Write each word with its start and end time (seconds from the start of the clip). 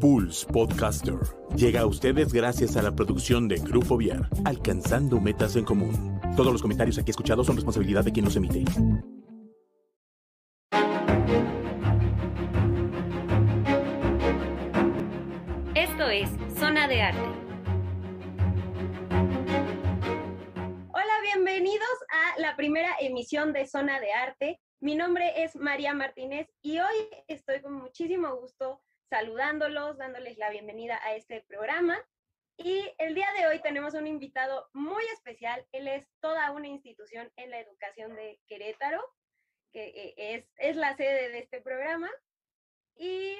Pulse 0.00 0.46
Podcaster 0.46 1.18
llega 1.54 1.80
a 1.80 1.86
ustedes 1.86 2.32
gracias 2.32 2.76
a 2.76 2.82
la 2.82 2.94
producción 2.94 3.48
de 3.48 3.56
Grupo 3.56 3.96
Viar, 3.96 4.28
alcanzando 4.44 5.20
metas 5.20 5.56
en 5.56 5.64
común. 5.64 6.20
Todos 6.36 6.52
los 6.52 6.62
comentarios 6.62 6.98
aquí 6.98 7.10
escuchados 7.10 7.46
son 7.46 7.56
responsabilidad 7.56 8.04
de 8.04 8.12
quien 8.12 8.24
los 8.24 8.36
emite. 8.36 8.64
Esto 15.74 16.08
es 16.08 16.30
Zona 16.58 16.88
de 16.88 17.02
Arte. 17.02 17.20
Hola, 20.92 21.14
bienvenidos 21.22 21.88
a 22.08 22.40
la 22.40 22.56
primera 22.56 22.90
emisión 23.00 23.52
de 23.52 23.66
Zona 23.66 24.00
de 24.00 24.12
Arte. 24.12 24.60
Mi 24.80 24.94
nombre 24.94 25.42
es 25.42 25.56
María 25.56 25.92
Martínez 25.92 26.48
y 26.62 26.78
hoy 26.78 27.08
estoy 27.28 27.60
con 27.60 27.74
muchísimo 27.74 28.34
gusto 28.36 28.80
saludándolos, 29.10 29.98
dándoles 29.98 30.38
la 30.38 30.50
bienvenida 30.50 30.98
a 31.02 31.14
este 31.16 31.42
programa. 31.42 31.98
Y 32.56 32.88
el 32.98 33.14
día 33.14 33.26
de 33.36 33.48
hoy 33.48 33.60
tenemos 33.60 33.94
un 33.94 34.06
invitado 34.06 34.68
muy 34.72 35.02
especial. 35.14 35.66
Él 35.72 35.88
es 35.88 36.06
toda 36.20 36.52
una 36.52 36.68
institución 36.68 37.30
en 37.36 37.50
la 37.50 37.58
educación 37.58 38.14
de 38.14 38.40
Querétaro, 38.46 39.02
que 39.72 39.88
eh, 39.88 40.14
es, 40.16 40.48
es 40.56 40.76
la 40.76 40.96
sede 40.96 41.30
de 41.30 41.40
este 41.40 41.60
programa. 41.60 42.08
Y 42.96 43.36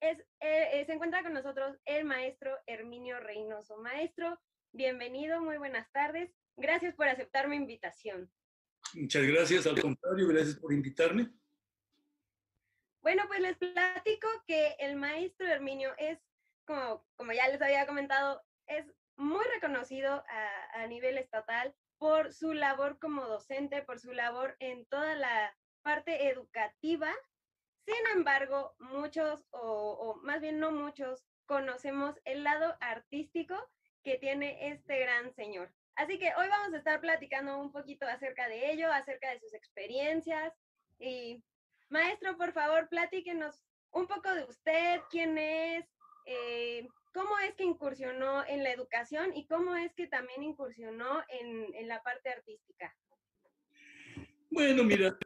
es, 0.00 0.18
eh, 0.40 0.82
se 0.84 0.92
encuentra 0.92 1.22
con 1.22 1.32
nosotros 1.32 1.76
el 1.84 2.04
maestro 2.04 2.50
Herminio 2.66 3.20
Reynoso. 3.20 3.76
Maestro, 3.76 4.40
bienvenido, 4.72 5.40
muy 5.40 5.58
buenas 5.58 5.90
tardes. 5.92 6.34
Gracias 6.56 6.94
por 6.96 7.06
aceptar 7.06 7.48
mi 7.48 7.56
invitación. 7.56 8.30
Muchas 8.94 9.22
gracias, 9.22 9.66
al 9.66 9.80
contrario, 9.80 10.28
gracias 10.28 10.56
por 10.56 10.72
invitarme. 10.72 11.30
Bueno, 13.04 13.24
pues 13.28 13.40
les 13.40 13.58
platico 13.58 14.26
que 14.46 14.76
el 14.78 14.96
maestro 14.96 15.46
Herminio 15.46 15.92
es, 15.98 16.18
como, 16.64 17.04
como 17.16 17.32
ya 17.32 17.48
les 17.48 17.60
había 17.60 17.86
comentado, 17.86 18.42
es 18.66 18.86
muy 19.16 19.44
reconocido 19.52 20.24
a, 20.74 20.86
nivel 20.86 21.18
estatal 21.18 21.74
por 21.98 22.32
su 22.32 22.54
labor 22.54 22.98
como 22.98 23.26
docente, 23.26 23.82
por 23.82 24.00
su 24.00 24.12
labor 24.14 24.56
en 24.58 24.86
toda 24.86 25.16
la 25.16 25.54
parte 25.82 26.30
educativa. 26.30 27.12
Sin 27.84 28.16
embargo, 28.16 28.74
muchos, 28.78 29.44
o, 29.50 29.60
o 29.60 30.16
más 30.22 30.40
bien 30.40 30.58
no 30.58 30.70
muchos, 30.70 31.26
conocemos 31.44 32.18
el 32.24 32.42
lado 32.42 32.74
artístico 32.80 33.54
que 34.02 34.16
tiene 34.16 34.70
este 34.70 34.98
gran 35.00 35.30
señor. 35.34 35.70
Así 35.94 36.18
que 36.18 36.32
hoy 36.36 36.48
vamos 36.48 36.72
a 36.72 36.78
estar 36.78 37.02
platicando 37.02 37.58
un 37.58 37.70
poquito 37.70 38.06
acerca 38.06 38.48
de 38.48 38.72
ello, 38.72 38.90
acerca 38.90 39.28
de 39.28 39.40
sus 39.40 39.52
experiencias 39.52 40.54
y 40.98 41.44
Maestro, 41.88 42.36
por 42.36 42.52
favor, 42.52 42.88
platíquenos 42.88 43.62
un 43.92 44.06
poco 44.06 44.34
de 44.34 44.44
usted, 44.44 45.00
quién 45.10 45.38
es, 45.38 45.84
eh, 46.26 46.88
cómo 47.12 47.38
es 47.38 47.54
que 47.54 47.64
incursionó 47.64 48.44
en 48.46 48.64
la 48.64 48.72
educación 48.72 49.34
y 49.36 49.46
cómo 49.46 49.76
es 49.76 49.92
que 49.94 50.08
también 50.08 50.42
incursionó 50.42 51.22
en, 51.28 51.88
la 51.88 52.02
parte 52.02 52.30
artística. 52.30 52.94
Bueno, 54.50 54.82
mira, 54.82 55.16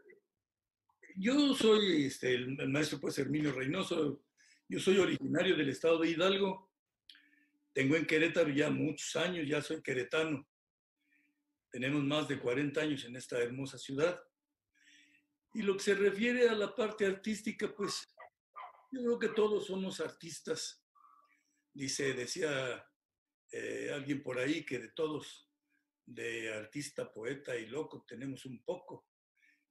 yo 1.17 1.55
soy 1.55 2.07
este, 2.07 2.35
el, 2.35 2.69
maestro 2.69 3.01
pues 3.01 3.19
Herminio 3.19 3.53
Reynoso, 3.53 4.21
yo 4.69 4.79
soy 4.79 4.99
originario 4.99 5.57
del 5.57 5.71
estado 5.71 5.99
de 6.01 6.11
Hidalgo, 6.11 6.71
tengo 7.73 7.97
en 7.97 8.07
Querétaro 8.07 8.51
ya 8.51 8.71
muchos 8.71 9.17
años, 9.17 9.47
ya 9.49 9.63
soy 9.63 9.83
queretano, 9.83 10.47
tenemos 11.71 12.03
más 12.05 12.29
de 12.29 12.39
40 12.39 12.81
años 12.81 13.05
en 13.05 13.17
esta 13.17 13.39
hermosa 13.39 13.79
ciudad. 13.79 14.21
Y 15.59 15.63
lo 15.63 15.77
que 15.77 15.83
se 15.83 15.95
refiere 15.95 16.49
a 16.49 16.55
la 16.55 16.73
parte 16.73 17.05
artística, 17.05 17.75
pues 17.75 18.07
yo 18.93 19.01
creo 19.01 19.19
que 19.19 19.29
todos 19.31 19.67
somos 19.67 19.99
artistas. 19.99 20.85
Dice, 21.75 22.15
decía 22.15 22.89
eh, 23.51 23.91
alguien 23.93 24.23
por 24.23 24.39
ahí 24.39 24.65
que 24.65 24.79
de 24.79 24.91
todos, 24.91 25.51
de 26.07 26.55
artista, 26.55 27.13
poeta 27.13 27.57
y 27.57 27.67
loco, 27.67 28.05
tenemos 28.07 28.47
un 28.47 28.63
poco. 28.63 29.09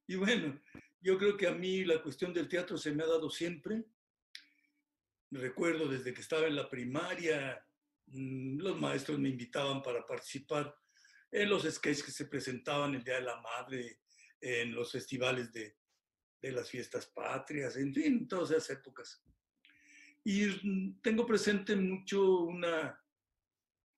Y 0.07 0.15
bueno, 0.15 0.61
yo 0.99 1.17
creo 1.17 1.37
que 1.37 1.47
a 1.47 1.53
mí 1.53 1.85
la 1.85 2.03
cuestión 2.03 2.33
del 2.33 2.49
teatro 2.49 2.77
se 2.77 2.91
me 2.91 3.03
ha 3.03 3.07
dado 3.07 3.29
siempre. 3.29 3.85
Recuerdo 5.31 5.87
desde 5.87 6.13
que 6.13 6.19
estaba 6.19 6.47
en 6.47 6.57
la 6.57 6.69
primaria, 6.69 7.65
mm, 8.07 8.59
los 8.59 8.77
maestros 8.77 9.19
me 9.19 9.29
invitaban 9.29 9.81
para 9.81 10.05
participar 10.05 10.77
en 11.31 11.47
los 11.47 11.63
sketches 11.63 12.03
que 12.03 12.11
se 12.11 12.25
presentaban 12.25 12.93
el 12.93 13.05
Día 13.05 13.15
de 13.15 13.21
la 13.21 13.39
Madre, 13.39 14.01
en 14.41 14.73
los 14.73 14.91
festivales 14.91 15.51
de, 15.51 15.75
de 16.41 16.51
las 16.51 16.69
fiestas 16.69 17.05
patrias, 17.07 17.75
en 17.77 17.93
fin, 17.93 18.27
todas 18.27 18.51
esas 18.51 18.77
épocas. 18.77 19.21
Y 20.23 20.93
tengo 21.01 21.25
presente 21.25 21.75
mucho 21.75 22.41
una, 22.41 23.01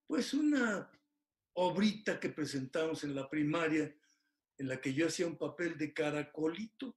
pues 0.07 0.33
una 0.33 0.91
obrita 1.53 2.19
que 2.19 2.29
presentamos 2.29 3.03
en 3.03 3.15
la 3.15 3.29
primaria, 3.29 3.93
en 4.57 4.67
la 4.67 4.79
que 4.79 4.93
yo 4.93 5.07
hacía 5.07 5.27
un 5.27 5.37
papel 5.37 5.77
de 5.77 5.93
caracolito. 5.93 6.95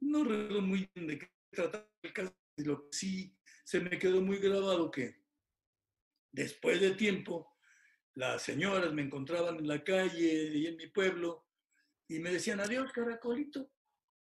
No 0.00 0.24
recuerdo 0.24 0.60
muy 0.60 0.90
bien 0.94 1.06
de 1.06 1.18
qué 1.18 1.30
trataba 1.50 1.88
el 2.02 2.12
caso, 2.12 2.34
lo 2.56 2.82
que 2.82 2.96
sí 2.96 3.36
se 3.64 3.80
me 3.80 3.98
quedó 3.98 4.20
muy 4.20 4.38
grabado 4.38 4.90
que 4.90 5.22
después 6.32 6.80
de 6.80 6.92
tiempo 6.92 7.51
las 8.14 8.42
señoras 8.42 8.92
me 8.92 9.02
encontraban 9.02 9.56
en 9.56 9.68
la 9.68 9.82
calle 9.82 10.50
y 10.54 10.66
en 10.66 10.76
mi 10.76 10.86
pueblo 10.88 11.46
y 12.08 12.18
me 12.18 12.30
decían, 12.30 12.60
adiós, 12.60 12.92
caracolito. 12.92 13.70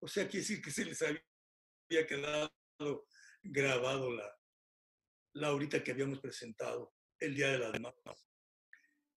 O 0.00 0.08
sea, 0.08 0.24
quiere 0.28 0.40
decir 0.40 0.60
que 0.60 0.70
se 0.70 0.84
les 0.84 1.02
había 1.02 2.06
quedado 2.06 2.50
grabado 3.42 4.12
la, 4.12 4.38
la 5.34 5.48
ahorita 5.48 5.82
que 5.82 5.92
habíamos 5.92 6.20
presentado 6.20 6.94
el 7.18 7.34
Día 7.34 7.52
de 7.52 7.58
las 7.58 7.80
Mamás. 7.80 8.28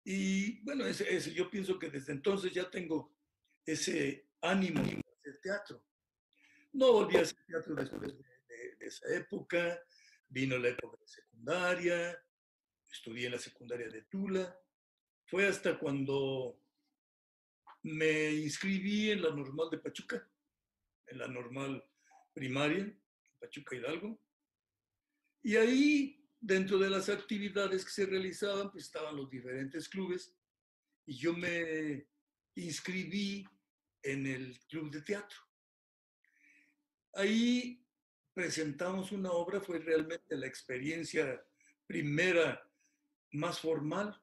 Y 0.03 0.61
bueno, 0.63 0.85
ese, 0.85 1.13
ese, 1.13 1.33
yo 1.33 1.49
pienso 1.49 1.77
que 1.77 1.89
desde 1.89 2.13
entonces 2.13 2.53
ya 2.53 2.69
tengo 2.69 3.15
ese 3.65 4.29
ánimo 4.41 4.81
de 4.83 5.03
hacer 5.19 5.41
teatro. 5.41 5.83
No 6.73 6.93
volví 6.93 7.17
a 7.17 7.21
hacer 7.21 7.43
teatro 7.45 7.75
después 7.75 8.01
de, 8.01 8.75
de 8.77 8.85
esa 8.85 9.13
época, 9.15 9.81
vino 10.27 10.57
la 10.57 10.69
época 10.69 10.97
de 11.01 11.07
secundaria, 11.07 12.17
estudié 12.91 13.27
en 13.27 13.33
la 13.33 13.39
secundaria 13.39 13.89
de 13.89 14.03
Tula. 14.03 14.59
Fue 15.25 15.47
hasta 15.47 15.77
cuando 15.77 16.59
me 17.83 18.31
inscribí 18.33 19.11
en 19.11 19.21
la 19.21 19.29
normal 19.29 19.69
de 19.69 19.77
Pachuca, 19.77 20.27
en 21.07 21.17
la 21.17 21.27
normal 21.27 21.83
primaria, 22.33 22.91
Pachuca 23.39 23.75
Hidalgo. 23.75 24.19
Y 25.41 25.55
ahí, 25.55 26.27
dentro 26.39 26.77
de 26.77 26.89
las 26.89 27.09
actividades 27.09 27.85
que 27.85 27.91
se 27.91 28.05
realizaban, 28.05 28.71
pues 28.71 28.85
estaban 28.85 29.15
los 29.15 29.29
diferentes 29.29 29.87
clubes 29.87 30.35
y 31.05 31.17
yo 31.17 31.33
me 31.33 32.05
inscribí 32.55 33.45
en 34.03 34.25
el 34.27 34.59
club 34.67 34.91
de 34.91 35.01
teatro. 35.01 35.39
Ahí 37.13 37.85
presentamos 38.33 39.11
una 39.11 39.31
obra, 39.31 39.59
fue 39.59 39.79
realmente 39.79 40.35
la 40.35 40.47
experiencia 40.47 41.43
primera 41.87 42.68
más 43.31 43.59
formal. 43.59 44.19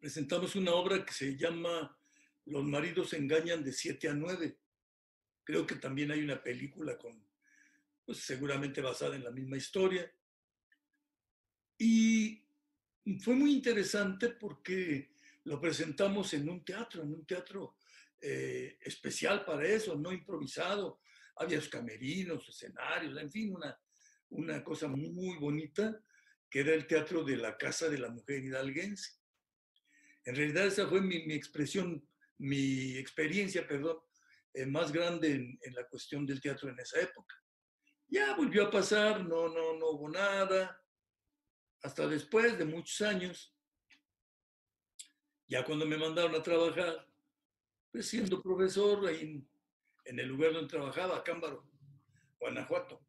Presentamos 0.00 0.54
una 0.56 0.72
obra 0.72 1.04
que 1.04 1.12
se 1.12 1.36
llama 1.36 1.98
Los 2.46 2.64
maridos 2.64 3.12
engañan 3.12 3.64
de 3.64 3.72
7 3.72 4.08
a 4.08 4.14
9. 4.14 4.58
Creo 5.44 5.66
que 5.66 5.76
también 5.76 6.10
hay 6.10 6.20
una 6.20 6.42
película 6.42 6.96
con, 6.98 7.24
pues 8.04 8.18
seguramente 8.18 8.80
basada 8.80 9.16
en 9.16 9.24
la 9.24 9.30
misma 9.30 9.56
historia. 9.56 10.10
Y 11.78 12.42
fue 13.20 13.34
muy 13.34 13.52
interesante 13.52 14.30
porque 14.30 15.10
lo 15.44 15.60
presentamos 15.60 16.32
en 16.34 16.48
un 16.48 16.64
teatro, 16.64 17.02
en 17.02 17.14
un 17.14 17.26
teatro 17.26 17.76
eh, 18.20 18.78
especial 18.82 19.44
para 19.44 19.66
eso, 19.66 19.96
no 19.96 20.12
improvisado. 20.12 21.00
Había 21.36 21.60
camerinos, 21.68 22.48
escenarios, 22.48 23.20
en 23.20 23.30
fin, 23.30 23.54
una, 23.54 23.78
una 24.30 24.64
cosa 24.64 24.88
muy 24.88 25.36
bonita 25.36 26.00
que 26.56 26.60
era 26.60 26.72
el 26.72 26.86
teatro 26.86 27.22
de 27.22 27.36
la 27.36 27.54
Casa 27.58 27.86
de 27.90 27.98
la 27.98 28.08
Mujer 28.08 28.42
Hidalguense. 28.42 29.20
En 30.24 30.34
realidad 30.34 30.64
esa 30.64 30.88
fue 30.88 31.02
mi, 31.02 31.16
expresión, 31.34 32.02
mi 32.38 32.96
experiencia, 32.96 33.68
perdón, 33.68 33.98
eh, 34.54 34.64
más 34.64 34.90
grande 34.90 35.34
en, 35.34 35.74
la 35.74 35.86
cuestión 35.86 36.24
del 36.24 36.40
teatro 36.40 36.70
en 36.70 36.80
esa 36.80 36.98
época. 36.98 37.36
Ya 38.08 38.34
volvió 38.34 38.68
a 38.68 38.70
pasar, 38.70 39.22
no, 39.22 39.50
no, 39.50 39.76
no 39.76 39.90
hubo 39.90 40.08
nada, 40.08 40.82
hasta 41.82 42.08
después 42.08 42.56
de 42.56 42.64
muchos 42.64 43.02
años, 43.02 43.54
ya 45.48 45.62
cuando 45.62 45.84
me 45.84 45.98
mandaron 45.98 46.34
a 46.36 46.42
trabajar, 46.42 47.06
pues 47.92 48.08
siendo 48.08 48.40
profesor 48.40 49.06
ahí 49.06 49.20
en, 49.20 49.50
en 50.06 50.20
el 50.20 50.28
lugar 50.28 50.54
donde 50.54 50.70
trabajaba, 50.70 51.22
Cámbaro, 51.22 51.68
Guanajuato. 52.40 53.05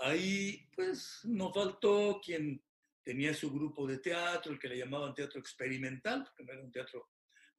Ahí 0.00 0.68
pues 0.74 1.20
no 1.24 1.52
faltó 1.52 2.20
quien 2.24 2.62
tenía 3.02 3.34
su 3.34 3.50
grupo 3.50 3.86
de 3.86 3.98
teatro, 3.98 4.52
el 4.52 4.58
que 4.58 4.68
le 4.68 4.78
llamaban 4.78 5.14
teatro 5.14 5.40
experimental, 5.40 6.24
porque 6.24 6.44
no 6.44 6.52
era 6.52 6.62
un 6.62 6.70
teatro 6.70 7.10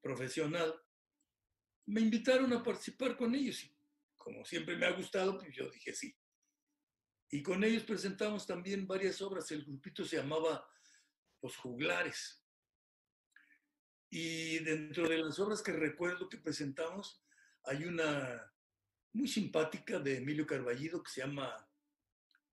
profesional. 0.02 0.74
Me 1.88 2.02
invitaron 2.02 2.54
a 2.54 2.64
participar 2.64 3.18
con 3.18 3.36
ellos 3.36 3.64
y 3.64 3.76
como 4.16 4.46
siempre 4.46 4.78
me 4.78 4.86
ha 4.86 4.92
gustado, 4.92 5.38
pues 5.38 5.54
yo 5.56 5.70
dije 5.70 5.94
sí. 5.94 6.16
Y 7.32 7.44
con 7.44 7.64
ellos 7.64 7.84
presentamos 7.84 8.46
también 8.46 8.88
varias 8.88 9.22
obras. 9.22 9.52
El 9.52 9.66
grupito 9.66 10.06
se 10.06 10.18
llamaba 10.18 10.68
Los 11.42 11.58
Juglares. 11.58 12.44
Y 14.10 14.60
dentro 14.60 15.08
de 15.08 15.18
las 15.18 15.40
obras 15.40 15.62
que 15.62 15.72
recuerdo 15.72 16.28
que 16.28 16.38
presentamos, 16.38 17.24
hay 17.64 17.86
una 17.86 18.52
muy 19.14 19.28
simpática 19.28 20.00
de 20.00 20.18
Emilio 20.18 20.48
Carballido 20.48 21.04
que 21.04 21.12
se 21.12 21.22
llama 21.22 21.69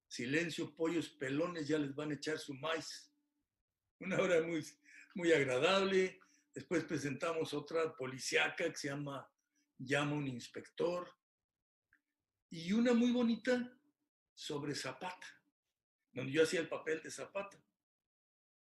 Silencio, 0.08 0.74
pollos, 0.74 1.08
pelones, 1.08 1.68
ya 1.68 1.78
les 1.78 1.94
van 1.94 2.10
a 2.10 2.14
echar 2.14 2.38
su 2.38 2.54
maíz. 2.54 3.12
Una 4.00 4.18
obra 4.18 4.42
muy, 4.42 4.64
muy 5.14 5.32
agradable. 5.32 6.20
Después 6.54 6.84
presentamos 6.84 7.52
otra 7.54 7.94
policiaca 7.96 8.70
que 8.70 8.76
se 8.76 8.88
llama 8.88 9.28
Llama 9.78 10.14
un 10.14 10.26
inspector. 10.26 11.10
Y 12.50 12.72
una 12.72 12.94
muy 12.94 13.10
bonita 13.10 13.76
sobre 14.34 14.74
Zapata, 14.74 15.26
donde 16.12 16.32
yo 16.32 16.42
hacía 16.42 16.60
el 16.60 16.68
papel 16.68 17.02
de 17.02 17.10
Zapata. 17.10 17.60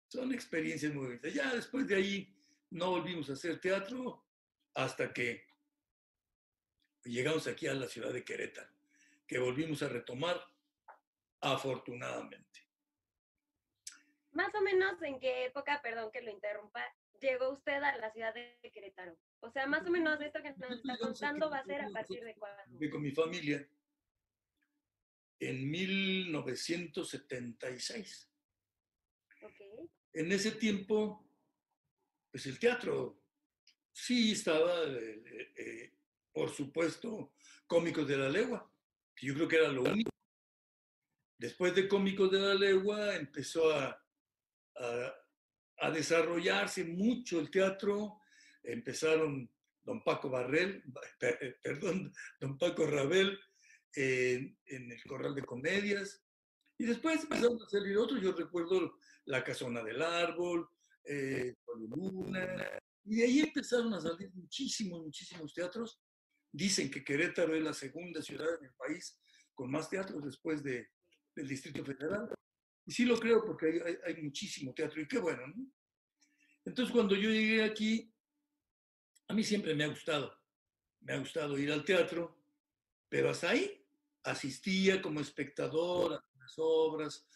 Son 0.08 0.32
experiencias 0.32 0.92
muy 0.92 1.06
bonitas. 1.06 1.32
Ya 1.32 1.54
después 1.54 1.86
de 1.86 1.94
ahí 1.94 2.36
no 2.70 2.90
volvimos 2.90 3.30
a 3.30 3.34
hacer 3.34 3.60
teatro 3.60 4.24
hasta 4.74 5.12
que 5.12 5.46
llegamos 7.04 7.46
aquí 7.46 7.66
a 7.66 7.74
la 7.74 7.88
ciudad 7.88 8.12
de 8.12 8.24
Querétaro, 8.24 8.70
que 9.26 9.38
volvimos 9.38 9.82
a 9.82 9.88
retomar 9.88 10.40
afortunadamente. 11.40 12.60
Más 14.32 14.54
o 14.54 14.60
menos 14.62 15.02
en 15.02 15.18
qué 15.18 15.46
época, 15.46 15.80
perdón 15.82 16.10
que 16.12 16.22
lo 16.22 16.30
interrumpa, 16.30 16.84
llegó 17.20 17.50
usted 17.50 17.82
a 17.82 17.96
la 17.96 18.12
ciudad 18.12 18.32
de 18.34 18.56
Querétaro. 18.72 19.16
O 19.40 19.50
sea, 19.50 19.66
más 19.66 19.84
o 19.86 19.90
menos 19.90 20.20
esto 20.20 20.40
que 20.42 20.52
nos 20.52 20.72
está 20.72 20.96
contando 20.98 21.50
va 21.50 21.58
a 21.58 21.64
ser 21.64 21.80
a 21.82 21.90
partir 21.90 22.24
de 22.24 22.36
cuándo. 22.36 22.90
Con 22.90 23.02
mi 23.02 23.10
familia 23.10 23.66
en 25.40 25.68
1976. 25.70 28.30
En 30.12 30.32
ese 30.32 30.50
tiempo, 30.52 31.26
pues 32.30 32.46
el 32.46 32.58
teatro 32.58 33.22
sí 33.92 34.32
estaba, 34.32 34.82
eh, 34.84 35.22
eh, 35.24 35.52
eh, 35.56 35.92
por 36.32 36.50
supuesto, 36.50 37.34
Cómicos 37.66 38.08
de 38.08 38.18
la 38.18 38.28
Legua, 38.28 38.70
que 39.14 39.26
yo 39.26 39.34
creo 39.34 39.48
que 39.48 39.56
era 39.56 39.68
lo 39.68 39.82
único. 39.82 40.10
Después 41.40 41.74
de 41.74 41.88
Cómicos 41.88 42.30
de 42.30 42.38
la 42.38 42.52
Legua 42.52 43.16
empezó 43.16 43.72
a, 43.72 43.98
a 45.78 45.90
desarrollarse 45.90 46.84
mucho 46.84 47.40
el 47.40 47.50
teatro, 47.50 48.20
empezaron 48.62 49.50
don 49.82 50.04
Paco 50.04 50.28
Barrel, 50.28 50.84
perdón, 51.62 52.12
don 52.38 52.58
Paco 52.58 52.86
Rabel, 52.86 53.38
en, 53.94 54.54
el 54.66 55.02
Corral 55.04 55.34
de 55.34 55.42
Comedias. 55.42 56.22
Y 56.76 56.84
después 56.84 57.22
empezaron 57.22 57.58
a 57.62 57.68
salir 57.70 57.96
otros. 57.96 58.20
Yo 58.20 58.32
recuerdo 58.32 58.98
La 59.24 59.42
Casona 59.42 59.82
del 59.82 60.02
Árbol, 60.02 60.68
eh, 61.04 61.54
Luna. 61.88 62.80
Y 63.06 63.16
de 63.16 63.24
ahí 63.24 63.40
empezaron 63.40 63.94
a 63.94 64.00
salir 64.02 64.30
muchísimos, 64.34 65.02
muchísimos 65.02 65.54
teatros. 65.54 65.98
Dicen 66.52 66.90
que 66.90 67.02
Querétaro 67.02 67.56
es 67.56 67.62
la 67.62 67.72
segunda 67.72 68.20
ciudad 68.20 68.58
en 68.58 68.66
el 68.66 68.74
país 68.74 69.18
con 69.54 69.70
más 69.70 69.88
teatros 69.88 70.22
después 70.22 70.62
de, 70.62 70.86
Distrito 71.48 71.84
Federal. 71.84 72.28
Y 72.86 72.92
sí 72.92 73.04
lo 73.04 73.18
creo 73.18 73.44
porque 73.44 74.00
hay, 74.04 74.22
muchísimo 74.22 74.72
teatro 74.74 75.00
y 75.00 75.08
qué 75.08 75.18
bueno, 75.18 75.46
¿no? 75.46 75.70
Entonces 76.64 76.92
cuando 76.92 77.14
yo 77.14 77.30
llegué 77.30 77.62
aquí, 77.62 78.12
a 79.28 79.34
mí 79.34 79.44
siempre 79.44 79.74
me 79.74 79.84
ha 79.84 79.88
gustado. 79.88 80.36
Me 81.00 81.14
ha 81.14 81.18
gustado 81.18 81.58
ir 81.58 81.72
al 81.72 81.84
teatro, 81.84 82.44
pero 83.08 83.30
hasta 83.30 83.50
ahí 83.50 83.86
asistía 84.24 85.00
como 85.00 85.20
espectador 85.20 86.14
a 86.14 86.38
las 86.38 86.54
obras, 86.56 87.26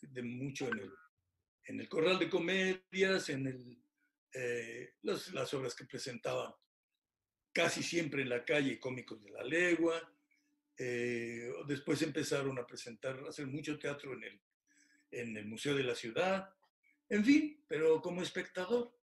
de 0.00 0.22
mucho 0.22 0.68
en 0.68 1.80
el, 1.80 1.88
Corral 1.88 2.18
de 2.18 2.28
Comedias, 2.28 3.28
en 3.30 3.46
el, 3.46 3.82
eh, 4.32 4.94
las 5.02 5.54
obras 5.54 5.74
que 5.74 5.86
presentaban 5.86 6.52
casi 7.52 7.82
siempre 7.82 8.22
en 8.22 8.28
la 8.28 8.44
calle 8.44 8.78
Cómicos 8.78 9.22
de 9.22 9.30
la 9.30 9.42
Legua. 9.42 9.98
Eh, 10.78 11.50
después 11.66 12.02
empezaron 12.02 12.58
a 12.58 12.66
presentar, 12.66 13.18
a 13.24 13.28
hacer 13.28 13.46
mucho 13.46 13.78
teatro 13.78 14.12
en 14.14 14.24
el, 14.24 14.40
en 15.10 15.36
el 15.36 15.46
Museo 15.46 15.74
de 15.74 15.84
la 15.84 15.94
Ciudad. 15.94 16.54
En 17.08 17.24
fin, 17.24 17.64
pero 17.66 18.00
como 18.02 18.22
espectador. 18.22 18.94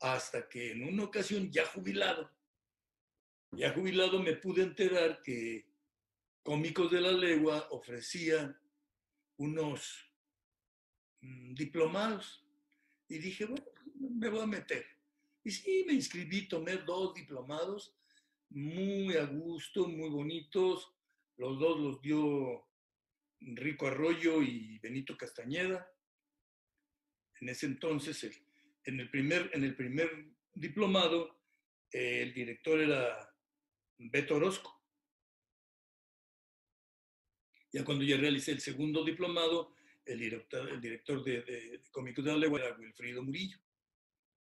Hasta 0.00 0.46
que 0.48 0.72
en 0.72 0.84
una 0.84 1.04
ocasión 1.04 1.50
ya 1.50 1.64
jubilado, 1.64 2.30
ya 3.52 3.72
jubilado 3.72 4.22
me 4.22 4.34
pude 4.34 4.62
enterar 4.62 5.22
que 5.22 5.66
Cómicos 6.42 6.92
de 6.92 7.00
la 7.00 7.10
Legua 7.10 7.66
ofrecía 7.70 8.56
unos 9.38 10.08
mm, 11.22 11.54
diplomados 11.54 12.44
y 13.08 13.18
dije, 13.18 13.46
bueno, 13.46 13.66
me 13.98 14.28
voy 14.28 14.42
a 14.42 14.46
meter. 14.46 14.86
Y 15.42 15.50
sí, 15.50 15.84
me 15.86 15.94
inscribí, 15.94 16.46
tomé 16.46 16.76
dos 16.76 17.14
diplomados 17.14 17.95
muy 18.50 19.16
a 19.16 19.24
gusto, 19.24 19.88
muy 19.88 20.10
bonitos. 20.10 20.92
Los 21.36 21.58
dos 21.58 21.78
los 21.78 22.00
dio 22.00 22.66
Rico 23.40 23.86
Arroyo 23.86 24.42
y 24.42 24.78
Benito 24.78 25.16
Castañeda. 25.16 25.90
En 27.40 27.48
ese 27.48 27.66
entonces, 27.66 28.42
en, 28.84 29.00
el 29.00 29.10
primer, 29.10 29.50
en 29.52 29.64
el 29.64 29.76
primer 29.76 30.26
diplomado, 30.54 31.38
el 31.90 32.32
director 32.32 32.80
era 32.80 33.34
Beto 33.98 34.36
Orozco. 34.36 34.72
Ya 37.72 37.84
cuando 37.84 38.04
ya 38.04 38.16
realicé 38.16 38.52
el 38.52 38.60
segundo 38.60 39.04
diplomado, 39.04 39.74
el 40.06 40.18
director, 40.18 40.68
el 40.70 40.80
director 40.80 41.22
de, 41.22 41.42
de, 41.42 41.82
de 41.82 42.22
la 42.22 42.36
Legua 42.36 42.60
era 42.60 42.76
Wilfrido 42.76 43.22
Murillo. 43.22 43.58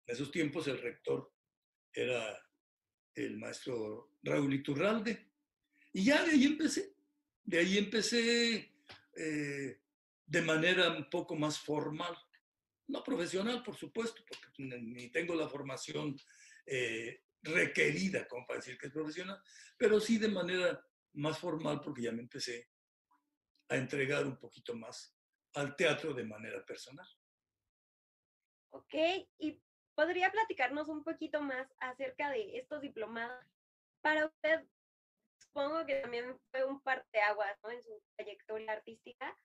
En 0.07 0.15
esos 0.15 0.31
tiempos 0.31 0.67
el 0.67 0.79
rector 0.79 1.33
era 1.93 2.39
el 3.15 3.39
maestro 3.39 4.13
Raúl 4.23 4.55
Iturralde. 4.55 5.29
Y 5.93 6.05
ya 6.05 6.25
de 6.25 6.33
ahí 6.33 6.45
empecé. 6.45 6.95
De 7.45 7.59
ahí 7.59 7.79
empecé 7.79 8.73
eh, 9.17 9.81
de 10.27 10.43
manera 10.43 10.91
un 10.91 11.09
poco 11.11 11.37
más 11.37 11.59
formal. 11.59 12.17
No 12.89 13.03
profesional, 13.03 13.63
por 13.63 13.77
supuesto, 13.77 14.23
porque 14.27 14.79
ni 14.81 15.11
tengo 15.11 15.35
la 15.35 15.49
formación 15.49 16.17
eh, 16.67 17.23
requerida 17.43 18.27
como 18.29 18.47
para 18.47 18.61
decir 18.61 18.79
que 18.79 18.87
es 18.87 18.93
profesional, 18.93 19.41
pero 19.77 20.01
sí 20.01 20.19
de 20.19 20.29
manera 20.29 20.85
más 21.15 21.39
formal 21.39 21.81
porque 21.81 22.03
ya 22.03 22.13
me 22.13 22.23
empecé 22.23 22.69
a 23.69 23.77
entregar 23.77 24.27
un 24.27 24.39
poquito 24.39 24.75
más 24.75 25.15
al 25.55 25.75
teatro 25.77 26.15
de 26.15 26.25
manera 26.25 26.65
personal. 26.65 27.07
Ok, 28.71 28.95
y 29.39 29.61
podría 29.95 30.31
platicarnos 30.31 30.89
un 30.89 31.05
poquito 31.05 31.41
más 31.41 31.73
acerca 31.81 32.31
de 32.31 32.59
estos 32.59 32.81
diplomados. 32.81 33.45
Para 34.01 34.27
usted, 34.27 34.65
supongo 35.39 35.85
que 35.87 35.97
también 35.97 36.39
fue 36.51 36.65
un 36.65 36.81
parteaguas 36.81 37.57
¿no? 37.63 37.71
en 37.71 37.83
su 37.83 38.03
trayectoria 38.17 38.73
artística. 38.73 39.37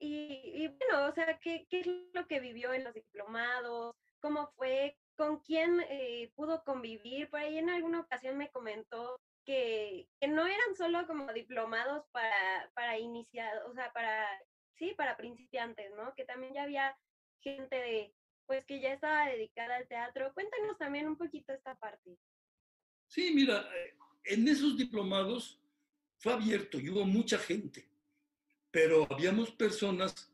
Y, 0.00 0.68
bueno, 0.68 1.06
o 1.08 1.12
sea, 1.12 1.38
¿qué, 1.40 1.66
¿qué, 1.68 1.80
es 1.80 1.86
lo 2.14 2.26
que 2.28 2.38
vivió 2.38 2.72
en 2.72 2.84
los 2.84 2.94
diplomados? 2.94 3.96
¿Cómo 4.20 4.48
fue? 4.56 4.96
¿Con 5.16 5.40
quién 5.40 5.80
eh, 5.88 6.30
pudo 6.36 6.62
convivir? 6.62 7.28
Por 7.28 7.40
ahí 7.40 7.58
en 7.58 7.68
alguna 7.68 8.00
ocasión 8.00 8.36
me 8.36 8.50
comentó 8.50 9.18
que, 9.44 10.08
no 10.28 10.46
eran 10.46 10.74
solo 10.76 11.06
como 11.06 11.32
diplomados 11.32 12.04
para, 12.12 12.70
para 12.74 12.98
iniciar, 12.98 13.64
o 13.64 13.72
sea, 13.72 13.92
para, 13.92 14.28
sí, 14.74 14.94
para 14.94 15.16
principiantes, 15.16 15.90
¿no? 15.96 16.14
Que 16.14 16.24
también 16.24 16.54
ya 16.54 16.62
había 16.62 16.96
gente 17.40 17.76
de, 17.76 18.14
pues 18.48 18.64
que 18.64 18.80
ya 18.80 18.94
estaba 18.94 19.28
dedicada 19.28 19.76
al 19.76 19.86
teatro. 19.86 20.32
Cuéntanos 20.32 20.78
también 20.78 21.06
un 21.06 21.18
poquito 21.18 21.52
esta 21.52 21.76
parte. 21.76 22.16
Sí, 23.06 23.30
mira, 23.34 23.68
eh, 23.76 23.94
en 24.24 24.48
esos 24.48 24.76
diplomados 24.76 25.60
fue 26.18 26.32
abierto 26.32 26.80
y 26.80 26.88
hubo 26.88 27.04
mucha 27.04 27.38
gente, 27.38 27.86
pero 28.70 29.06
habíamos 29.10 29.50
personas 29.50 30.32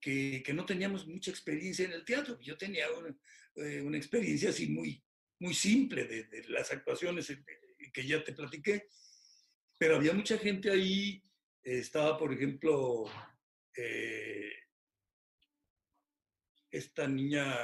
que, 0.00 0.40
que 0.46 0.54
no 0.54 0.64
teníamos 0.64 1.06
mucha 1.06 1.32
experiencia 1.32 1.84
en 1.84 1.92
el 1.92 2.04
teatro. 2.04 2.38
Yo 2.40 2.56
tenía 2.56 2.86
una, 2.92 3.14
eh, 3.56 3.82
una 3.82 3.96
experiencia 3.96 4.50
así 4.50 4.68
muy, 4.68 5.02
muy 5.40 5.52
simple 5.52 6.04
de, 6.04 6.24
de 6.24 6.48
las 6.48 6.72
actuaciones 6.72 7.36
que 7.92 8.06
ya 8.06 8.22
te 8.22 8.32
platiqué, 8.32 8.88
pero 9.76 9.96
había 9.96 10.12
mucha 10.12 10.38
gente 10.38 10.70
ahí, 10.70 11.24
estaba 11.62 12.16
por 12.16 12.32
ejemplo 12.32 13.06
eh, 13.76 14.52
esta 16.70 17.06
niña 17.06 17.56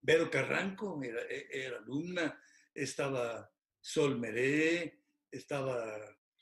Vero 0.00 0.30
Carranco, 0.30 1.02
era, 1.02 1.22
e, 1.22 1.48
era 1.50 1.78
alumna, 1.78 2.40
estaba 2.74 3.50
Sol 3.80 4.18
Meré, 4.18 5.00
estaba 5.30 5.96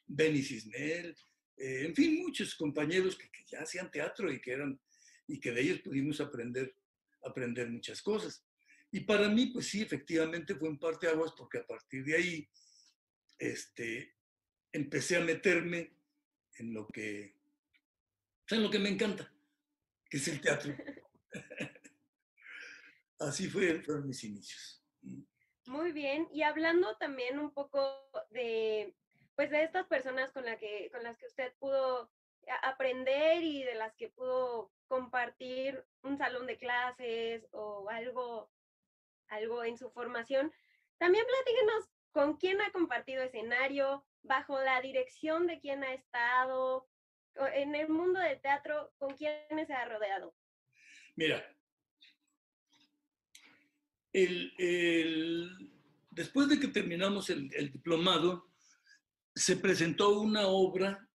Benny 0.06 0.42
Cisnel, 0.42 1.16
eh, 1.56 1.86
en 1.86 1.94
fin, 1.94 2.22
muchos 2.22 2.54
compañeros 2.54 3.16
que, 3.16 3.30
que, 3.30 3.44
ya 3.46 3.60
hacían 3.60 3.90
teatro 3.90 4.32
y 4.32 4.40
que 4.40 4.52
eran 4.52 4.80
y 5.26 5.40
que 5.40 5.52
de 5.52 5.60
ellos 5.62 5.80
pudimos 5.80 6.20
aprender, 6.20 6.76
aprender 7.22 7.70
muchas 7.70 8.02
cosas. 8.02 8.44
Y 8.90 9.00
para 9.00 9.28
mí, 9.28 9.46
pues 9.46 9.68
sí, 9.68 9.80
efectivamente 9.80 10.54
fue 10.54 10.68
un 10.68 10.78
parte 10.78 11.08
aguas 11.08 11.32
porque 11.36 11.58
a 11.58 11.66
partir 11.66 12.04
de 12.04 12.16
ahí 12.16 12.48
este, 13.38 14.14
empecé 14.72 15.16
a 15.16 15.20
meterme 15.20 15.96
en 16.58 16.74
lo 16.74 16.86
que 16.88 17.34
¿Saben 18.46 18.64
lo 18.64 18.70
que 18.70 18.78
me 18.78 18.90
encanta? 18.90 19.30
Que 20.10 20.18
es 20.18 20.28
el 20.28 20.40
teatro. 20.40 20.74
Así 23.18 23.48
fue, 23.48 23.80
fueron 23.82 24.06
mis 24.06 24.22
inicios. 24.24 24.82
Muy 25.66 25.92
bien, 25.92 26.28
y 26.32 26.42
hablando 26.42 26.96
también 26.96 27.38
un 27.38 27.52
poco 27.52 27.80
de, 28.30 28.94
pues 29.34 29.50
de 29.50 29.64
estas 29.64 29.86
personas 29.86 30.32
con, 30.32 30.44
la 30.44 30.58
que, 30.58 30.90
con 30.92 31.02
las 31.02 31.16
que 31.16 31.26
usted 31.26 31.52
pudo 31.58 32.10
aprender 32.62 33.42
y 33.42 33.62
de 33.62 33.74
las 33.74 33.94
que 33.94 34.10
pudo 34.10 34.70
compartir 34.86 35.82
un 36.02 36.18
salón 36.18 36.46
de 36.46 36.58
clases 36.58 37.46
o 37.52 37.88
algo, 37.88 38.50
algo 39.28 39.64
en 39.64 39.78
su 39.78 39.90
formación, 39.90 40.52
también 40.98 41.24
platíquenos 41.24 41.90
con 42.12 42.36
quién 42.36 42.60
ha 42.60 42.70
compartido 42.70 43.22
escenario, 43.22 44.06
bajo 44.22 44.60
la 44.60 44.80
dirección 44.80 45.46
de 45.46 45.60
quién 45.60 45.82
ha 45.82 45.94
estado, 45.94 46.86
en 47.54 47.74
el 47.74 47.88
mundo 47.88 48.20
del 48.20 48.40
teatro, 48.40 48.92
con 48.98 49.16
quién 49.16 49.66
se 49.66 49.72
ha 49.72 49.84
rodeado. 49.86 50.34
Mira, 51.16 51.44
después 56.10 56.48
de 56.48 56.60
que 56.60 56.68
terminamos 56.68 57.30
el, 57.30 57.72
diplomado, 57.72 58.48
se 59.34 59.56
presentó 59.56 60.20
una 60.20 60.46
obra 60.46 61.08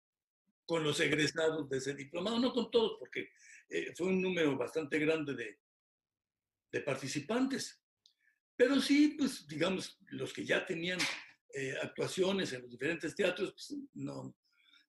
con 0.65 0.83
los 0.83 0.99
egresados 0.99 1.69
de 1.69 1.77
ese 1.77 1.93
diplomado, 1.95 2.39
no 2.39 2.53
con 2.53 2.69
todos, 2.69 2.97
porque 2.99 3.29
eh, 3.69 3.93
fue 3.95 4.07
un 4.07 4.21
número 4.21 4.57
bastante 4.57 4.99
grande 4.99 5.33
de, 5.33 5.57
participantes, 6.81 7.81
pero 8.55 8.79
sí, 8.79 9.15
pues 9.17 9.47
digamos, 9.47 9.97
los 10.09 10.31
que 10.31 10.45
ya 10.45 10.65
tenían 10.65 10.99
eh, 11.53 11.73
actuaciones 11.81 12.53
en 12.53 12.61
los 12.61 12.69
diferentes 12.69 13.15
teatros, 13.15 13.53
pues, 13.53 13.75
no, 13.95 14.35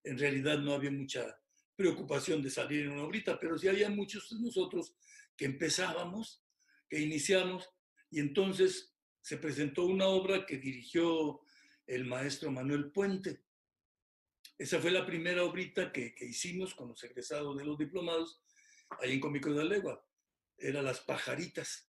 en 0.05 0.19
realidad 0.19 0.59
no 0.59 0.75
había 0.75 0.90
mucha 0.90 1.40
preocupación 1.75 2.43
de 2.43 2.50
salir 2.50 2.83
en 2.83 2.93
una 2.93 3.05
obrita, 3.05 3.38
pero 3.40 3.57
sí 3.57 3.67
había 3.67 3.88
muchos 3.88 4.29
de 4.29 4.40
nosotros 4.40 4.95
que 5.35 5.47
empezábamos, 5.47 6.45
que 6.88 7.00
iniciamos, 7.00 7.71
y 8.11 8.21
entonces 8.21 8.95
se 9.21 9.37
presentó 9.37 9.85
una 9.85 10.07
obra 10.07 10.47
que 10.47 10.59
dirigió 10.59 11.40
el 11.87 12.07
maestro 12.07 12.50
Manuel 12.50 12.90
Puente. 12.90 13.45
Esa 14.59 14.79
fue 14.81 14.90
la 14.90 15.07
primera 15.07 15.45
obrita 15.45 15.93
que, 15.93 16.14
hicimos 16.21 16.75
con 16.75 16.88
los 16.88 17.02
egresados 17.05 17.57
de 17.57 17.64
los 17.64 17.79
diplomados 17.79 18.43
ahí 19.00 19.14
en 19.14 19.21
Cómicos 19.21 19.57
de 19.57 19.64
Legua. 19.64 20.05
Era 20.57 20.83
Las 20.83 21.00
Pajaritas, 21.00 21.90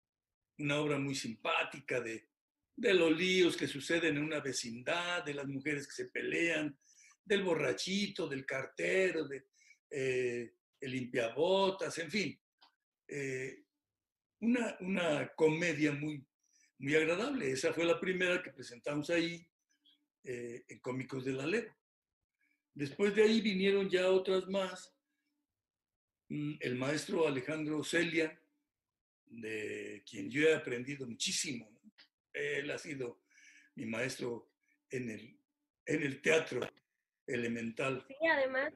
una 0.58 0.80
obra 0.80 0.98
muy 0.98 1.16
simpática 1.16 2.00
de, 2.00 2.30
de 2.76 2.94
los 2.94 3.12
líos 3.12 3.58
que 3.58 3.68
suceden 3.68 4.18
en 4.18 4.24
una 4.24 4.40
vecindad, 4.40 5.24
de 5.24 5.34
las 5.34 5.48
mujeres 5.48 5.88
que 5.88 5.94
se 5.94 6.06
pelean, 6.06 6.78
del 7.26 7.44
borrachito, 7.44 8.28
del 8.28 8.46
cartero, 8.46 9.28
de 9.28 9.48
eh, 9.90 10.56
el 10.80 10.92
limpiabotas, 10.92 11.98
en 11.98 12.12
fin. 12.12 12.42
Eh, 13.08 13.63
una, 14.80 15.32
comedia 15.36 15.92
muy, 15.92 16.26
muy 16.80 16.96
agradable. 16.96 17.52
Esa 17.52 17.74
fue 17.74 17.86
la 17.86 18.00
primera 18.00 18.42
que 18.42 18.52
presentamos 18.52 19.10
ahí 19.10 19.46
eh, 20.24 20.64
en 20.68 20.80
Cómicos 20.80 21.26
de 21.26 21.34
la 21.34 21.46
Ley. 21.46 21.66
Después 22.74 23.16
de 23.16 23.24
ahí 23.24 23.42
vinieron 23.42 23.90
ya 23.90 24.10
otras 24.10 24.48
más. 24.48 24.94
Mm, 26.30 26.56
el 26.60 26.76
maestro 26.76 27.28
Alejandro 27.28 27.84
Celia, 27.84 28.40
de 29.26 30.04
quien 30.10 30.30
yo 30.30 30.48
he 30.48 30.56
aprendido 30.56 31.08
muchísimo. 31.08 31.70
Él 32.34 32.72
ha 32.72 32.78
sido 32.78 33.22
mi 33.76 33.86
maestro 33.86 34.52
en 34.90 35.10
el, 35.10 35.40
en 35.86 36.04
el 36.04 36.22
teatro 36.22 36.62
elemental. 37.28 38.04
Sí, 38.08 38.16
además, 38.28 38.74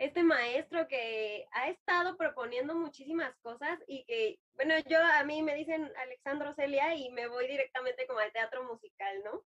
este 0.00 0.22
maestro 0.22 0.88
que 0.88 1.44
ha 1.52 1.68
estado 1.68 2.16
proponiendo 2.16 2.74
muchísimas 2.74 3.36
cosas 3.42 3.78
y 3.86 4.02
que, 4.06 4.38
bueno, 4.54 4.74
yo 4.88 4.98
a 4.98 5.22
mí 5.24 5.42
me 5.42 5.54
dicen 5.54 5.90
Alexandro 6.02 6.54
Celia 6.54 6.94
y 6.96 7.10
me 7.10 7.28
voy 7.28 7.46
directamente 7.46 8.06
como 8.06 8.18
al 8.18 8.32
teatro 8.32 8.64
musical, 8.64 9.22
¿no? 9.24 9.44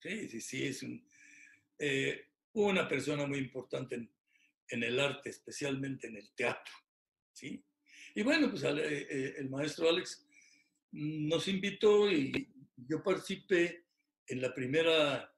Sí, 0.00 0.28
sí, 0.28 0.40
sí, 0.40 0.66
es 0.66 0.84
eh, 1.78 2.26
una 2.54 2.88
persona 2.88 3.26
muy 3.26 3.38
importante 3.38 3.94
en, 3.94 4.82
el 4.82 4.98
arte, 4.98 5.30
especialmente 5.30 6.08
en 6.08 6.16
el 6.16 6.34
teatro, 6.34 6.74
¿sí? 7.30 7.64
Y 8.16 8.22
bueno, 8.22 8.50
pues 8.50 8.64
eh, 8.64 9.06
eh, 9.08 9.34
el 9.38 9.50
maestro 9.50 9.88
Alex 9.88 10.26
nos 10.90 11.46
invitó 11.46 12.10
y 12.10 12.52
yo 12.76 13.04
participé 13.04 13.86
en 14.26 14.42
la 14.42 14.52
primera 14.52 15.31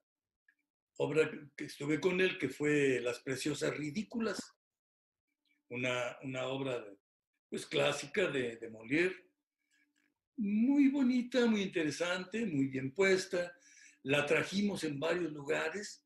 obra 0.98 1.30
que 1.56 1.64
estuve 1.64 2.00
con 2.00 2.20
él, 2.20 2.38
que 2.38 2.48
fue 2.48 3.00
Las 3.00 3.20
Preciosas 3.20 3.76
Ridículas, 3.76 4.40
una, 5.70 6.16
una 6.22 6.46
obra 6.46 6.84
pues, 7.48 7.66
clásica 7.66 8.28
de, 8.28 8.56
de 8.56 8.70
Molière, 8.70 9.24
muy 10.36 10.88
bonita, 10.88 11.46
muy 11.46 11.62
interesante, 11.62 12.44
muy 12.46 12.66
bien 12.66 12.92
puesta. 12.92 13.52
La 14.02 14.26
trajimos 14.26 14.84
en 14.84 14.98
varios 14.98 15.32
lugares. 15.32 16.04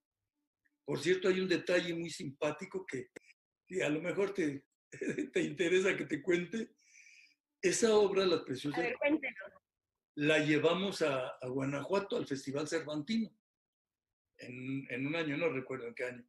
Por 0.84 1.00
cierto, 1.00 1.28
hay 1.28 1.40
un 1.40 1.48
detalle 1.48 1.94
muy 1.94 2.10
simpático 2.10 2.84
que, 2.86 3.10
a 3.82 3.88
lo 3.88 4.00
mejor 4.00 4.34
te, 4.34 4.64
te, 5.32 5.42
interesa 5.42 5.96
que 5.96 6.04
te 6.04 6.22
cuente. 6.22 6.74
Esa 7.60 7.94
obra, 7.96 8.24
Las 8.24 8.42
Preciosas, 8.42 8.86
la 10.14 10.38
llevamos 10.38 11.02
a, 11.02 11.28
a, 11.28 11.48
Guanajuato, 11.48 12.16
al 12.16 12.26
Festival 12.26 12.68
Cervantino, 12.68 13.30
en, 14.38 14.86
en 14.90 15.06
un 15.06 15.16
año, 15.16 15.36
no 15.36 15.48
recuerdo 15.48 15.86
en 15.86 15.94
qué 15.94 16.04
año. 16.04 16.24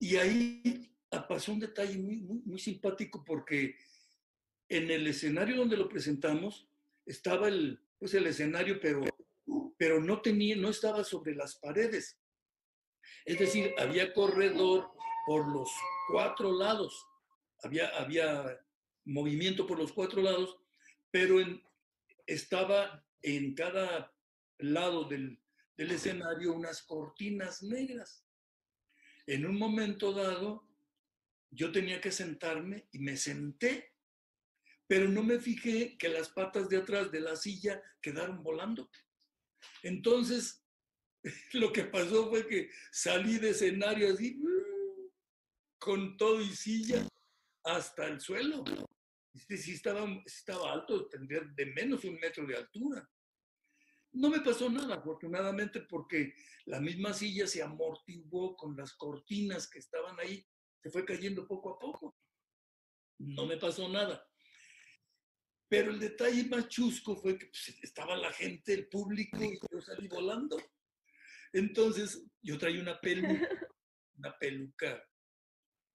Y 0.00 0.16
ahí 0.16 0.88
Ah, 1.10 1.26
pasó 1.26 1.52
un 1.52 1.60
detalle 1.60 1.96
muy, 1.98 2.16
muy, 2.20 2.58
simpático 2.58 3.24
porque 3.24 3.76
en 4.68 4.90
el 4.90 5.06
escenario 5.06 5.56
donde 5.56 5.78
lo 5.78 5.88
presentamos 5.88 6.68
estaba 7.06 7.48
el, 7.48 7.80
pues 7.98 8.12
el 8.12 8.26
escenario, 8.26 8.78
pero, 8.78 9.00
pero 9.78 10.02
no, 10.02 10.20
tenía, 10.20 10.54
no 10.56 10.68
estaba 10.68 11.02
sobre 11.04 11.34
las 11.34 11.56
paredes. 11.56 12.18
Es 13.24 13.38
decir, 13.38 13.74
había 13.78 14.12
corredor 14.12 14.90
por 15.26 15.50
los 15.50 15.70
cuatro 16.10 16.52
lados, 16.52 17.06
había, 17.62 17.88
había 17.96 18.60
movimiento 19.06 19.66
por 19.66 19.78
los 19.78 19.92
cuatro 19.92 20.20
lados, 20.20 20.58
pero 21.10 21.40
en, 21.40 21.62
estaba 22.26 23.02
en 23.22 23.54
cada 23.54 24.14
lado 24.58 25.04
del, 25.04 25.40
del 25.78 25.92
escenario 25.92 26.52
unas 26.52 26.82
cortinas 26.82 27.62
negras. 27.62 28.26
En 29.26 29.46
un 29.46 29.56
momento 29.56 30.12
dado, 30.12 30.68
yo 31.50 31.70
tenía 31.70 32.00
que 32.00 32.10
sentarme 32.10 32.88
y 32.90 32.98
me 32.98 33.16
senté, 33.16 33.94
pero 34.88 35.08
no 35.08 35.22
me 35.22 35.38
fijé 35.38 35.96
que 35.96 36.08
las 36.08 36.30
patas 36.30 36.68
de 36.68 36.78
atrás 36.78 37.12
de 37.12 37.20
la 37.20 37.36
silla 37.36 37.80
quedaron 38.02 38.42
volando. 38.42 38.90
Entonces, 39.84 40.66
lo 41.52 41.72
que 41.72 41.84
pasó 41.84 42.28
fue 42.28 42.46
que 42.46 42.70
salí 42.90 43.38
de 43.38 43.50
escenario 43.50 44.12
así, 44.12 44.42
con 45.78 46.16
todo 46.16 46.40
y 46.40 46.50
silla, 46.56 47.06
hasta 47.62 48.08
el 48.08 48.20
suelo. 48.20 48.64
Si 49.32 49.74
estaba, 49.74 50.04
estaba 50.26 50.72
alto, 50.72 51.08
tendría 51.08 51.40
de 51.40 51.66
menos 51.66 52.02
un 52.02 52.18
metro 52.18 52.44
de 52.44 52.56
altura. 52.56 53.08
No 54.12 54.30
me 54.30 54.40
pasó 54.40 54.70
nada, 54.70 54.96
afortunadamente, 54.96 55.80
porque 55.82 56.34
la 56.66 56.80
misma 56.80 57.12
silla 57.12 57.46
se 57.46 57.62
amortiguó 57.62 58.56
con 58.56 58.76
las 58.76 58.94
cortinas 58.94 59.68
que 59.68 59.78
estaban 59.78 60.18
ahí 60.18 60.46
se 60.82 60.90
fue 60.90 61.04
cayendo 61.04 61.46
poco 61.46 61.74
a 61.74 61.78
poco. 61.78 62.16
No 63.18 63.46
me 63.46 63.56
pasó 63.56 63.88
nada. 63.88 64.24
Pero 65.68 65.90
el 65.90 65.98
detalle 65.98 66.44
más 66.44 66.68
chusco 66.68 67.16
fue 67.16 67.38
que 67.38 67.46
pues, 67.46 67.78
estaba 67.82 68.16
la 68.16 68.32
gente, 68.32 68.72
el 68.72 68.88
público, 68.88 69.42
y 69.42 69.58
yo 69.70 69.80
salí 69.80 70.08
volando. 70.08 70.56
Entonces, 71.52 72.24
yo 72.40 72.58
traía 72.58 72.80
una 72.80 73.00
peluca, 73.00 73.48
una 74.16 74.38
peluca 74.38 75.04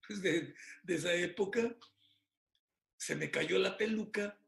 pues, 0.05 0.21
de, 0.21 0.53
de 0.83 0.95
esa 0.95 1.13
época. 1.13 1.75
Se 2.97 3.15
me 3.15 3.31
cayó 3.31 3.57
la 3.57 3.77
peluca, 3.77 4.39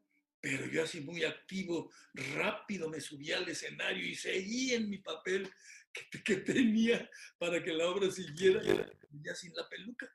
pero 0.48 0.64
yo 0.66 0.84
así 0.84 1.00
muy 1.00 1.24
activo, 1.24 1.90
rápido 2.36 2.88
me 2.88 3.00
subí 3.00 3.32
al 3.32 3.48
escenario 3.48 4.06
y 4.06 4.14
seguí 4.14 4.74
en 4.74 4.88
mi 4.88 4.98
papel 4.98 5.50
que, 5.92 6.22
que 6.22 6.36
tenía 6.36 7.10
para 7.36 7.60
que 7.64 7.72
la 7.72 7.88
obra 7.88 8.08
siguiera 8.12 8.62
ya 9.10 9.34
sin 9.34 9.52
la 9.54 9.68
peluca. 9.68 10.08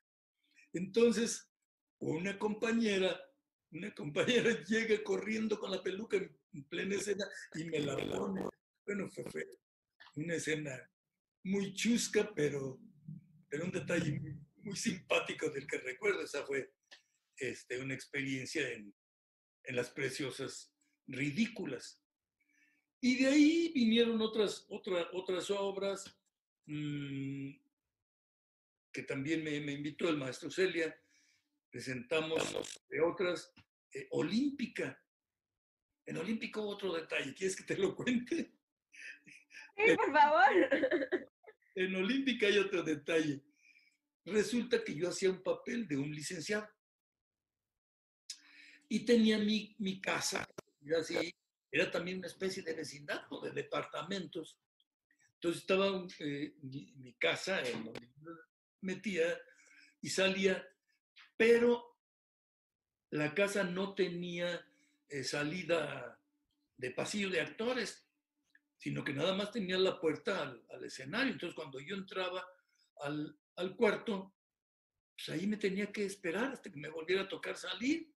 Entonces, 0.71 1.51
una 1.99 2.39
compañera, 2.39 3.19
una 3.71 3.93
compañera 3.93 4.51
llega 4.67 5.03
corriendo 5.03 5.59
con 5.59 5.69
la 5.69 5.83
peluca 5.83 6.15
en 6.15 6.63
plena 6.69 6.95
escena 6.95 7.25
y 7.55 7.65
me 7.65 7.79
la 7.79 7.97
pone. 7.97 8.45
Bueno, 8.85 9.09
fue, 9.09 9.45
una 10.15 10.35
escena 10.35 10.89
muy 11.43 11.73
chusca, 11.73 12.31
pero, 12.33 12.79
pero 13.49 13.65
un 13.65 13.71
detalle 13.71 14.17
muy, 14.63 14.77
simpático 14.77 15.49
del 15.49 15.67
que 15.67 15.77
recuerdo. 15.79 16.21
Esa 16.21 16.45
fue 16.45 16.71
este, 17.35 17.81
una 17.81 17.93
experiencia 17.93 18.69
en, 18.69 18.93
las 19.69 19.89
preciosas 19.89 20.73
ridículas. 21.07 22.01
Y 22.99 23.23
de 23.23 23.27
ahí 23.27 23.71
vinieron 23.73 24.21
otras, 24.21 24.65
otras 24.69 25.49
obras. 25.51 26.15
Mm, 26.65 27.51
que 28.91 29.03
también 29.03 29.43
me, 29.43 29.59
me 29.61 29.71
invitó 29.71 30.09
el 30.09 30.17
maestro 30.17 30.51
Celia, 30.51 30.95
presentamos, 31.69 32.81
de 32.89 33.01
otras, 33.01 33.53
eh, 33.93 34.07
Olímpica. 34.11 35.01
En 36.05 36.17
Olímpico 36.17 36.61
otro 36.61 36.93
detalle, 36.93 37.33
¿quieres 37.33 37.55
que 37.55 37.63
te 37.63 37.77
lo 37.77 37.95
cuente? 37.95 38.53
Sí, 39.77 39.95
por 39.95 40.11
favor. 40.11 41.29
En 41.73 41.95
Olímpica 41.95 42.47
hay 42.47 42.57
otro 42.57 42.83
detalle. 42.83 43.41
Resulta 44.25 44.83
que 44.83 44.93
yo 44.93 45.07
hacía 45.07 45.29
un 45.29 45.41
papel 45.41 45.87
de 45.87 45.97
un 45.97 46.11
licenciado. 46.11 46.69
Y 48.91 49.05
tenía 49.05 49.37
mi, 49.37 49.73
mi 49.79 50.01
casa, 50.01 50.45
y 50.81 50.93
así, 50.93 51.33
era 51.71 51.89
también 51.89 52.17
una 52.17 52.27
especie 52.27 52.61
de 52.61 52.73
vecindad 52.73 53.21
o 53.29 53.39
de 53.39 53.51
departamentos. 53.51 54.59
Entonces 55.35 55.61
estaba 55.61 56.05
eh, 56.19 56.55
mi, 56.61 56.91
mi, 56.97 57.13
casa 57.13 57.61
en 57.61 57.85
donde 57.85 58.11
metía 58.81 59.39
y 60.01 60.09
salía, 60.09 60.67
pero 61.37 62.01
la 63.11 63.33
casa 63.33 63.63
no 63.63 63.95
tenía 63.95 64.61
eh, 65.07 65.23
salida 65.23 66.19
de 66.75 66.91
pasillo 66.91 67.29
de 67.29 67.39
actores, 67.39 68.05
sino 68.77 69.05
que 69.05 69.13
nada 69.13 69.33
más 69.33 69.51
tenía 69.51 69.77
la 69.77 70.01
puerta 70.01 70.41
al, 70.41 70.65
al 70.69 70.83
escenario. 70.83 71.31
Entonces 71.31 71.55
cuando 71.55 71.79
yo 71.79 71.95
entraba 71.95 72.45
al, 72.97 73.39
al 73.55 73.73
cuarto, 73.77 74.35
pues 75.15 75.29
ahí 75.29 75.47
me 75.47 75.55
tenía 75.55 75.93
que 75.93 76.03
esperar 76.03 76.51
hasta 76.51 76.69
que 76.69 76.77
me 76.77 76.89
volviera 76.89 77.21
a 77.21 77.29
tocar 77.29 77.55
salir. 77.55 78.11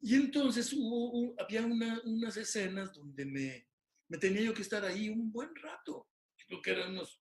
Y 0.00 0.16
entonces 0.16 0.72
hubo, 0.72 1.34
había 1.40 1.62
una, 1.62 2.00
unas 2.04 2.36
escenas 2.36 2.92
donde 2.92 3.24
me, 3.24 3.68
me, 4.08 4.18
tenía 4.18 4.42
yo 4.42 4.54
que 4.54 4.62
estar 4.62 4.84
ahí 4.84 5.08
un 5.08 5.32
buen 5.32 5.54
rato. 5.56 6.08
Creo 6.46 6.60
que 6.60 6.70
eran 6.72 6.92
unos 6.92 7.22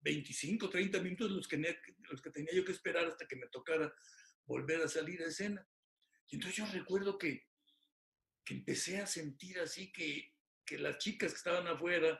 25, 0.00 0.70
30 0.70 1.00
minutos 1.02 1.30
los 1.30 1.46
que, 1.46 1.58
los 2.10 2.22
que 2.22 2.30
tenía 2.30 2.54
yo 2.54 2.64
que 2.64 2.72
esperar 2.72 3.06
hasta 3.06 3.26
que 3.26 3.36
me 3.36 3.48
tocara 3.48 3.92
volver 4.46 4.80
a 4.82 4.88
salir 4.88 5.22
a 5.22 5.26
escena. 5.26 5.66
Y 6.28 6.36
entonces 6.36 6.56
yo 6.56 6.66
recuerdo 6.72 7.18
que, 7.18 7.46
que 8.44 8.54
empecé 8.54 8.98
a 8.98 9.06
sentir 9.06 9.58
así 9.60 9.92
que, 9.92 10.34
que 10.64 10.78
las 10.78 10.98
chicas 10.98 11.32
que 11.32 11.38
estaban 11.38 11.66
afuera 11.66 12.18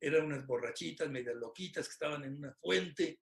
eran 0.00 0.26
unas 0.26 0.46
borrachitas, 0.46 1.08
medias 1.10 1.36
loquitas, 1.36 1.86
que 1.86 1.92
estaban 1.92 2.24
en 2.24 2.36
una 2.36 2.54
fuente. 2.54 3.20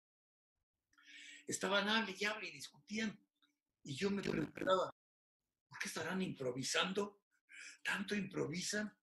Estaban 1.46 1.88
hable 1.88 2.16
y 2.18 2.26
hable 2.26 2.48
y 2.48 2.52
discutían. 2.52 3.20
Y 3.84 3.96
yo 3.96 4.10
me 4.10 4.22
preguntaba, 4.22 4.92
¿por 4.92 5.01
qué 5.82 5.88
estarán 5.88 6.22
improvisando? 6.22 7.22
¿Tanto 7.84 8.16
improvisan? 8.16 8.96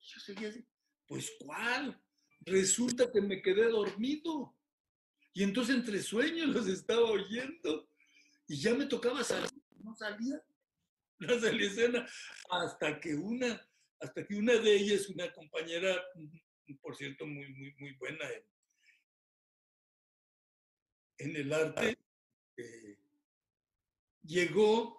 Yo 0.00 0.20
seguía 0.20 0.48
así, 0.48 0.64
pues 1.06 1.32
¿cuál? 1.40 2.00
Resulta 2.40 3.10
que 3.10 3.20
me 3.20 3.42
quedé 3.42 3.68
dormido. 3.68 4.54
Y 5.32 5.42
entonces 5.42 5.76
entre 5.76 6.00
sueños 6.00 6.48
los 6.48 6.68
estaba 6.68 7.10
oyendo. 7.10 7.90
Y 8.46 8.60
ya 8.60 8.74
me 8.74 8.86
tocaba 8.86 9.22
salir, 9.24 9.50
no 9.82 9.94
salía. 9.94 10.42
No 11.18 11.38
salía 11.38 11.66
escena. 11.66 12.06
Hasta 12.48 13.00
que 13.00 13.14
una, 13.14 13.68
hasta 14.00 14.24
que 14.24 14.36
una 14.36 14.54
de 14.54 14.74
ellas, 14.74 15.08
una 15.08 15.32
compañera, 15.32 16.00
por 16.80 16.96
cierto, 16.96 17.26
muy, 17.26 17.52
muy, 17.54 17.74
muy 17.78 17.92
buena 17.94 18.24
en, 21.18 21.36
el 21.36 21.52
arte, 21.52 21.98
eh, 22.56 22.96
llegó, 24.22 24.97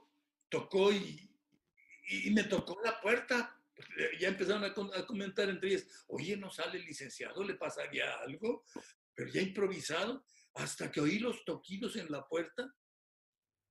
tocó 0.50 0.92
y, 0.92 1.30
y, 2.10 2.32
me 2.32 2.44
tocó 2.44 2.80
la 2.84 3.00
puerta. 3.00 3.56
Ya 4.20 4.28
empezaron 4.28 4.64
a, 4.66 5.06
comentar 5.06 5.50
entre 5.50 5.70
ellas, 5.70 5.88
oye, 6.08 6.36
no 6.36 6.50
sale 6.52 6.80
el 6.80 6.86
licenciado, 6.86 7.44
le 7.44 7.56
pasaría 7.56 8.20
algo, 8.20 8.66
pero 9.14 9.30
ya 9.32 9.42
improvisado, 9.42 10.26
hasta 10.56 10.92
que 10.92 11.00
oí 11.00 11.20
los 11.20 11.46
toquidos 11.46 11.96
en 11.96 12.12
la 12.12 12.28
puerta. 12.28 12.74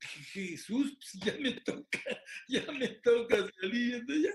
Jesús, 0.00 0.97
ya 1.25 1.37
me 1.38 1.52
toca, 1.61 2.00
ya 2.49 2.64
me 2.73 2.88
toca 2.88 3.36
salir, 3.60 4.04
ya 4.06 4.32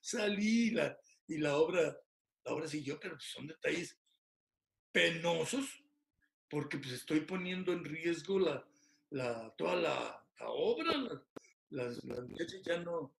salí 0.00 0.70
la, 0.70 0.98
y 1.28 1.38
la 1.38 1.56
obra 1.56 1.96
ahora 2.44 2.66
sí 2.68 2.82
yo, 2.82 2.98
pero 2.98 3.18
son 3.20 3.46
detalles 3.46 3.98
penosos 4.90 5.84
porque 6.48 6.78
pues 6.78 6.92
estoy 6.92 7.20
poniendo 7.20 7.72
en 7.72 7.84
riesgo 7.84 8.38
la, 8.38 8.66
la, 9.10 9.54
toda 9.56 9.76
la, 9.76 10.26
la 10.38 10.50
obra. 10.50 11.24
Las, 11.72 12.04
las 12.04 12.28
muchachas 12.28 12.62
ya 12.62 12.78
no, 12.78 13.14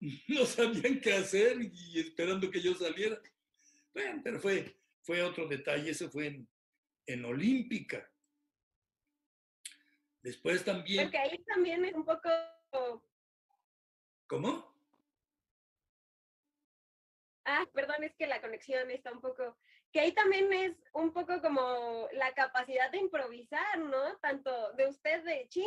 no 0.28 0.46
sabían 0.46 1.00
qué 1.00 1.14
hacer 1.14 1.58
y 1.60 2.00
esperando 2.00 2.50
que 2.50 2.60
yo 2.60 2.74
saliera. 2.74 3.20
Bueno, 3.92 4.20
pero 4.22 4.40
fue, 4.40 4.76
fue 5.02 5.22
otro 5.22 5.48
detalle, 5.48 5.90
ese 5.90 6.08
fue 6.08 6.26
en, 6.26 6.48
en 7.06 7.24
Olímpica. 7.24 8.08
Después 10.22 10.64
también... 10.64 11.04
Porque 11.04 11.18
ahí 11.18 11.42
también 11.44 11.84
es 11.84 11.94
un 11.94 12.04
poco... 12.04 12.28
¿Cómo? 14.26 14.70
Ah, 17.44 17.66
perdón, 17.72 18.04
es 18.04 18.14
que 18.14 18.26
la 18.26 18.40
conexión 18.40 18.90
está 18.90 19.12
un 19.12 19.20
poco, 19.20 19.58
que 19.92 20.00
ahí 20.00 20.12
también 20.12 20.52
es 20.52 20.76
un 20.92 21.12
poco 21.12 21.40
como 21.40 22.08
la 22.12 22.32
capacidad 22.32 22.90
de 22.90 22.98
improvisar, 22.98 23.78
¿no? 23.78 24.16
Tanto 24.18 24.72
de 24.74 24.88
usted 24.88 25.24
de 25.24 25.48
chin, 25.48 25.66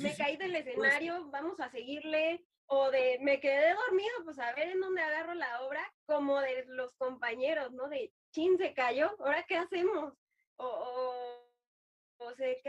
me 0.00 0.14
caí 0.16 0.36
del 0.36 0.56
escenario, 0.56 1.30
vamos 1.30 1.60
a 1.60 1.70
seguirle, 1.70 2.44
o 2.66 2.90
de 2.90 3.18
me 3.20 3.40
quedé 3.40 3.74
dormido, 3.74 4.24
pues 4.24 4.38
a 4.38 4.52
ver 4.54 4.70
en 4.70 4.80
dónde 4.80 5.02
agarro 5.02 5.34
la 5.34 5.62
obra, 5.62 5.92
como 6.06 6.40
de 6.40 6.64
los 6.66 6.92
compañeros, 6.94 7.72
¿no? 7.72 7.88
De 7.88 8.12
chin 8.32 8.58
se 8.58 8.74
cayó, 8.74 9.14
¿ahora 9.20 9.44
qué 9.48 9.56
hacemos? 9.56 10.14
O, 10.56 10.66
o, 10.66 12.24
o 12.24 12.34
se, 12.34 12.60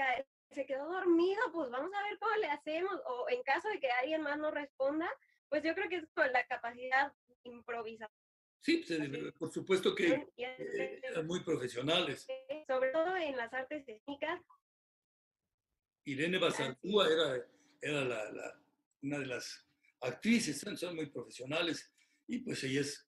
quedó 0.66 0.86
dormido, 0.92 1.42
pues 1.52 1.70
vamos 1.72 1.92
a 1.94 2.04
ver 2.04 2.20
cómo 2.20 2.36
le 2.36 2.48
hacemos, 2.48 3.02
o 3.06 3.30
en 3.30 3.42
caso 3.44 3.68
de 3.70 3.80
que 3.80 3.92
alguien 3.92 4.22
más 4.22 4.38
no 4.38 4.52
responda, 4.52 5.10
pues 5.50 5.64
yo 5.64 5.74
creo 5.74 5.90
que 5.90 5.98
es 5.98 6.10
con 6.14 6.32
la 6.32 6.46
capacidad 6.46 7.12
improvisada 7.44 8.12
Sí, 8.62 8.86
pues, 8.88 9.34
por 9.34 9.52
supuesto 9.52 9.96
que 9.96 10.28
eh, 10.38 11.02
eran 11.04 11.26
muy 11.26 11.44
profesionales. 11.44 12.28
Sobre 12.68 12.92
todo 12.92 13.18
en 13.18 13.36
las 13.36 13.52
artes 13.52 13.84
técnicas. 13.86 14.40
Irene 16.06 16.38
Basantúa 16.38 17.08
era, 17.08 17.48
era 17.82 18.06
la, 18.06 18.32
la, 18.32 18.64
una 19.02 19.20
de 19.20 19.26
las 19.26 19.68
actrices, 20.02 20.64
son 20.80 20.96
muy 20.96 21.08
profesionales 21.08 21.92
y 22.28 22.40
pues 22.40 22.64
ellas 22.64 23.08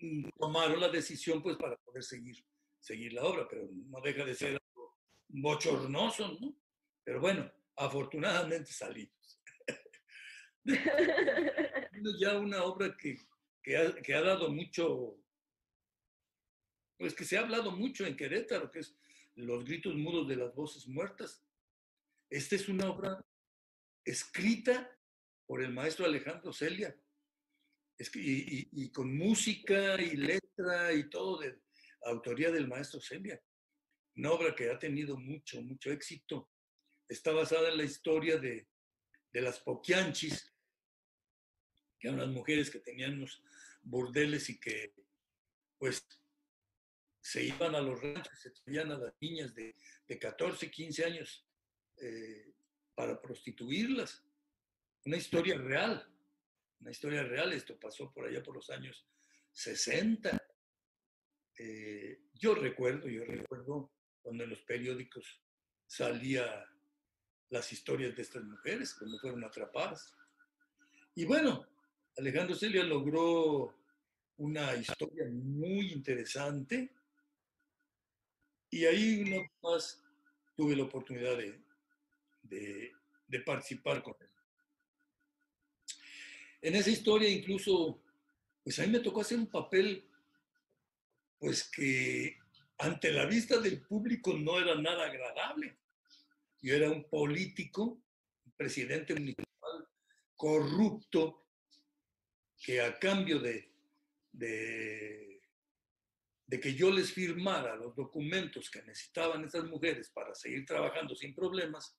mm, 0.00 0.28
tomaron 0.38 0.80
la 0.80 0.88
decisión 0.88 1.42
pues 1.42 1.56
para 1.56 1.76
poder 1.78 2.02
seguir, 2.02 2.36
seguir 2.78 3.12
la 3.12 3.24
obra, 3.24 3.46
pero 3.48 3.68
no 3.70 4.00
deja 4.00 4.24
de 4.24 4.34
ser 4.34 4.60
algo 4.62 4.98
bochornoso, 5.28 6.38
¿no? 6.40 6.56
Pero 7.04 7.20
bueno, 7.20 7.50
afortunadamente 7.76 8.72
salimos. 8.72 9.40
ya 12.20 12.38
una 12.38 12.64
obra 12.64 12.94
que 12.98 13.16
que 13.62 13.76
ha, 13.76 14.20
dado 14.22 14.50
mucho, 14.50 15.18
pues 16.98 17.14
que 17.14 17.24
se 17.24 17.36
ha 17.36 17.40
hablado 17.40 17.72
mucho 17.72 18.06
en 18.06 18.16
Querétaro, 18.16 18.70
que 18.70 18.80
es 18.80 18.96
Los 19.34 19.64
gritos 19.64 19.94
mudos 19.94 20.28
de 20.28 20.36
las 20.36 20.54
voces 20.54 20.86
muertas. 20.86 21.44
Esta 22.30 22.56
es 22.56 22.68
una 22.68 22.90
obra 22.90 23.24
escrita 24.04 24.98
por 25.46 25.62
el 25.62 25.72
maestro 25.72 26.04
Alejandro 26.04 26.52
Celia, 26.52 26.96
y, 28.14 28.90
con 28.92 29.16
música 29.16 30.00
y 30.00 30.16
letra 30.16 30.92
y 30.92 31.10
todo 31.10 31.38
de 31.38 31.60
autoría 32.02 32.50
del 32.50 32.68
maestro 32.68 33.00
Celia. 33.00 33.42
Una 34.16 34.32
obra 34.32 34.54
que 34.54 34.70
ha 34.70 34.78
tenido 34.78 35.18
mucho, 35.18 35.62
mucho 35.62 35.90
éxito. 35.90 36.50
Está 37.08 37.32
basada 37.32 37.68
en 37.68 37.76
la 37.76 37.84
historia 37.84 38.38
de, 38.38 38.68
de 39.32 39.40
las 39.40 39.60
Poquianchis, 39.60 40.49
que 42.00 42.08
eran 42.08 42.20
las 42.20 42.28
mujeres 42.28 42.70
que 42.70 42.80
tenían 42.80 43.14
unos 43.14 43.42
burdeles 43.82 44.48
y 44.48 44.58
que 44.58 44.92
pues 45.78 46.04
se 47.20 47.44
iban 47.44 47.74
a 47.74 47.80
los 47.80 48.00
ranchos, 48.00 48.38
se 48.38 48.50
traían 48.50 48.90
a 48.90 48.98
las 48.98 49.14
niñas 49.20 49.54
de, 49.54 49.76
de 50.08 50.18
14, 50.18 50.70
15 50.70 51.04
años 51.04 51.46
eh, 51.98 52.54
para 52.94 53.20
prostituirlas. 53.20 54.24
Una 55.04 55.16
historia 55.16 55.56
real, 55.56 56.06
una 56.80 56.90
historia 56.90 57.22
real, 57.22 57.52
esto 57.52 57.78
pasó 57.78 58.10
por 58.12 58.26
allá 58.26 58.42
por 58.42 58.54
los 58.54 58.70
años 58.70 59.06
60. 59.52 60.42
Eh, 61.58 62.22
yo 62.34 62.54
recuerdo, 62.54 63.08
yo 63.08 63.24
recuerdo 63.24 63.92
cuando 64.22 64.44
en 64.44 64.50
los 64.50 64.62
periódicos 64.62 65.42
salía 65.86 66.66
las 67.50 67.72
historias 67.72 68.16
de 68.16 68.22
estas 68.22 68.44
mujeres, 68.44 68.94
cuando 68.94 69.18
fueron 69.18 69.44
atrapadas. 69.44 70.14
Y 71.14 71.24
bueno, 71.24 71.66
Alejandro 72.16 72.54
Celia 72.54 72.84
logró 72.84 73.74
una 74.36 74.74
historia 74.74 75.26
muy 75.30 75.92
interesante 75.92 76.92
y 78.70 78.84
ahí 78.84 79.22
una 79.22 79.50
más 79.62 80.02
tuve 80.56 80.76
la 80.76 80.84
oportunidad 80.84 81.36
de, 81.36 81.60
de, 82.42 82.92
de 83.26 83.40
participar 83.40 84.02
con 84.02 84.14
él. 84.20 84.28
En 86.62 86.74
esa 86.74 86.90
historia 86.90 87.28
incluso, 87.28 88.02
pues 88.62 88.78
a 88.78 88.82
mí 88.82 88.88
me 88.92 89.00
tocó 89.00 89.22
hacer 89.22 89.38
un 89.38 89.46
papel, 89.46 90.06
pues 91.38 91.70
que 91.70 92.38
ante 92.78 93.12
la 93.12 93.26
vista 93.26 93.58
del 93.58 93.80
público 93.82 94.34
no 94.34 94.58
era 94.58 94.74
nada 94.74 95.06
agradable. 95.06 95.78
Yo 96.62 96.74
era 96.74 96.90
un 96.90 97.04
político, 97.04 98.02
un 98.44 98.52
presidente 98.56 99.14
municipal 99.14 99.88
corrupto, 100.36 101.39
que 102.62 102.80
a 102.80 102.98
cambio 102.98 103.38
de, 103.38 103.72
de, 104.32 105.42
de, 106.46 106.60
que 106.60 106.74
yo 106.74 106.90
les 106.90 107.12
firmara 107.12 107.74
los 107.74 107.96
documentos 107.96 108.70
que 108.70 108.82
necesitaban 108.82 109.44
esas 109.44 109.64
mujeres 109.64 110.10
para 110.10 110.34
seguir 110.34 110.66
trabajando 110.66 111.14
sin 111.14 111.34
problemas, 111.34 111.96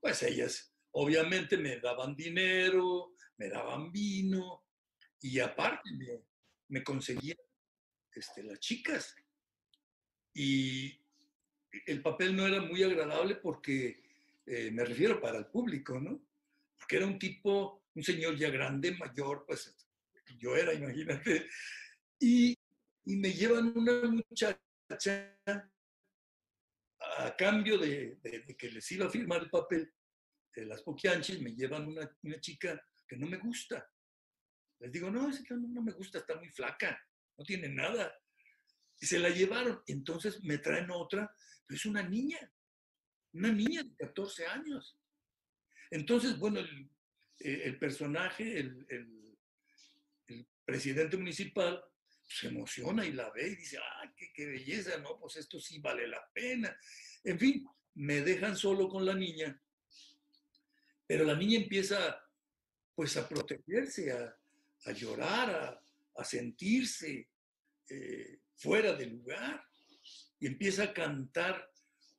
pues 0.00 0.22
ellas 0.22 0.72
obviamente 0.92 1.56
me 1.56 1.78
daban 1.80 2.14
dinero, 2.14 3.14
me 3.38 3.48
daban 3.48 3.90
vino 3.90 4.64
y 5.20 5.40
aparte 5.40 5.90
me, 5.92 6.22
me 6.68 6.84
conseguían 6.84 7.38
este, 8.14 8.42
las 8.42 8.60
chicas. 8.60 9.14
Y 10.34 10.98
el 11.86 12.02
papel 12.02 12.36
no 12.36 12.46
era 12.46 12.60
muy 12.60 12.82
agradable 12.82 13.36
porque, 13.36 14.02
eh, 14.46 14.70
me 14.70 14.84
refiero 14.84 15.20
para 15.20 15.38
el 15.38 15.46
público, 15.46 15.98
¿no? 16.00 16.24
Porque 16.78 16.96
era 16.96 17.06
un 17.06 17.18
tipo, 17.18 17.81
un 17.94 18.02
señor 18.02 18.36
ya 18.36 18.50
grande, 18.50 18.92
mayor, 18.92 19.44
pues 19.46 19.74
yo 20.38 20.56
era, 20.56 20.72
imagínate, 20.72 21.48
y, 22.18 22.58
me 23.04 23.32
llevan 23.32 23.76
una 23.76 24.02
muchacha 24.02 24.58
a 27.18 27.36
cambio 27.36 27.76
de, 27.78 28.18
que 28.56 28.70
les 28.70 28.92
iba 28.92 29.06
a 29.06 29.10
firmar 29.10 29.42
el 29.42 29.50
papel 29.50 29.92
de 30.54 30.66
las 30.66 30.82
poquianches, 30.82 31.40
me 31.42 31.54
llevan 31.54 31.88
una, 31.88 32.40
chica 32.40 32.80
que 33.08 33.16
no 33.16 33.26
me 33.26 33.38
gusta. 33.38 33.90
Les 34.78 34.92
digo, 34.92 35.10
no, 35.10 35.28
es 35.28 35.42
que 35.42 35.54
no, 35.54 35.66
no 35.66 35.82
me 35.82 35.92
gusta, 35.92 36.18
está 36.18 36.36
muy 36.36 36.48
flaca, 36.50 37.00
no 37.36 37.44
tiene 37.44 37.68
nada. 37.68 38.14
Y 39.00 39.06
se 39.06 39.18
la 39.18 39.30
llevaron. 39.30 39.82
Entonces 39.86 40.42
me 40.44 40.58
traen 40.58 40.90
otra, 40.92 41.34
pero 41.66 41.76
es 41.76 41.86
una 41.86 42.02
niña, 42.02 42.38
una 43.32 43.50
niña 43.50 43.82
de 43.82 43.96
14 43.96 44.46
años. 44.46 44.96
Entonces, 45.90 46.38
bueno, 46.38 46.60
eh, 47.44 47.62
el 47.64 47.78
personaje, 47.78 48.58
el, 48.58 48.86
el, 48.88 49.36
el, 50.28 50.46
presidente 50.64 51.16
municipal, 51.16 51.82
se 52.26 52.48
emociona 52.48 53.04
y 53.04 53.12
la 53.12 53.30
ve 53.30 53.48
y 53.48 53.56
dice, 53.56 53.78
ah, 53.78 54.12
qué, 54.16 54.32
qué 54.32 54.46
belleza, 54.46 54.96
¿no? 54.98 55.18
Pues 55.18 55.36
esto 55.36 55.60
sí 55.60 55.78
vale 55.78 56.06
la 56.06 56.24
pena. 56.32 56.74
En 57.24 57.38
fin, 57.38 57.66
me 57.94 58.22
dejan 58.22 58.56
solo 58.56 58.88
con 58.88 59.04
la 59.04 59.14
niña, 59.14 59.60
pero 61.06 61.24
la 61.24 61.34
niña 61.34 61.58
empieza 61.58 62.24
pues 62.94 63.16
a 63.16 63.28
protegerse, 63.28 64.12
a, 64.12 64.36
a 64.86 64.92
llorar, 64.92 65.50
a, 65.50 65.82
a 66.20 66.24
sentirse 66.24 67.28
eh, 67.88 68.40
fuera 68.56 68.94
de 68.94 69.06
lugar 69.06 69.64
y 70.38 70.46
empieza 70.46 70.84
a 70.84 70.92
cantar 70.94 71.70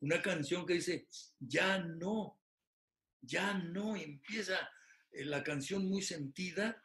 una 0.01 0.21
canción 0.21 0.65
que 0.65 0.73
dice, 0.75 1.07
ya 1.39 1.79
no, 1.79 2.39
ya 3.21 3.53
no, 3.53 3.95
empieza 3.95 4.55
eh, 4.55 4.67
la 5.13 5.43
canción 5.43 5.87
muy 5.87 6.01
sentida 6.01 6.81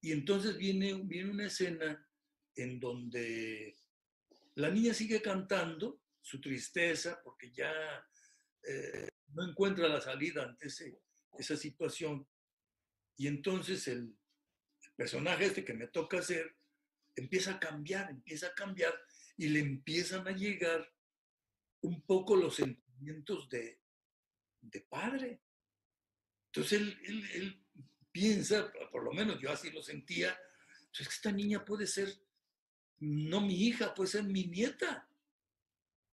y 0.00 0.12
entonces 0.12 0.56
viene, 0.56 0.94
viene 1.04 1.30
una 1.30 1.46
escena 1.46 2.06
en 2.56 2.80
donde 2.80 3.76
la 4.54 4.70
niña 4.70 4.94
sigue 4.94 5.20
cantando 5.20 6.02
su 6.20 6.40
tristeza 6.40 7.20
porque 7.22 7.52
ya 7.52 7.72
eh, 8.62 9.08
no 9.28 9.48
encuentra 9.48 9.88
la 9.88 10.00
salida 10.00 10.44
ante 10.44 10.68
esa 11.38 11.56
situación 11.56 12.26
y 13.16 13.26
entonces 13.26 13.86
el, 13.88 14.16
el 14.82 14.92
personaje 14.96 15.46
este 15.46 15.64
que 15.64 15.74
me 15.74 15.88
toca 15.88 16.18
hacer 16.18 16.56
empieza 17.16 17.54
a 17.54 17.60
cambiar, 17.60 18.10
empieza 18.10 18.48
a 18.48 18.54
cambiar 18.54 18.94
y 19.36 19.48
le 19.48 19.60
empiezan 19.60 20.26
a 20.26 20.32
llegar 20.32 20.92
un 21.80 22.02
poco 22.02 22.36
los 22.36 22.56
sentimientos 22.56 23.48
de, 23.48 23.80
de 24.60 24.80
padre. 24.82 25.42
Entonces 26.54 26.80
él, 26.80 27.28
él, 27.34 27.60
piensa, 28.12 28.72
por 28.92 29.02
lo 29.02 29.12
menos 29.12 29.40
yo 29.40 29.50
así 29.50 29.72
lo 29.72 29.82
sentía, 29.82 30.38
pues 30.88 31.00
es 31.00 31.08
que 31.08 31.14
esta 31.14 31.32
niña 31.32 31.64
puede 31.64 31.84
ser 31.84 32.14
no 33.00 33.40
mi 33.40 33.66
hija, 33.66 33.92
puede 33.92 34.08
ser 34.08 34.22
mi 34.22 34.44
nieta. 34.44 35.08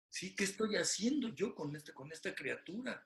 ¿Sí? 0.09 0.35
¿Qué 0.35 0.43
estoy 0.43 0.75
haciendo 0.75 1.33
yo 1.33 1.55
con, 1.55 1.75
este, 1.75 1.91
con 1.91 2.11
esta 2.11 2.35
criatura? 2.35 3.03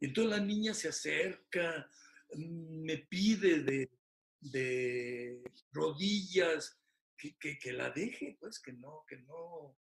Entonces 0.00 0.38
la 0.38 0.44
niña 0.44 0.74
se 0.74 0.88
acerca, 0.88 1.88
me 2.34 2.98
pide 2.98 3.60
de, 3.60 3.90
de 4.40 5.40
rodillas, 5.70 6.76
que, 7.16 7.58
que, 7.58 7.72
la 7.72 7.90
deje, 7.90 8.36
pues, 8.40 8.58
que 8.58 8.72
no, 8.72 9.04
que 9.06 9.18
no, 9.18 9.76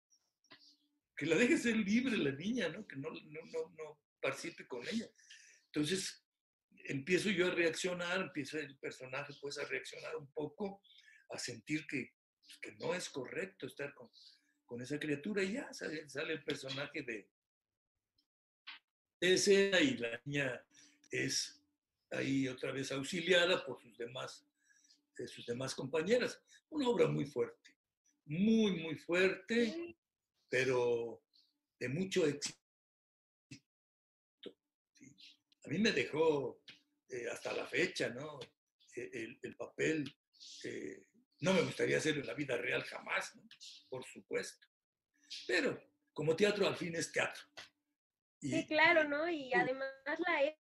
que 1.17 1.25
la 1.25 1.37
deje 1.37 1.57
ser 1.57 1.77
libre 1.77 2.17
la 2.19 2.33
niña, 2.33 2.69
¿no? 2.69 2.87
Que 2.87 2.97
no, 2.97 3.11
no, 3.11 3.41
no, 3.53 3.69
no 3.79 4.01
participe 4.21 4.67
con 4.67 4.87
ella. 4.87 5.09
Entonces, 5.67 6.28
empiezo 6.89 7.31
yo 7.31 7.47
a 7.47 7.51
reaccionar, 7.55 8.21
empieza 8.21 8.59
el 8.59 8.77
personaje 8.79 9.33
pues 9.41 9.59
a 9.59 9.65
reaccionar 9.65 10.17
un 10.17 10.31
poco, 10.33 10.83
a 11.31 11.39
sentir 11.39 11.87
que, 11.87 12.15
pues, 12.43 12.59
que 12.59 12.73
no 12.77 12.95
es 12.95 13.09
correcto 13.11 13.67
estar 13.67 13.95
con, 13.95 14.11
con 14.65 14.81
esa 14.81 14.99
criatura 14.99 15.43
y 15.43 15.53
ya 15.53 15.73
sale, 15.73 16.09
sale 16.09 16.33
el 16.33 16.45
personaje 16.45 17.03
de, 17.03 17.31
ese 19.21 19.73
y 19.83 19.97
la 19.97 20.21
niña 20.25 20.65
es 21.11 21.61
ahí 22.11 22.49
otra 22.49 22.73
vez 22.73 22.93
auxiliada 22.93 23.65
por 23.65 23.81
sus 23.83 23.97
demás 23.99 24.47
de 25.17 25.27
sus 25.27 25.45
demás 25.47 25.75
compañeras. 25.75 26.41
Una 26.71 26.89
obra 26.89 27.09
muy 27.09 27.27
fuerte, 27.27 27.77
muy, 28.27 28.81
muy 28.81 28.97
fuerte, 28.97 29.97
pero 30.49 31.23
de 31.81 31.89
mucho 31.89 32.25
éxito. 32.25 32.57
A 35.65 35.69
mí 35.69 35.79
me 35.79 35.91
dejó 35.91 36.63
eh, 37.09 37.27
hasta 37.31 37.53
la 37.53 37.67
fecha, 37.67 38.09
¿no? 38.11 38.39
E, 38.95 39.11
el, 39.13 39.39
el 39.43 39.57
papel, 39.57 40.15
eh, 40.65 41.05
no 41.41 41.53
me 41.55 41.63
gustaría 41.63 41.99
hacerlo 41.99 42.21
en 42.21 42.27
la 42.27 42.35
vida 42.35 42.57
real 42.57 42.83
jamás, 42.85 43.35
¿no? 43.37 43.43
por 43.89 44.05
supuesto. 44.05 44.67
Pero 45.47 45.81
como 46.13 46.35
teatro 46.35 46.67
al 46.67 46.77
fin 46.77 46.95
es 46.97 47.13
teatro. 47.13 47.43
Y, 48.41 48.51
sí, 48.51 48.67
claro, 48.67 49.05
¿no? 49.05 49.29
Y 49.29 49.53
además 49.55 49.91
la 50.27 50.57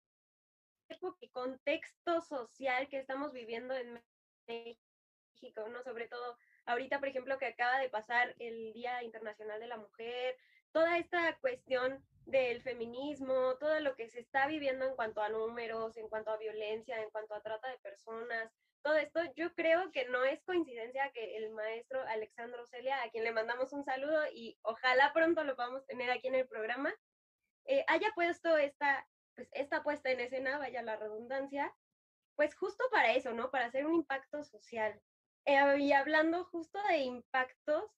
época 0.88 1.18
y 1.20 1.28
contexto 1.30 2.20
social 2.20 2.88
que 2.88 2.98
estamos 2.98 3.32
viviendo 3.32 3.74
en 3.74 4.02
México, 4.46 5.68
¿no? 5.68 5.82
Sobre 5.82 6.08
todo 6.08 6.38
ahorita, 6.66 6.98
por 6.98 7.08
ejemplo, 7.08 7.38
que 7.38 7.46
acaba 7.46 7.78
de 7.78 7.88
pasar 7.88 8.34
el 8.38 8.72
Día 8.72 9.02
Internacional 9.02 9.60
de 9.60 9.66
la 9.66 9.76
Mujer, 9.76 10.36
toda 10.74 10.98
esta 10.98 11.38
cuestión 11.38 12.04
del 12.26 12.60
feminismo, 12.60 13.56
todo 13.60 13.78
lo 13.78 13.94
que 13.94 14.08
se 14.08 14.18
está 14.18 14.48
viviendo 14.48 14.84
en 14.84 14.96
cuanto 14.96 15.22
a 15.22 15.28
números, 15.28 15.96
en 15.96 16.08
cuanto 16.08 16.32
a 16.32 16.36
violencia, 16.36 17.00
en 17.00 17.10
cuanto 17.10 17.32
a 17.34 17.42
trata 17.42 17.68
de 17.68 17.78
personas, 17.78 18.50
todo 18.82 18.96
esto, 18.96 19.20
yo 19.36 19.54
creo 19.54 19.92
que 19.92 20.06
no 20.08 20.24
es 20.24 20.42
coincidencia 20.42 21.12
que 21.12 21.36
el 21.36 21.50
maestro 21.50 22.02
Alexandro 22.08 22.66
Celia, 22.66 23.02
a 23.02 23.10
quien 23.10 23.22
le 23.22 23.32
mandamos 23.32 23.72
un 23.72 23.84
saludo 23.84 24.20
y 24.34 24.58
ojalá 24.62 25.12
pronto 25.14 25.44
lo 25.44 25.54
podamos 25.54 25.86
tener 25.86 26.10
aquí 26.10 26.26
en 26.26 26.34
el 26.34 26.48
programa, 26.48 26.92
eh, 27.66 27.84
haya 27.86 28.10
puesto 28.16 28.58
esta, 28.58 29.08
pues, 29.36 29.48
esta 29.52 29.84
puesta 29.84 30.10
en 30.10 30.20
escena, 30.20 30.58
vaya 30.58 30.82
la 30.82 30.96
redundancia, 30.96 31.72
pues 32.34 32.56
justo 32.56 32.84
para 32.90 33.12
eso, 33.12 33.32
¿no? 33.32 33.50
Para 33.52 33.66
hacer 33.66 33.86
un 33.86 33.94
impacto 33.94 34.42
social. 34.42 35.00
Eh, 35.44 35.78
y 35.78 35.92
hablando 35.92 36.44
justo 36.46 36.82
de 36.88 36.98
impactos, 36.98 37.90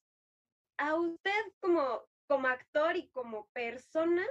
a 0.77 0.95
usted 0.95 1.41
como, 1.59 2.07
como 2.27 2.47
actor 2.47 2.95
y 2.95 3.09
como 3.09 3.47
persona, 3.53 4.25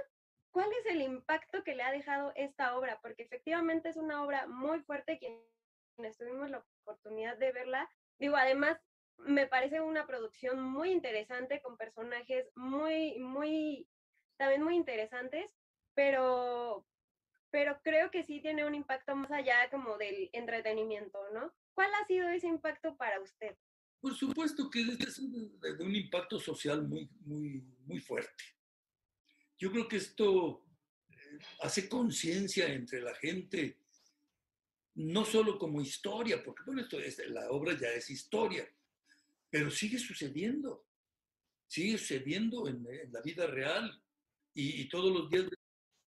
¿cuál 0.51 0.69
es 0.79 0.85
el 0.85 1.01
impacto 1.01 1.63
que 1.63 1.75
le 1.75 1.83
ha 1.83 1.91
dejado 1.91 2.31
esta 2.35 2.77
obra? 2.77 2.99
Porque 3.01 3.23
efectivamente 3.23 3.89
es 3.89 3.97
una 3.97 4.23
obra 4.23 4.47
muy 4.47 4.79
fuerte, 4.81 5.19
quienes 5.19 6.17
tuvimos 6.17 6.49
la 6.49 6.63
oportunidad 6.83 7.37
de 7.37 7.51
verla. 7.51 7.89
Digo, 8.19 8.35
además, 8.35 8.79
me 9.17 9.47
parece 9.47 9.81
una 9.81 10.05
producción 10.05 10.61
muy 10.61 10.91
interesante 10.91 11.61
con 11.61 11.77
personajes 11.77 12.49
muy, 12.55 13.19
muy, 13.19 13.87
también 14.37 14.63
muy 14.63 14.75
interesantes, 14.75 15.55
pero, 15.95 16.85
pero 17.49 17.79
creo 17.83 18.11
que 18.11 18.23
sí 18.23 18.41
tiene 18.41 18.65
un 18.65 18.75
impacto 18.75 19.15
más 19.15 19.31
allá 19.31 19.69
como 19.71 19.97
del 19.97 20.29
entretenimiento, 20.33 21.19
¿no? 21.33 21.51
¿Cuál 21.73 21.89
ha 21.95 22.05
sido 22.05 22.27
ese 22.29 22.47
impacto 22.47 22.95
para 22.95 23.19
usted? 23.19 23.55
Por 23.99 24.13
supuesto 24.13 24.69
que 24.69 24.81
es 24.81 25.17
de 25.19 25.83
un 25.83 25.95
impacto 25.95 26.39
social 26.39 26.87
muy, 26.87 27.09
muy, 27.21 27.63
muy 27.87 27.99
fuerte. 27.99 28.43
Yo 29.57 29.71
creo 29.71 29.87
que 29.87 29.97
esto 29.97 30.65
eh, 31.09 31.39
hace 31.61 31.89
conciencia 31.89 32.67
entre 32.67 33.01
la 33.01 33.15
gente, 33.15 33.79
no 34.95 35.25
solo 35.25 35.57
como 35.57 35.81
historia, 35.81 36.43
porque 36.43 36.63
bueno, 36.65 36.81
esto 36.81 36.99
es, 36.99 37.17
la 37.29 37.49
obra 37.49 37.77
ya 37.77 37.89
es 37.89 38.09
historia, 38.09 38.69
pero 39.49 39.71
sigue 39.71 39.97
sucediendo, 39.97 40.87
sigue 41.67 41.97
sucediendo 41.97 42.67
en, 42.67 42.85
en 42.87 43.11
la 43.11 43.21
vida 43.21 43.47
real 43.47 44.03
y, 44.53 44.81
y 44.81 44.89
todos 44.89 45.11
los 45.11 45.29
días 45.29 45.45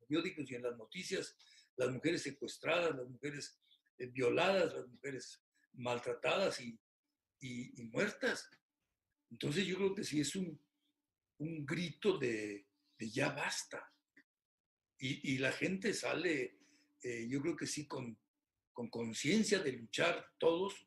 periódicos 0.07 0.51
y 0.51 0.55
en 0.55 0.63
las 0.63 0.77
noticias, 0.77 1.37
las 1.77 1.91
mujeres 1.91 2.23
secuestradas, 2.23 2.97
las 2.97 3.09
mujeres 3.09 3.59
eh, 3.99 4.07
violadas, 4.07 4.75
las 4.75 4.87
mujeres 4.89 5.43
maltratadas 5.73 6.61
y, 6.61 6.79
y, 7.41 7.81
y, 7.81 7.85
muertas. 7.87 8.51
Entonces 9.31 9.65
yo 9.67 9.77
creo 9.77 9.95
que 9.95 10.05
sí 10.05 10.21
es 10.21 10.35
un, 10.35 10.61
un 11.41 11.67
grito 11.67 12.17
de, 12.17 12.67
ya 12.99 13.31
basta. 13.31 13.87
Y, 14.99 15.39
la 15.39 15.53
gente 15.53 15.95
sale, 15.95 16.59
eh, 17.03 17.27
yo 17.29 17.41
creo 17.41 17.57
que 17.57 17.67
sí, 17.67 17.87
con 17.87 18.19
conciencia 18.91 19.59
de 19.59 19.73
luchar 19.73 20.35
todos, 20.39 20.87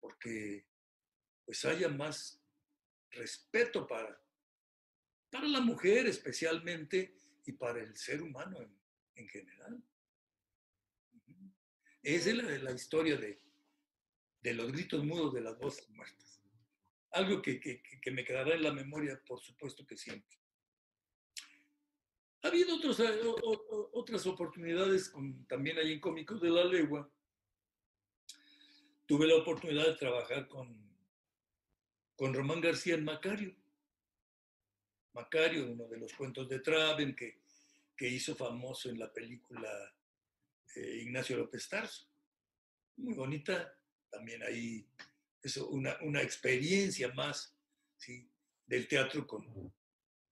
porque 0.00 0.66
pues 1.48 1.64
haya 1.64 1.88
más 1.88 2.42
respeto 3.10 3.86
para, 3.86 4.22
para 5.30 5.48
la 5.48 5.60
mujer 5.60 6.06
especialmente 6.06 7.14
y 7.46 7.52
para 7.52 7.80
el 7.80 7.96
ser 7.96 8.20
humano 8.20 8.58
en, 9.14 9.28
general. 9.28 9.82
Esa 12.02 12.30
es 12.30 12.36
la, 12.36 12.58
la 12.58 12.72
historia 12.72 13.16
de, 13.16 13.40
de, 14.42 14.54
los 14.54 14.70
gritos 14.70 15.02
mudos 15.04 15.34
de 15.34 15.40
las 15.40 15.58
voces 15.58 15.88
muertas. 15.88 16.27
Algo 17.12 17.40
que, 17.40 17.58
que, 17.58 17.82
que, 17.82 18.10
me 18.10 18.24
quedará 18.24 18.54
en 18.54 18.62
la 18.62 18.72
memoria, 18.72 19.20
por 19.26 19.40
supuesto 19.40 19.86
que 19.86 19.96
siempre. 19.96 20.38
Ha 22.42 22.48
habido 22.48 22.76
otros, 22.76 23.00
eh, 23.00 23.20
otras 23.92 24.26
oportunidades 24.26 25.12
también 25.48 25.78
ahí 25.78 25.92
en 25.92 26.00
Cómicos 26.00 26.40
de 26.40 26.50
la 26.50 26.64
Legua. 26.64 27.10
Tuve 29.06 29.26
la 29.26 29.36
oportunidad 29.36 29.86
de 29.86 29.94
trabajar 29.94 30.46
con, 30.48 30.76
con 32.14 32.34
Román 32.34 32.60
García 32.60 32.94
en 32.94 33.04
Macario. 33.04 33.56
Macario, 35.14 35.72
uno 35.72 35.88
de 35.88 35.98
los 35.98 36.12
cuentos 36.12 36.48
de 36.48 36.60
Traven 36.60 37.16
que, 37.16 37.40
que 37.96 38.08
hizo 38.08 38.36
famoso 38.36 38.88
en 38.88 38.98
la 38.98 39.12
película 39.12 39.68
eh, 40.76 41.00
Ignacio 41.02 41.36
López 41.36 41.68
Tarso. 41.68 42.06
Muy 42.96 43.14
bonita, 43.14 43.76
también 44.10 44.42
ahí 44.42 44.86
eso, 45.42 45.68
una, 45.68 45.96
una 46.02 46.22
experiencia 46.22 47.12
más 47.14 47.54
¿sí? 47.96 48.28
del 48.66 48.88
teatro 48.88 49.26
con, 49.26 49.72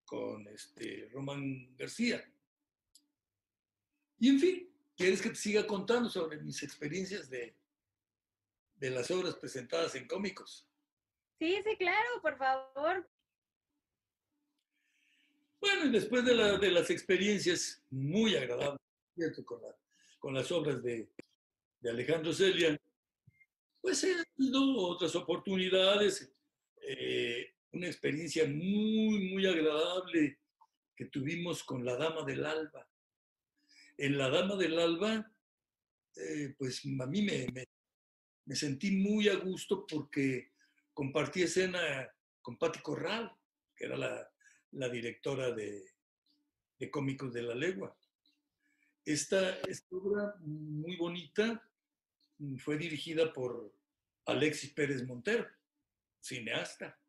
con 0.05 0.47
este 0.47 1.09
Román 1.11 1.75
García. 1.75 2.23
Y 4.19 4.29
en 4.29 4.39
fin, 4.39 4.69
¿quieres 4.95 5.21
que 5.21 5.29
te 5.29 5.35
siga 5.35 5.67
contando 5.67 6.09
sobre 6.09 6.41
mis 6.41 6.63
experiencias 6.63 7.29
de, 7.29 7.55
de 8.75 8.89
las 8.89 9.11
obras 9.11 9.35
presentadas 9.35 9.95
en 9.95 10.07
cómicos? 10.07 10.67
Sí, 11.39 11.61
sí, 11.63 11.77
claro, 11.77 12.21
por 12.21 12.37
favor. 12.37 13.07
Bueno, 15.59 15.85
y 15.85 15.91
después 15.91 16.23
de, 16.25 16.71
las 16.71 16.89
experiencias 16.89 17.83
muy 17.89 18.35
agradables 18.35 18.79
con, 19.45 19.61
con 20.19 20.33
las 20.33 20.51
obras 20.51 20.81
de, 20.83 21.09
Alejandro 21.83 22.33
Celia, 22.33 22.77
pues 23.87 24.05
otras 24.65 25.15
oportunidades, 25.15 26.29
eh, 26.81 27.53
una 27.71 27.87
experiencia 27.87 28.45
muy, 28.45 29.31
muy 29.31 29.45
agradable 29.45 30.41
que 30.93 31.05
tuvimos 31.05 31.63
con 31.63 31.85
La 31.85 31.95
Dama 31.95 32.25
del 32.25 32.45
Alba. 32.45 32.85
En 33.95 34.17
La 34.17 34.29
Dama 34.29 34.57
del 34.57 34.77
Alba, 34.77 35.31
eh, 36.17 36.53
pues 36.57 36.83
a 36.85 37.05
mí 37.05 37.21
me, 37.21 37.47
me, 38.45 38.55
sentí 38.57 38.91
muy 38.91 39.29
a 39.29 39.35
gusto 39.35 39.87
porque 39.87 40.51
compartí 40.93 41.43
escena 41.43 42.13
con 42.41 42.57
Patti 42.57 42.79
Corral, 42.81 43.31
que 43.73 43.85
era 43.85 43.95
la, 43.95 44.29
la 44.71 44.89
directora 44.89 45.51
de, 45.51 45.91
de, 46.77 46.91
Cómicos 46.91 47.31
de 47.31 47.41
la 47.41 47.55
Legua. 47.55 47.97
Esta, 49.05 49.59
obra 49.91 50.35
muy 50.41 50.97
bonita 50.97 51.63
fue 52.57 52.77
dirigida 52.77 53.31
por 53.31 53.76
Alexis 54.27 54.71
Pérez 54.73 55.05
Montero, 55.05 55.47
cineasta. 56.19 56.99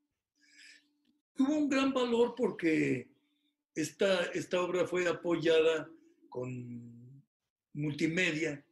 Tuvo 1.34 1.56
un 1.56 1.68
gran 1.68 1.92
valor 1.92 2.34
porque 2.36 3.10
esta, 3.74 4.24
esta 4.26 4.62
obra 4.62 4.86
fue 4.86 5.08
apoyada 5.08 5.90
con 6.28 7.22
multimedia 7.74 8.64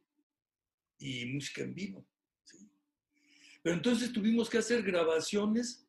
y 0.97 1.25
música 1.25 1.61
en 1.61 1.75
vivo. 1.75 2.05
Pero 3.61 3.75
entonces 3.75 4.13
tuvimos 4.13 4.49
que 4.49 4.59
hacer 4.59 4.81
grabaciones 4.81 5.85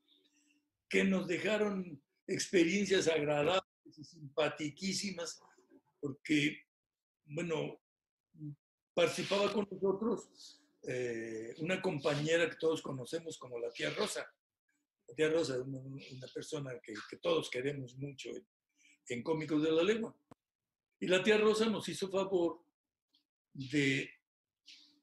que 0.89 1.05
nos 1.05 1.29
dejaron 1.29 2.03
experiencias 2.27 3.07
agradables 3.07 3.99
y 3.99 4.05
simpatiquísimas, 4.05 5.41
porque, 6.01 6.65
bueno, 7.25 7.81
participaba 8.95 9.53
con 9.53 9.69
nosotros 9.71 10.61
eh, 10.91 11.55
una 11.59 11.83
compañera 11.83 12.49
que 12.49 12.57
todos 12.57 12.81
conocemos 12.81 13.37
como 13.37 13.59
la 13.59 13.71
tía 13.71 13.91
Rosa. 13.91 14.27
La 15.07 15.15
tía 15.15 15.29
Rosa 15.29 15.57
es 15.57 15.61
una, 15.61 16.27
persona 16.33 16.81
que, 16.81 16.95
todos 17.21 17.51
queremos 17.51 17.95
mucho 17.99 18.31
en, 19.07 19.23
Cómicos 19.23 19.63
de 19.63 19.71
la 19.71 19.83
Lengua. 19.83 20.17
Y 20.99 21.07
la 21.07 21.23
tía 21.23 21.37
Rosa 21.37 21.67
nos 21.67 21.87
hizo 21.91 22.09
favor 22.11 22.65
de 23.53 24.11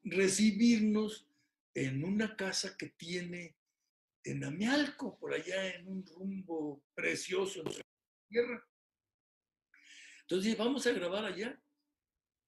recibirnos 0.02 1.28
en 1.72 2.02
una 2.02 2.34
casa 2.34 2.76
que 2.76 2.88
tiene 2.88 3.56
en 4.24 4.42
Amialco, 4.42 5.16
por 5.16 5.34
allá 5.34 5.72
en 5.72 5.86
un 5.86 6.04
rumbo 6.04 6.82
precioso 6.96 7.60
en 7.60 7.70
su 7.70 7.82
tierra. 8.28 8.68
Entonces 10.22 10.58
vamos 10.58 10.84
a 10.84 10.90
grabar 10.90 11.26
allá. 11.26 11.62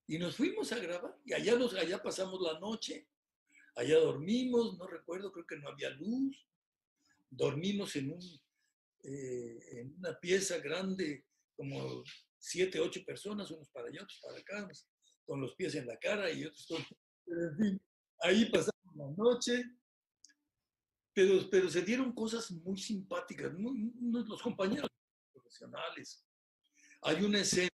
Y 0.09 0.19
nos 0.19 0.35
fuimos 0.35 0.73
a 0.73 0.79
grabar. 0.81 1.17
Y 1.25 1.35
allá, 1.35 1.57
allá 1.81 2.03
pasamos 2.03 2.41
la 2.41 2.59
noche. 2.59 3.07
Allá 3.79 3.99
dormimos, 3.99 4.77
no 4.77 4.87
recuerdo, 4.87 5.31
creo 5.31 5.47
que 5.47 5.57
no 5.57 5.69
había 5.69 5.91
luz. 5.91 6.47
Dormimos 7.31 7.95
en, 7.97 8.13
un, 8.13 8.21
eh, 9.05 9.59
en 9.73 9.95
una 9.99 10.19
pieza 10.19 10.59
grande, 10.59 11.25
como 11.57 12.03
siete, 12.39 12.81
ocho 12.81 13.05
personas, 13.05 13.51
unos 13.51 13.69
para 13.71 13.89
allá, 13.89 14.03
otros 14.03 14.21
para 14.21 14.39
acá, 14.39 14.69
con 15.25 15.41
los 15.41 15.55
pies 15.55 15.75
en 15.77 15.87
la 15.87 15.97
cara 15.99 16.31
y 16.31 16.45
otros 16.45 16.67
con... 16.67 16.79
En 16.81 17.57
fin, 17.57 17.83
ahí 18.21 18.51
pasamos 18.51 18.97
la 18.97 19.11
noche 19.17 19.65
pero, 21.51 21.69
se 21.69 21.83
dieron 21.83 22.13
cosas 22.13 22.49
muy 22.51 22.79
simpáticas, 22.79 23.53
los 23.53 24.41
compañeros 24.41 24.89
profesionales. 25.33 26.25
Hay 27.03 27.25
una 27.25 27.41
escena 27.41 27.71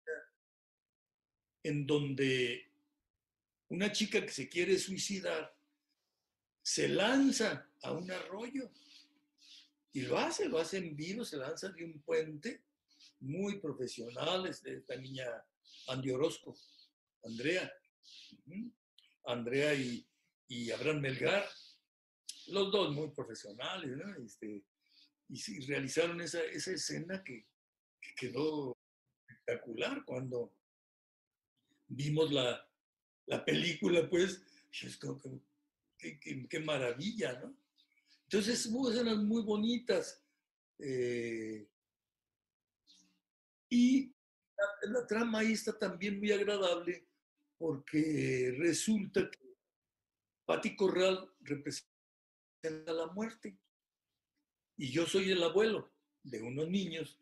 en 1.62 1.86
donde 1.86 2.72
una 3.68 3.92
chica 3.92 4.22
que 4.22 4.32
se 4.32 4.48
quiere 4.48 4.78
suicidar 4.78 5.53
se 6.64 6.88
lanza 6.88 7.70
a 7.84 7.92
un 7.92 8.10
arroyo 8.10 8.72
y 9.92 10.02
lo 10.02 10.18
hace, 10.18 10.48
lo 10.50 10.58
hace 10.58 10.78
en 10.78 10.96
vivo, 10.96 11.24
se 11.24 11.38
lanza 11.38 11.70
de 11.70 11.84
un 11.84 12.02
puente, 12.02 12.64
muy 13.20 13.60
profesionales, 13.60 14.64
esta 14.66 14.96
niña 14.96 15.26
Andy 15.88 16.12
Orozco, 16.12 16.58
Andrea, 17.24 17.72
Andrea 19.26 19.74
y, 19.76 20.06
y 20.48 20.72
Abraham 20.72 21.02
Melgar, 21.02 21.46
los 22.48 22.72
dos 22.72 22.94
muy 22.94 23.12
profesionales. 23.12 23.92
Este, 24.26 24.64
y 25.30 25.66
realizaron 25.66 26.22
esa, 26.22 26.42
esa 26.44 26.72
escena 26.72 27.24
que, 27.24 27.46
quedó 28.18 28.78
espectacular 29.28 30.04
cuando 30.04 30.54
vimos 31.88 32.32
la, 32.34 32.70
la 33.28 33.46
película, 33.46 34.10
pues, 34.10 34.42
es 34.82 34.98
como 34.98 35.22
que, 35.22 35.30
qué, 36.50 36.60
maravilla, 36.60 37.40
¿no? 37.40 37.56
Entonces 38.24 38.66
hubo 38.68 38.92
escenas 38.92 39.18
muy 39.18 39.44
bonitas. 39.44 40.22
Eh, 40.80 41.68
y 43.70 44.14
la, 44.88 45.08
trama 45.08 45.40
ahí 45.40 45.54
está 45.54 45.78
también 45.78 46.20
muy 46.20 46.32
agradable 46.32 47.08
porque 47.58 48.56
resulta 48.58 49.30
que 49.30 49.56
Patti 50.46 50.76
Corral 50.76 51.32
representa 51.42 52.94
la 52.94 53.08
muerte. 53.08 53.58
Y 54.78 54.92
yo 54.92 55.06
soy 55.06 55.32
el 55.32 55.44
abuelo 55.44 55.94
de 56.24 56.42
unos 56.42 56.68
niños 56.70 57.20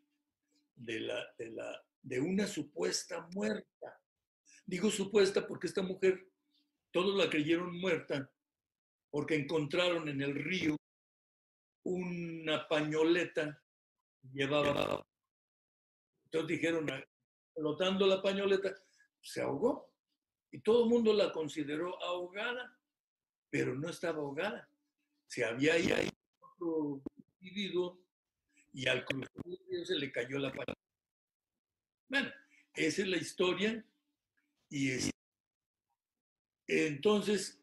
de, 0.75 0.99
la, 1.01 1.35
de 2.01 2.19
una 2.19 2.47
supuesta 2.47 3.27
muerta. 3.33 4.01
Digo 4.65 4.89
supuesta 4.89 5.45
porque 5.45 5.67
esta 5.67 5.81
mujer, 5.81 6.27
todos 6.91 7.15
la 7.17 7.29
creyeron 7.29 7.77
muerta 7.79 8.31
porque 9.11 9.35
encontraron 9.35 10.09
en 10.09 10.21
el 10.21 10.33
río 10.35 10.75
una 11.83 12.67
pañoleta 12.67 13.61
llevaba. 14.31 15.05
Entonces 16.25 16.47
dijeron, 16.47 16.87
flotando 17.53 18.07
la 18.07 18.21
pañoleta, 18.21 18.73
se 19.21 19.41
ahogó. 19.41 19.91
Y 20.51 20.61
todo 20.61 20.85
el 20.85 20.89
mundo 20.89 21.13
la 21.13 21.31
consideró 21.31 22.01
ahogada, 22.03 22.77
pero 23.49 23.75
no 23.75 23.89
estaba 23.89 24.17
ahogada 24.17 24.71
se 25.31 25.45
había 25.45 25.75
ahí 25.75 26.09
otro 26.41 27.01
individuo 27.39 27.97
y 28.73 28.85
al 28.85 29.05
cruzar 29.05 29.31
se 29.85 29.95
le 29.95 30.11
cayó 30.11 30.37
la 30.39 30.51
pared. 30.51 30.73
Bueno, 32.09 32.29
esa 32.73 33.01
es 33.03 33.07
la 33.07 33.15
historia 33.15 33.85
y 34.69 34.91
es, 34.91 35.09
entonces 36.67 37.60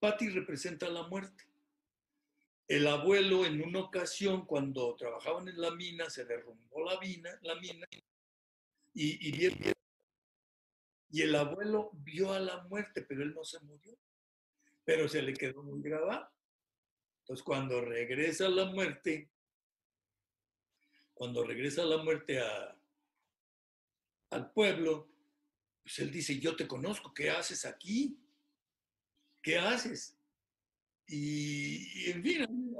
Patty 0.00 0.30
representa 0.30 0.88
la 0.88 1.06
muerte 1.08 1.46
el 2.68 2.86
abuelo 2.88 3.46
en 3.46 3.62
una 3.62 3.80
ocasión, 3.80 4.44
cuando 4.44 4.96
trabajaban 4.96 5.48
en 5.48 5.60
la 5.60 5.70
mina, 5.70 6.10
se 6.10 6.24
derrumbó 6.24 6.84
la 6.84 6.98
mina, 7.00 7.38
y, 8.92 9.74
y 11.10 11.22
el 11.22 11.34
abuelo 11.36 11.90
vio 11.92 12.32
a 12.32 12.40
la 12.40 12.64
muerte, 12.64 13.02
pero 13.02 13.22
él 13.22 13.34
no 13.34 13.44
se 13.44 13.60
murió, 13.60 13.96
pero 14.84 15.08
se 15.08 15.22
le 15.22 15.32
quedó 15.32 15.62
muy 15.62 15.80
grabado. 15.80 16.28
Entonces, 17.20 17.44
cuando 17.44 17.80
regresa 17.80 18.48
la 18.48 18.64
muerte, 18.66 19.30
cuando 21.14 21.44
regresa 21.44 21.84
la 21.84 21.98
muerte 21.98 22.40
a, 22.40 22.76
al 24.30 24.50
pueblo, 24.52 25.08
pues 25.82 26.00
él 26.00 26.10
dice, 26.10 26.40
yo 26.40 26.56
te 26.56 26.66
conozco, 26.66 27.14
¿qué 27.14 27.30
haces 27.30 27.64
aquí? 27.64 28.18
¿Qué 29.46 29.56
haces? 29.56 30.18
Y, 31.06 32.10
en 32.10 32.20
fin, 32.20 32.74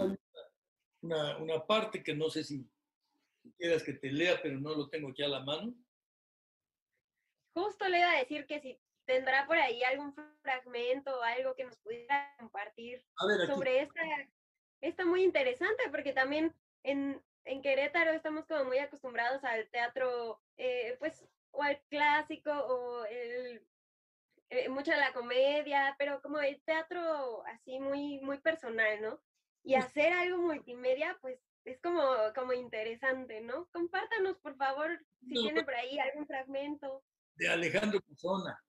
una, 1.00 1.38
una, 1.38 1.64
parte 1.64 2.02
que 2.02 2.12
no 2.12 2.28
sé 2.28 2.42
si 2.42 2.68
quieras 3.56 3.84
que 3.84 3.92
te 3.92 4.10
lea, 4.10 4.40
pero 4.42 4.58
no 4.58 4.74
lo 4.74 4.88
tengo 4.88 5.10
aquí 5.10 5.22
a 5.22 5.28
la 5.28 5.44
mano. 5.44 5.72
Justo 7.54 7.88
le 7.88 8.00
iba 8.00 8.10
a 8.10 8.18
decir 8.18 8.48
que 8.48 8.58
si 8.58 8.80
tendrá 9.04 9.46
por 9.46 9.56
ahí 9.56 9.80
algún 9.84 10.12
fragmento 10.42 11.16
o 11.16 11.22
algo 11.22 11.54
que 11.54 11.66
nos 11.66 11.76
pudiera 11.76 12.34
compartir 12.36 13.00
sobre 13.46 13.82
esta, 13.82 14.00
esta 14.80 15.04
muy 15.04 15.22
interesante, 15.22 15.84
porque 15.92 16.12
también 16.12 16.52
en, 16.82 17.22
en 17.44 17.62
Querétaro 17.62 18.10
estamos 18.10 18.44
como 18.44 18.64
muy 18.64 18.78
acostumbrados 18.78 19.44
al 19.44 19.68
teatro, 19.68 20.42
eh, 20.56 20.96
pues, 20.98 21.28
o 21.52 21.62
al 21.62 21.80
clásico, 21.88 22.50
o 22.50 23.04
el, 23.04 23.64
eh, 24.50 24.68
mucha 24.68 24.94
de 24.94 25.00
la 25.00 25.12
comedia, 25.12 25.94
pero 25.98 26.20
como 26.22 26.38
el 26.40 26.60
teatro 26.62 27.44
así 27.46 27.78
muy, 27.80 28.20
muy 28.20 28.38
personal, 28.38 29.00
¿no? 29.02 29.20
Y 29.64 29.74
hacer 29.74 30.12
algo 30.12 30.38
multimedia, 30.38 31.18
pues, 31.20 31.38
es 31.64 31.80
como, 31.80 32.02
como 32.34 32.52
interesante, 32.52 33.40
¿no? 33.40 33.66
Compártanos, 33.72 34.38
por 34.38 34.56
favor, 34.56 35.04
si 35.20 35.34
tiene 35.34 35.64
por 35.64 35.74
ahí 35.74 35.98
algún 35.98 36.26
fragmento. 36.26 37.02
De 37.34 37.48
Alejandro 37.48 38.00
Puzona. 38.00 38.62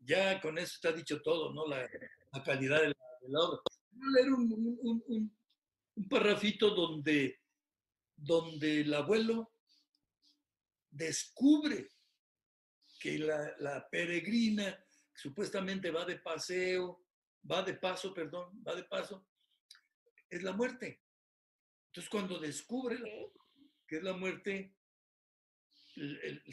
Ya 0.00 0.38
con 0.42 0.58
eso 0.58 0.74
está 0.74 0.92
dicho 0.92 1.22
todo, 1.22 1.54
¿no? 1.54 1.66
La, 1.66 1.88
la 2.32 2.42
calidad 2.42 2.82
de 2.82 2.88
la, 3.28 3.40
obra. 3.40 3.60
Voy 3.92 4.06
a 4.06 4.20
leer 4.20 4.32
un, 4.34 4.52
un, 4.52 5.02
un, 5.06 5.38
un 5.94 6.08
parrafito 6.08 6.70
donde 6.70 7.40
donde 8.16 8.80
el 8.80 8.94
abuelo 8.94 9.52
descubre 10.90 11.90
que 13.00 13.18
la, 13.18 13.86
peregrina 13.90 14.82
supuestamente 15.14 15.90
va 15.90 16.04
de 16.04 16.18
paseo, 16.18 17.04
va 17.50 17.62
de 17.62 17.74
paso, 17.74 18.12
perdón, 18.12 18.62
va 18.66 18.74
de 18.74 18.84
paso, 18.84 19.26
es 20.28 20.42
la 20.42 20.52
muerte. 20.52 21.02
Entonces 21.86 22.10
cuando 22.10 22.38
descubre 22.38 22.98
que 23.86 23.96
es 23.96 24.02
la 24.02 24.14
muerte, 24.14 24.74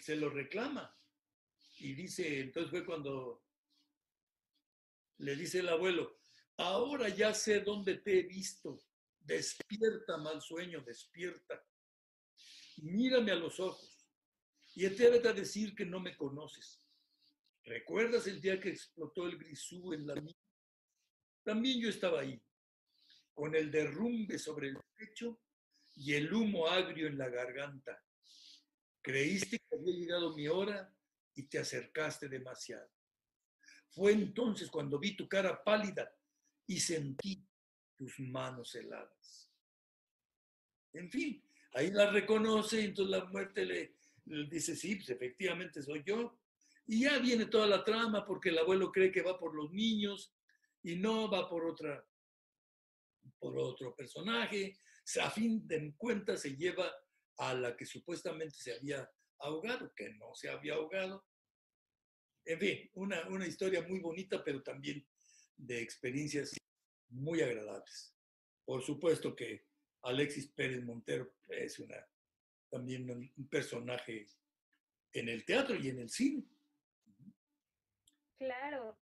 se 0.02 0.16
lo 0.16 0.30
reclama. 0.30 0.96
Y 1.78 1.94
dice, 1.94 2.42
entonces 2.42 2.70
fue 2.70 2.86
cuando 2.86 3.44
le 5.18 5.36
dice 5.36 5.60
el 5.60 5.70
abuelo, 5.70 6.20
ahora 6.58 7.10
ya 7.10 7.34
sé 7.34 7.62
dónde 7.62 7.96
te 7.96 8.20
he 8.20 8.24
visto 8.24 8.84
Despierta, 9.24 10.18
mal 10.18 10.42
sueño, 10.42 10.82
despierta. 10.82 11.64
Mírame 12.78 13.32
a 13.32 13.36
los 13.36 13.60
ojos 13.60 14.10
y 14.74 14.86
atrévete 14.86 15.28
a 15.28 15.34
decir 15.34 15.76
que 15.76 15.86
no 15.86 16.00
me 16.00 16.18
conoces. 16.18 16.81
¿Recuerdas 17.64 18.28
el 18.28 18.42
día 18.42 18.60
que 18.60 18.70
explotó 18.70 19.28
el 19.28 19.38
grisú 19.38 19.94
en 19.94 20.08
la 20.08 20.16
mina? 20.16 20.38
También 21.44 21.80
yo 21.80 21.90
estaba 21.90 22.22
ahí, 22.22 22.42
con 23.34 23.56
el 23.56 23.72
derrumbe 23.72 24.38
sobre 24.38 24.70
el 24.70 24.78
pecho 24.96 25.40
y 25.96 26.14
el 26.14 26.34
humo 26.34 26.68
agrio 26.68 27.08
en 27.08 27.18
la 27.18 27.30
garganta. 27.30 28.04
Creíste 29.02 29.60
que 29.60 29.76
había 29.76 29.94
llegado 29.94 30.36
mi 30.36 30.48
hora 30.48 30.94
y 31.36 31.44
te 31.44 31.60
acercaste 31.60 32.28
demasiado. 32.30 32.90
Fue 33.90 34.12
entonces 34.14 34.70
cuando 34.70 35.00
vi 35.00 35.16
tu 35.16 35.28
cara 35.28 35.64
pálida 35.64 36.14
y 36.68 36.80
sentí 36.80 37.46
tus 37.98 38.20
manos 38.20 38.74
heladas. 38.76 39.52
En 40.94 41.10
fin, 41.10 41.44
ahí 41.74 41.92
la 41.92 42.10
reconoce 42.10 42.82
y 42.82 42.86
entonces 42.86 43.12
la 43.12 43.26
muerte 43.26 43.66
le, 43.66 43.96
dice, 44.50 44.76
sí, 44.76 44.96
pues 44.96 45.10
efectivamente 45.10 45.82
soy 45.82 46.04
yo. 46.06 46.41
Y 46.92 47.04
ya 47.04 47.20
viene 47.20 47.46
toda 47.46 47.68
la 47.68 47.86
trama 47.86 48.26
porque 48.26 48.50
el 48.50 48.58
abuelo 48.58 48.92
cree 48.92 49.14
que 49.14 49.22
va 49.22 49.40
por 49.40 49.56
los 49.56 49.72
niños 49.72 50.36
y 50.84 50.98
no 50.98 51.32
va 51.32 51.48
por 51.50 51.66
otra 51.66 52.06
por 53.40 53.58
otro 53.58 53.96
personaje. 53.96 54.78
A 55.22 55.32
fin 55.32 55.66
de 55.66 55.94
cuentas 55.96 56.42
se 56.42 56.58
lleva 56.58 56.94
a 57.38 57.54
la 57.54 57.78
que 57.78 57.86
supuestamente 57.86 58.58
se 58.58 58.74
había 58.74 59.10
ahogado, 59.40 59.94
que 59.96 60.10
no 60.16 60.36
se 60.36 60.50
había 60.50 60.74
ahogado. 60.74 61.26
En 62.44 62.60
fin, 62.60 62.92
una, 62.96 63.26
una 63.30 63.48
historia 63.48 63.88
muy 63.88 64.02
bonita, 64.02 64.44
pero 64.44 64.62
también 64.62 65.08
de 65.56 65.82
experiencias 65.82 66.58
muy 67.08 67.40
agradables. 67.40 68.14
Por 68.66 68.84
supuesto 68.84 69.34
que 69.34 69.66
Alexis 70.02 70.50
Pérez 70.50 70.84
Montero 70.84 71.36
es 71.48 71.80
una, 71.80 72.06
también 72.70 73.10
un 73.10 73.48
personaje 73.48 74.28
en 75.14 75.30
el 75.30 75.46
teatro 75.46 75.78
y 75.78 75.88
en 75.88 76.00
el 76.00 76.10
cine. 76.10 76.44
Claro. 78.42 78.98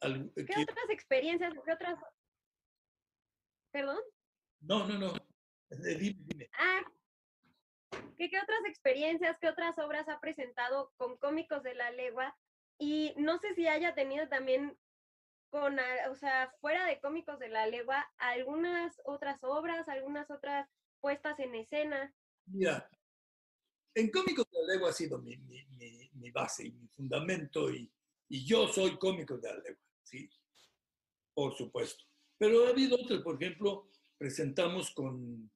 ¿Qué, 0.00 0.62
otras 0.62 0.88
experiencias, 0.88 1.52
qué 1.62 1.72
otras... 1.72 1.98
¿Perdón? 3.70 3.98
No, 4.60 4.86
no, 4.86 4.98
no. 4.98 5.12
Dime, 5.68 6.16
dime. 6.20 6.48
Ah, 6.58 6.80
¿qué, 8.16 8.30
¿qué 8.30 8.40
otras 8.40 8.64
experiencias, 8.66 9.38
qué 9.38 9.50
otras 9.50 9.76
obras 9.78 10.08
ha 10.08 10.20
presentado 10.20 10.90
con 10.96 11.18
cómicos 11.18 11.62
de 11.62 11.74
la 11.74 11.90
legua? 11.90 12.34
Y 12.78 13.12
no 13.18 13.38
sé 13.40 13.54
si 13.54 13.68
haya 13.68 13.94
tenido 13.94 14.26
también 14.28 14.74
con, 15.50 15.76
o 16.10 16.14
sea, 16.14 16.50
fuera 16.62 16.86
de 16.86 17.00
cómicos 17.00 17.38
de 17.38 17.50
la 17.50 17.66
legua, 17.66 18.10
algunas 18.16 18.98
otras 19.04 19.44
obras, 19.44 19.86
algunas 19.90 20.30
otras 20.30 20.66
puestas 21.00 21.38
en 21.40 21.56
escena. 21.56 22.14
Mira, 22.46 22.88
en 23.94 24.10
cómicos 24.10 24.50
de 24.50 24.58
la 24.62 24.72
legua 24.72 24.88
ha 24.88 24.94
sido 24.94 25.18
mi, 25.18 25.36
mi, 25.36 25.62
mi, 26.14 26.30
base 26.30 26.68
y 26.68 26.72
mi 26.72 26.88
fundamento 26.88 27.70
y, 27.70 27.92
y, 28.36 28.44
yo 28.44 28.68
soy 28.68 28.96
cómico 28.98 29.38
de 29.38 29.48
la 29.48 29.58
legua, 29.58 29.82
sí, 30.02 30.28
por 31.32 31.54
supuesto. 31.56 32.04
Pero 32.38 32.66
ha 32.66 32.70
habido 32.70 32.96
otros, 32.96 33.22
por 33.22 33.42
ejemplo, 33.42 33.90
presentamos 34.18 34.90
con, 34.92 35.50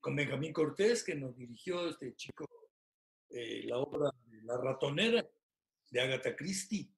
con 0.00 0.16
Benjamín 0.16 0.52
Cortés, 0.52 1.02
que 1.02 1.14
nos 1.14 1.36
dirigió 1.36 1.88
este 1.88 2.14
chico 2.14 2.46
eh, 3.30 3.62
la 3.64 3.78
obra 3.78 4.10
La 4.42 4.56
ratonera 4.58 5.26
de 5.90 6.00
Agatha 6.00 6.36
Christie, 6.36 6.88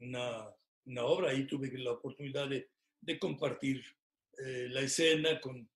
una 0.00 0.54
una 0.86 1.04
obra. 1.04 1.30
Ahí 1.30 1.46
tuve 1.46 1.70
la 1.78 1.92
oportunidad 1.92 2.48
de, 2.48 2.70
de 3.00 3.18
compartir 3.18 3.84
eh, 4.38 4.68
la 4.70 4.80
escena 4.80 5.40
con, 5.40 5.68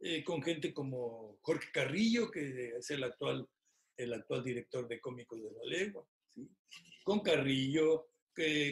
eh, 0.00 0.22
con 0.22 0.42
gente 0.42 0.72
como 0.72 1.38
Jorge 1.42 1.70
Carrillo, 1.72 2.30
que 2.30 2.76
es 2.76 2.90
el 2.90 3.04
actual, 3.04 3.48
el 3.96 4.12
actual 4.12 4.44
director 4.44 4.86
de 4.86 5.00
Cómicos 5.00 5.42
de 5.42 5.50
la 5.52 5.64
Lengua, 5.64 6.06
con 7.04 7.20
Carrillo, 7.20 8.10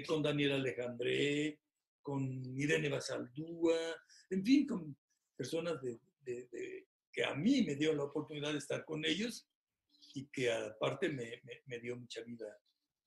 con 0.07 0.23
Daniel 0.23 0.53
Alejandré, 0.53 1.61
con 2.03 2.23
Irene 2.57 2.89
Basaldúa, 2.89 3.97
en 4.31 4.45
fin, 4.45 4.67
con 4.67 4.97
personas 5.35 5.81
que 6.23 7.25
a 7.25 7.35
mí 7.35 7.63
me 7.63 7.75
dio 7.75 7.95
la 7.95 8.05
oportunidad 8.05 8.53
de 8.53 8.59
estar 8.59 8.85
con 8.85 9.05
ellos 9.05 9.49
y 10.15 10.27
que 10.27 10.51
aparte 10.51 11.09
me, 11.09 11.81
dio 11.81 11.97
mucha 11.97 12.23
vida 12.23 12.47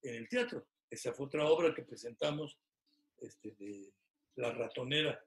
en 0.01 0.15
el 0.15 0.29
teatro. 0.29 0.67
Esa 0.89 1.13
fue 1.13 1.27
otra 1.27 1.47
obra 1.47 1.73
que 1.73 1.83
presentamos 1.83 2.57
este, 3.17 3.91
La 4.35 4.51
Ratonera. 4.51 5.23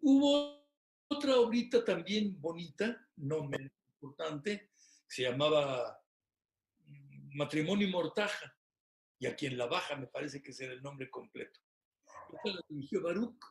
Hubo 0.00 0.66
otra 1.08 1.36
obrita 1.36 1.84
también 1.84 2.40
bonita, 2.40 3.06
no 3.16 3.44
menos 3.44 3.72
importante, 3.94 4.70
se 5.06 5.22
llamaba 5.22 6.01
Matrimonio 7.34 7.86
y 7.86 7.90
Mortaja, 7.90 8.56
y 9.18 9.26
aquí 9.26 9.46
en 9.46 9.56
La 9.56 9.66
Baja 9.66 9.96
me 9.96 10.06
parece 10.06 10.42
que 10.42 10.50
ese 10.50 10.64
era 10.64 10.74
el 10.74 10.82
nombre 10.82 11.10
completo. 11.10 11.60
Esta 12.32 12.56
la 12.56 12.60
dirigió 12.68 13.02
Baruch, 13.02 13.44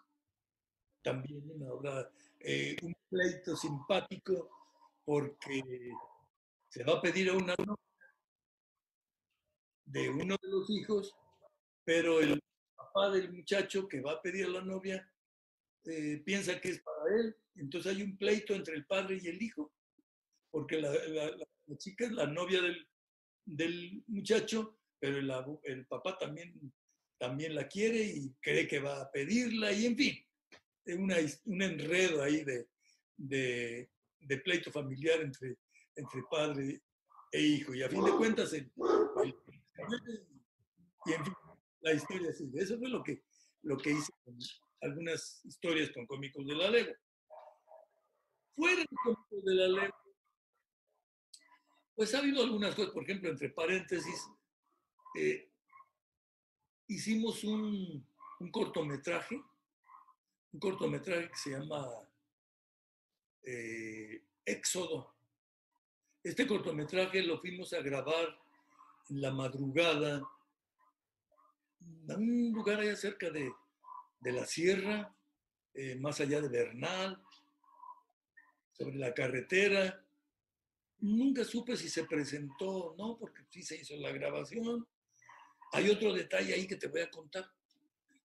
también 1.01 1.49
una 1.49 1.71
obra, 1.71 2.11
eh, 2.39 2.75
un 2.81 2.95
pleito 3.09 3.55
simpático, 3.55 4.49
porque 5.05 5.63
se 6.69 6.83
va 6.83 6.93
a 6.93 7.01
pedir 7.01 7.29
a 7.29 7.33
una 7.33 7.55
de 9.85 10.09
uno 10.09 10.37
de 10.41 10.49
los 10.49 10.69
hijos, 10.69 11.13
pero 11.83 12.21
el 12.21 12.41
papá 12.75 13.09
del 13.11 13.31
muchacho 13.33 13.87
que 13.87 14.01
va 14.01 14.13
a 14.13 14.21
pedir 14.21 14.45
a 14.45 14.49
la 14.49 14.61
novia 14.61 15.05
eh, 15.85 16.21
piensa 16.23 16.59
que 16.61 16.69
es 16.69 16.81
para 16.81 17.15
él. 17.15 17.35
Entonces 17.55 17.95
hay 17.95 18.03
un 18.03 18.17
pleito 18.17 18.53
entre 18.53 18.75
el 18.75 18.85
padre 18.85 19.19
y 19.21 19.27
el 19.27 19.41
hijo, 19.41 19.71
porque 20.49 20.79
la, 20.79 20.91
chica 21.77 22.05
es 22.05 22.11
la 22.11 22.25
novia 22.25 22.61
del, 22.61 22.87
del 23.45 24.03
muchacho, 24.07 24.77
pero 24.99 25.17
el, 25.17 25.31
el, 25.63 25.85
papá 25.87 26.17
también, 26.17 26.53
también 27.17 27.55
la 27.55 27.67
quiere 27.67 28.03
y 28.03 28.33
cree 28.41 28.67
que 28.67 28.79
va 28.79 29.01
a 29.01 29.11
pedirla 29.11 29.71
y 29.71 29.85
en 29.85 29.97
fin. 29.97 30.25
una, 30.97 31.15
un 31.45 31.61
enredo 31.61 32.23
ahí 32.23 32.43
de, 32.43 32.67
de, 33.17 34.37
pleito 34.43 34.71
familiar 34.71 35.21
entre, 35.21 35.57
entre 35.95 36.23
padre 36.29 36.81
e 37.31 37.41
hijo. 37.41 37.73
Y 37.73 37.83
a 37.83 37.89
fin 37.89 38.03
de 38.03 38.11
cuentas, 38.11 38.53
y 41.05 41.13
en 41.13 41.25
fin, 41.25 41.33
la 41.81 41.93
historia 41.93 42.31
sigue. 42.33 42.61
Eso 42.61 42.77
fue 42.77 42.89
lo 42.89 43.03
que, 43.03 43.23
lo 43.63 43.77
que 43.77 43.91
hice 43.91 44.11
con 44.23 44.37
algunas 44.81 45.43
historias 45.45 45.91
con 45.91 46.05
cómicos 46.05 46.45
de 46.45 46.55
la 46.55 46.69
lengua. 46.69 46.95
Fuera 48.55 48.81
de 48.81 48.87
cómicos 49.03 49.43
de 49.43 49.55
la 49.55 49.67
lengua, 49.67 50.00
pues 51.95 52.13
ha 52.13 52.19
habido 52.19 52.43
algunas 52.43 52.75
cosas, 52.75 52.91
por 52.91 53.03
ejemplo, 53.03 53.29
entre 53.29 53.49
paréntesis, 53.49 54.29
eh, 55.15 55.49
hicimos 56.87 57.43
un, 57.43 58.05
un, 58.39 58.51
cortometraje, 58.51 59.41
un 60.53 60.59
cortometraje 60.59 61.29
que 61.29 61.37
se 61.37 61.51
llama 61.51 61.87
eh, 63.43 64.23
Éxodo. 64.45 65.13
Este 66.23 66.47
cortometraje 66.47 67.23
lo 67.23 67.39
fuimos 67.39 67.73
a 67.73 67.81
grabar 67.81 68.39
en 69.09 69.21
la 69.21 69.31
madrugada, 69.31 70.21
en 72.07 72.15
un 72.15 72.51
lugar 72.53 72.79
allá 72.79 72.95
cerca 72.95 73.29
de, 73.29 73.51
de 74.19 74.31
la 74.31 74.45
sierra, 74.45 75.13
eh, 75.73 75.95
más 75.95 76.19
allá 76.19 76.41
de 76.41 76.49
Bernal, 76.49 77.21
sobre 78.73 78.97
la 78.97 79.13
carretera. 79.13 80.03
Nunca 81.01 81.43
supe 81.43 81.75
si 81.75 81.89
se 81.89 82.05
presentó 82.05 82.67
o 82.67 82.95
no, 82.95 83.17
porque 83.17 83.43
sí 83.49 83.63
se 83.63 83.77
hizo 83.77 83.95
la 83.97 84.11
grabación. 84.11 84.87
Hay 85.73 85.89
otro 85.89 86.13
detalle 86.13 86.53
ahí 86.53 86.67
que 86.67 86.75
te 86.75 86.87
voy 86.87 87.01
a 87.01 87.09
contar. 87.09 87.51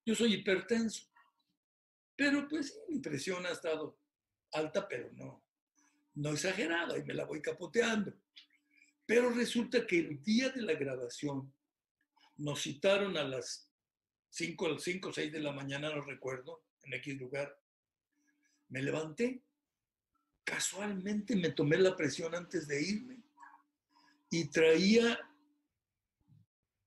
Yo 0.05 0.15
soy 0.15 0.35
hipertenso, 0.35 1.07
pero 2.15 2.47
pues 2.49 2.79
mi 2.89 3.01
presión 3.01 3.45
ha 3.47 3.51
estado 3.51 3.99
alta, 4.53 4.87
pero 4.87 5.11
no, 5.13 5.43
no 6.15 6.31
exagerada, 6.31 6.99
y 6.99 7.05
me 7.05 7.15
la 7.15 7.25
voy 7.25 7.41
capoteando. 7.41 8.15
Pero 9.07 9.31
resulta 9.31 9.87
que 9.87 9.99
el 9.99 10.23
día 10.23 10.51
de 10.51 10.63
la 10.63 10.75
grabación 10.75 11.53
nos 12.37 12.63
citaron 12.63 13.17
a 13.17 13.25
las 13.25 13.71
5 14.31 14.67
o 14.67 15.13
6 15.13 15.33
de 15.33 15.41
la 15.41 15.53
mañana, 15.53 15.95
no 15.95 16.03
recuerdo, 16.03 16.65
en 16.83 16.95
X 16.95 17.19
lugar. 17.19 17.59
Me 18.69 18.83
levanté, 18.83 19.43
casualmente 20.47 21.35
me 21.35 21.51
tomé 21.51 21.77
la 21.77 21.97
presión 21.97 22.33
antes 22.35 22.69
de 22.69 22.81
irme 22.81 23.19
y 24.31 24.49
traía 24.49 25.19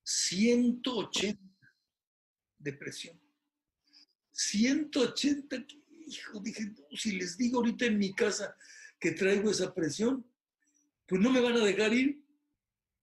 180 0.01 1.37
de 2.57 2.73
presión. 2.73 3.19
180, 4.31 5.65
hijo, 6.07 6.39
dije, 6.39 6.71
si 6.95 7.17
les 7.17 7.37
digo 7.37 7.57
ahorita 7.59 7.85
en 7.85 7.97
mi 7.97 8.13
casa 8.13 8.55
que 8.97 9.11
traigo 9.11 9.51
esa 9.51 9.73
presión, 9.73 10.25
pues 11.05 11.21
no 11.21 11.29
me 11.29 11.41
van 11.41 11.57
a 11.57 11.65
dejar 11.65 11.93
ir. 11.93 12.23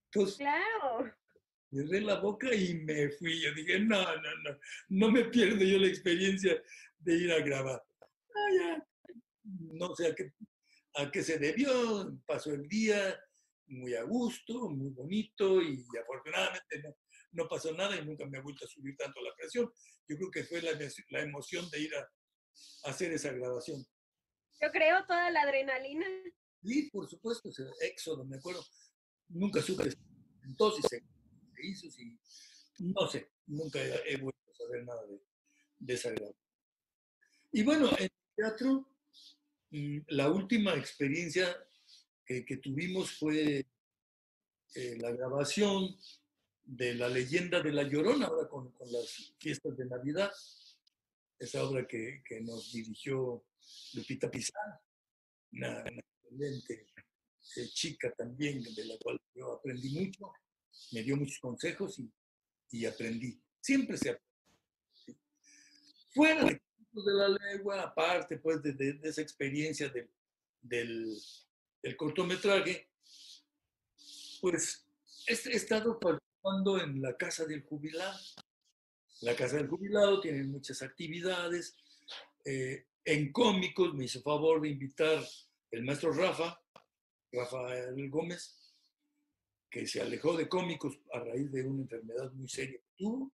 Entonces, 0.06 0.38
claro. 0.38 1.14
Cerré 1.70 2.00
la 2.00 2.18
boca 2.20 2.54
y 2.54 2.74
me 2.74 3.10
fui. 3.10 3.42
Yo 3.42 3.52
dije, 3.52 3.78
no, 3.80 4.02
no, 4.02 4.36
no, 4.44 4.58
no 4.88 5.10
me 5.10 5.24
pierdo 5.26 5.62
yo 5.62 5.78
la 5.78 5.88
experiencia 5.88 6.62
de 6.98 7.14
ir 7.14 7.32
a 7.32 7.40
grabar. 7.40 7.84
Ah, 8.34 8.86
no 9.46 9.94
sé 9.94 10.08
a 10.08 10.14
qué, 10.14 10.32
a 10.94 11.10
qué 11.10 11.22
se 11.22 11.38
debió, 11.38 12.18
pasó 12.26 12.52
el 12.52 12.68
día 12.68 13.18
muy 13.68 13.94
a 13.94 14.02
gusto, 14.02 14.70
muy 14.70 14.90
bonito 14.90 15.60
y 15.60 15.84
afortunadamente 16.00 16.82
no, 16.82 16.96
no 17.32 17.48
pasó 17.48 17.72
nada 17.72 17.96
y 17.96 18.04
nunca 18.04 18.26
me 18.26 18.38
ha 18.38 18.42
vuelto 18.42 18.64
a 18.64 18.68
subir 18.68 18.96
tanto 18.96 19.20
la 19.22 19.34
presión. 19.36 19.70
Yo 20.08 20.16
creo 20.16 20.30
que 20.30 20.44
fue 20.44 20.62
la, 20.62 20.70
la 21.10 21.20
emoción 21.20 21.68
de 21.70 21.80
ir 21.80 21.94
a, 21.94 22.08
hacer 22.84 23.12
esa 23.12 23.32
grabación. 23.32 23.84
Yo 24.60 24.70
creo 24.70 25.04
toda 25.06 25.30
la 25.30 25.42
adrenalina. 25.42 26.06
Sí, 26.62 26.88
por 26.90 27.08
supuesto, 27.08 27.50
éxodo, 27.80 28.24
me 28.24 28.36
acuerdo. 28.36 28.64
Nunca 29.28 29.60
supe 29.60 29.90
entonces 30.48 30.84
se, 30.88 31.02
hizo, 31.62 31.86
y 32.00 32.18
no 32.78 33.08
sé, 33.08 33.30
nunca 33.46 33.80
he, 33.82 34.16
vuelto 34.16 34.40
a 34.48 34.54
saber 34.54 34.84
nada 34.84 35.02
de, 35.78 35.94
esa 35.94 36.10
grabación. 36.10 36.36
Y 37.52 37.62
bueno, 37.64 37.90
en 37.98 38.08
teatro, 38.36 38.72
mm, 38.72 38.95
la 40.08 40.30
última 40.30 40.74
experiencia 40.74 41.56
que, 42.24 42.56
tuvimos 42.62 43.12
fue 43.12 43.66
eh, 44.74 44.96
la 44.98 45.12
grabación 45.12 45.96
de 46.64 46.94
la 46.94 47.08
leyenda 47.08 47.60
de 47.60 47.72
la 47.72 47.84
Llorona, 47.84 48.26
ahora 48.26 48.48
con, 48.48 48.72
con 48.72 48.90
las 48.90 49.34
fiestas 49.38 49.76
de 49.76 49.86
Navidad, 49.86 50.32
esa 51.38 51.62
obra 51.64 51.86
que, 51.86 52.22
que 52.24 52.40
nos 52.40 52.72
dirigió 52.72 53.44
Lupita 53.94 54.30
Pizarro, 54.30 54.80
una, 55.52 55.80
excelente 55.80 56.86
eh, 57.56 57.68
chica 57.72 58.12
también, 58.16 58.62
de 58.62 58.84
la 58.84 58.96
cual 58.98 59.20
yo 59.34 59.54
aprendí 59.54 59.90
mucho, 59.90 60.32
me 60.92 61.02
dio 61.02 61.16
muchos 61.16 61.38
consejos 61.38 61.98
y, 61.98 62.10
y 62.70 62.86
aprendí. 62.86 63.40
Siempre 63.60 63.96
se 63.96 64.10
aprende. 64.10 64.26
Fuera 66.14 66.44
de, 66.44 66.62
de 67.04 67.12
la 67.12 67.28
lengua, 67.28 67.82
aparte 67.82 68.38
pues 68.38 68.62
de, 68.62 68.72
de, 68.72 69.00
esa 69.02 69.22
experiencia 69.22 69.88
del, 69.88 70.10
del, 70.60 71.16
del 71.82 71.96
cortometraje, 71.96 72.88
pues 74.40 74.86
he, 75.26 75.32
estado 75.32 75.98
en 76.82 77.02
la 77.02 77.16
Casa 77.16 77.44
del 77.44 77.62
Jubilado. 77.62 78.18
La 79.22 79.34
Casa 79.34 79.56
del 79.56 79.68
Jubilado 79.68 80.20
tiene 80.20 80.44
muchas 80.44 80.82
actividades. 80.82 81.76
Eh, 82.44 82.86
en 83.04 83.32
cómicos 83.32 83.94
me 83.94 84.04
hizo 84.04 84.20
favor 84.22 84.60
de 84.60 84.68
invitar 84.68 85.24
el 85.70 85.84
maestro 85.84 86.12
Rafa, 86.12 86.60
Rafael 87.32 88.08
Gómez, 88.08 88.74
que 89.70 89.86
se 89.86 90.00
alejó 90.00 90.36
de 90.36 90.48
cómicos 90.48 90.98
a 91.12 91.20
raíz 91.20 91.50
de 91.50 91.66
una 91.66 91.82
enfermedad 91.82 92.32
muy 92.32 92.48
seria 92.48 92.78
que 92.78 92.92
tuvo. 92.96 93.32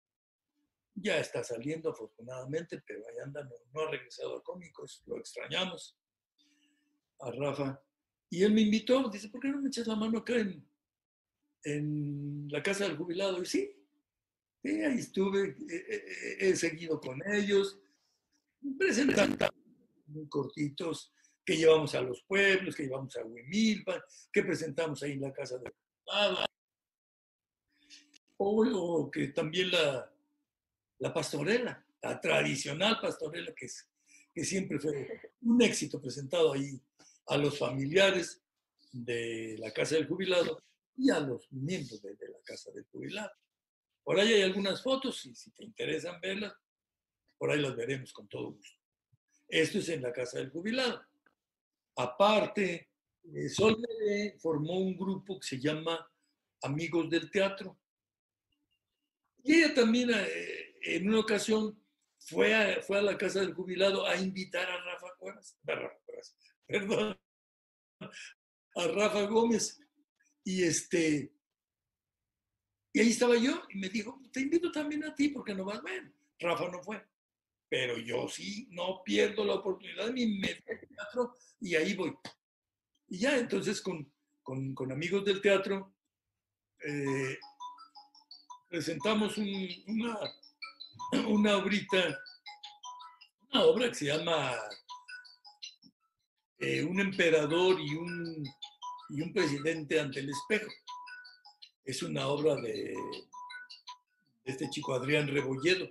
Ya 1.00 1.18
está 1.18 1.44
saliendo 1.44 1.90
afortunadamente, 1.90 2.82
pero 2.86 3.00
ahí 3.08 3.18
anda, 3.24 3.48
no, 3.72 3.80
ha 3.80 3.90
regresado 3.90 4.36
a 4.36 4.42
cómicos, 4.42 5.02
lo 5.06 5.18
extrañamos 5.18 5.96
a 7.20 7.30
Rafa. 7.30 7.82
Y 8.30 8.42
él 8.42 8.52
me 8.52 8.62
invitó, 8.62 9.08
dice, 9.08 9.28
¿por 9.28 9.40
qué 9.40 9.48
no 9.48 9.60
me 9.60 9.68
echas 9.68 9.86
la 9.86 9.96
mano 9.96 10.18
acá 10.18 10.34
en, 10.34 10.68
en 11.64 12.48
la 12.50 12.62
casa 12.62 12.84
del 12.84 12.96
jubilado. 12.96 13.42
Y 13.42 13.46
sí, 13.46 13.70
ahí 14.64 14.98
estuve, 14.98 15.56
he, 16.38 16.54
seguido 16.56 17.00
con 17.00 17.20
ellos, 17.32 17.78
presentando 18.78 19.48
muy 20.06 20.28
cortitos 20.28 21.12
que 21.44 21.56
llevamos 21.56 21.94
a 21.94 22.02
los 22.02 22.22
pueblos, 22.22 22.76
que 22.76 22.84
llevamos 22.84 23.16
a 23.16 23.24
Huimilpa, 23.24 24.04
que 24.32 24.42
presentamos 24.42 25.02
ahí 25.02 25.12
en 25.12 25.22
la 25.22 25.32
casa 25.32 25.58
del 25.58 25.72
jubilado. 26.04 26.44
O, 28.40 29.10
que 29.10 29.28
también 29.28 29.70
la, 29.70 30.12
la 30.98 31.12
pastorela, 31.12 31.84
la 32.02 32.20
tradicional 32.20 32.98
pastorela, 33.00 33.54
que, 33.54 33.66
es, 33.66 33.88
que 34.34 34.44
siempre 34.44 34.78
fue 34.78 35.32
un 35.42 35.62
éxito 35.62 36.00
presentado 36.00 36.52
ahí 36.52 36.80
a 37.26 37.36
los 37.36 37.58
familiares 37.58 38.40
de 38.92 39.56
la 39.58 39.72
casa 39.72 39.96
del 39.96 40.06
jubilado 40.06 40.62
y 40.98 41.10
a 41.10 41.20
los 41.20 41.50
miembros 41.52 42.02
de, 42.02 42.10
la 42.10 42.40
Casa 42.44 42.72
del 42.72 42.84
Jubilado. 42.90 43.30
Por 44.02 44.18
ahí 44.18 44.32
hay 44.32 44.42
algunas 44.42 44.82
fotos 44.82 45.24
y 45.26 45.34
si 45.34 45.50
te 45.52 45.64
interesan 45.64 46.20
verlas, 46.20 46.52
por 47.38 47.50
ahí 47.50 47.60
las 47.60 47.76
veremos 47.76 48.12
con 48.12 48.28
todo 48.28 48.52
gusto. 48.52 48.78
Esto 49.46 49.78
es 49.78 49.88
en 49.90 50.02
la 50.02 50.12
Casa 50.12 50.38
del 50.38 50.50
Jubilado. 50.50 51.00
Aparte, 51.96 52.90
eh, 53.32 53.48
Sol 53.48 53.76
formó 54.40 54.78
un 54.78 54.96
grupo 54.96 55.38
que 55.38 55.46
se 55.46 55.60
llama 55.60 56.10
Amigos 56.62 57.08
del 57.08 57.30
Teatro. 57.30 57.78
Y 59.44 59.54
ella 59.54 59.74
también 59.74 60.10
eh, 60.12 60.57
en 60.96 61.08
una 61.08 61.20
ocasión 61.20 61.80
fue 62.18 62.54
a, 62.54 62.82
fue 62.82 62.98
a 62.98 63.02
la 63.02 63.16
Casa 63.16 63.40
del 63.40 63.54
Jubilado 63.54 64.06
a 64.06 64.16
invitar 64.16 64.68
a 64.68 64.82
Rafa 64.84 65.14
Cuevas, 65.18 65.56
perdón, 66.66 67.18
a 68.00 68.86
Rafa 68.88 69.22
Gómez 69.22 69.80
y 70.44 70.64
este, 70.64 71.32
y 72.92 73.00
ahí 73.00 73.10
estaba 73.10 73.36
yo 73.36 73.62
y 73.70 73.78
me 73.78 73.88
dijo, 73.88 74.20
te 74.32 74.40
invito 74.40 74.72
también 74.72 75.04
a 75.04 75.14
ti 75.14 75.28
porque 75.28 75.54
no 75.54 75.64
vas, 75.64 75.82
bueno, 75.82 76.12
Rafa 76.38 76.68
no 76.68 76.82
fue, 76.82 77.04
pero 77.68 77.98
yo 77.98 78.28
sí, 78.28 78.68
no 78.70 79.02
pierdo 79.04 79.44
la 79.44 79.54
oportunidad 79.54 80.10
ni 80.10 80.38
me 80.38 80.54
teatro 80.54 81.34
y 81.60 81.74
ahí 81.74 81.94
voy. 81.94 82.14
Y 83.08 83.18
ya 83.18 83.36
entonces 83.36 83.80
con, 83.80 84.12
con, 84.42 84.74
con 84.74 84.92
amigos 84.92 85.24
del 85.24 85.40
teatro 85.40 85.94
eh, 86.84 87.38
presentamos 88.68 89.36
una, 89.38 90.18
una 91.28 91.56
obrita, 91.56 92.18
una 93.52 93.64
obra 93.64 93.88
que 93.88 93.94
se 93.94 94.06
llama 94.06 94.54
eh, 96.58 96.84
Un 96.84 97.00
emperador 97.00 97.80
y 97.80 97.94
un 97.94 98.44
y 99.08 99.22
un 99.22 99.32
presidente 99.32 100.00
ante 100.00 100.20
el 100.20 100.30
espejo. 100.30 100.70
Es 101.84 102.02
una 102.02 102.28
obra 102.28 102.56
de, 102.56 102.94
este 104.44 104.68
chico 104.70 104.94
Adrián 104.94 105.28
Rebolledo. 105.28 105.90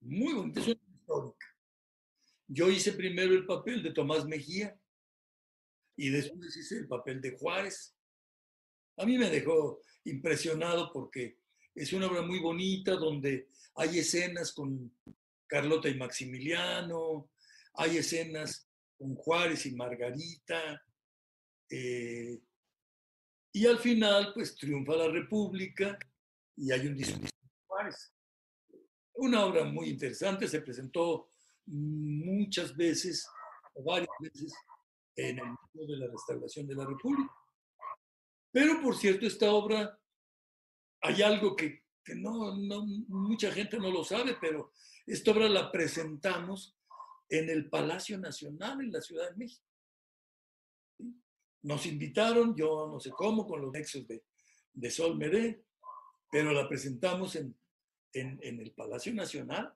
Muy 0.00 0.34
bonita, 0.34 0.60
es 0.60 0.66
una 0.68 0.80
histórica. 0.94 1.46
yo 2.48 2.70
hice 2.70 2.92
primero 2.92 3.32
el 3.32 3.46
papel 3.46 3.82
de 3.82 3.92
Tomás 3.92 4.26
Mejía 4.26 4.76
y 5.96 6.10
después 6.10 6.56
hice 6.56 6.78
el 6.78 6.88
papel 6.88 7.20
de 7.20 7.36
Juárez. 7.38 7.94
A 8.96 9.06
mí 9.06 9.16
me 9.16 9.30
dejó 9.30 9.80
impresionado 10.04 10.92
porque 10.92 11.38
es 11.74 11.92
una 11.92 12.08
obra 12.08 12.22
muy 12.22 12.40
bonita 12.40 12.92
donde 12.96 13.48
hay 13.74 13.98
escenas 13.98 14.52
con 14.52 14.94
Carlota 15.46 15.88
y 15.88 15.96
Maximiliano, 15.96 17.30
hay 17.74 17.98
escenas 17.98 18.68
con 18.98 19.14
Juárez 19.14 19.66
y 19.66 19.74
Margarita, 19.74 20.82
eh, 21.70 22.40
y 23.54 23.66
al 23.66 23.78
final, 23.78 24.32
pues 24.34 24.56
triunfa 24.56 24.96
la 24.96 25.08
República 25.08 25.98
y 26.56 26.72
hay 26.72 26.86
un 26.86 26.96
discurso 26.96 27.34
de 27.42 27.50
Juárez. 27.66 28.14
Una 29.14 29.44
obra 29.44 29.64
muy 29.64 29.90
interesante, 29.90 30.48
se 30.48 30.62
presentó 30.62 31.28
muchas 31.66 32.74
veces, 32.74 33.26
o 33.74 33.84
varias 33.84 34.08
veces, 34.20 34.54
en 35.16 35.38
el 35.38 35.44
Museo 35.44 35.86
de 35.86 35.96
la 35.98 36.10
Restauración 36.10 36.66
de 36.66 36.74
la 36.74 36.86
República. 36.86 37.30
Pero, 38.50 38.80
por 38.80 38.96
cierto, 38.96 39.26
esta 39.26 39.50
obra, 39.52 39.98
hay 41.02 41.22
algo 41.22 41.54
que, 41.54 41.81
que 42.04 42.14
no, 42.14 42.56
no, 42.56 42.84
mucha 43.08 43.50
gente 43.52 43.78
no 43.78 43.90
lo 43.90 44.04
sabe, 44.04 44.36
pero 44.40 44.72
esta 45.06 45.30
obra 45.30 45.48
la 45.48 45.70
presentamos 45.70 46.76
en 47.28 47.48
el 47.48 47.68
Palacio 47.68 48.18
Nacional 48.18 48.80
en 48.80 48.92
la 48.92 49.00
Ciudad 49.00 49.30
de 49.30 49.36
México. 49.36 49.66
Nos 51.62 51.86
invitaron, 51.86 52.56
yo 52.56 52.88
no 52.88 52.98
sé 52.98 53.10
cómo, 53.10 53.46
con 53.46 53.60
los 53.60 53.72
nexos 53.72 54.06
de, 54.06 54.24
de 54.72 54.90
Sol 54.90 55.16
Medé, 55.16 55.64
pero 56.30 56.52
la 56.52 56.68
presentamos 56.68 57.36
en, 57.36 57.56
en, 58.12 58.60
el 58.60 58.72
Palacio 58.72 59.14
Nacional, 59.14 59.72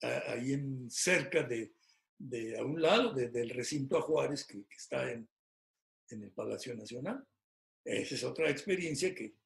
ahí 0.00 0.52
en, 0.52 0.90
cerca 0.90 1.42
de, 1.44 1.72
de 2.18 2.58
a 2.58 2.64
un 2.64 2.82
lado 2.82 3.12
del 3.12 3.50
recinto 3.50 3.96
a 3.96 4.02
Juárez 4.02 4.44
que, 4.44 4.64
que 4.66 4.76
está 4.76 5.10
en, 5.10 5.28
en, 6.10 6.24
el 6.24 6.32
Palacio 6.32 6.74
Nacional. 6.74 7.24
Esa 7.84 8.14
es 8.14 8.24
otra 8.24 8.50
experiencia 8.50 9.14
que, 9.14 9.36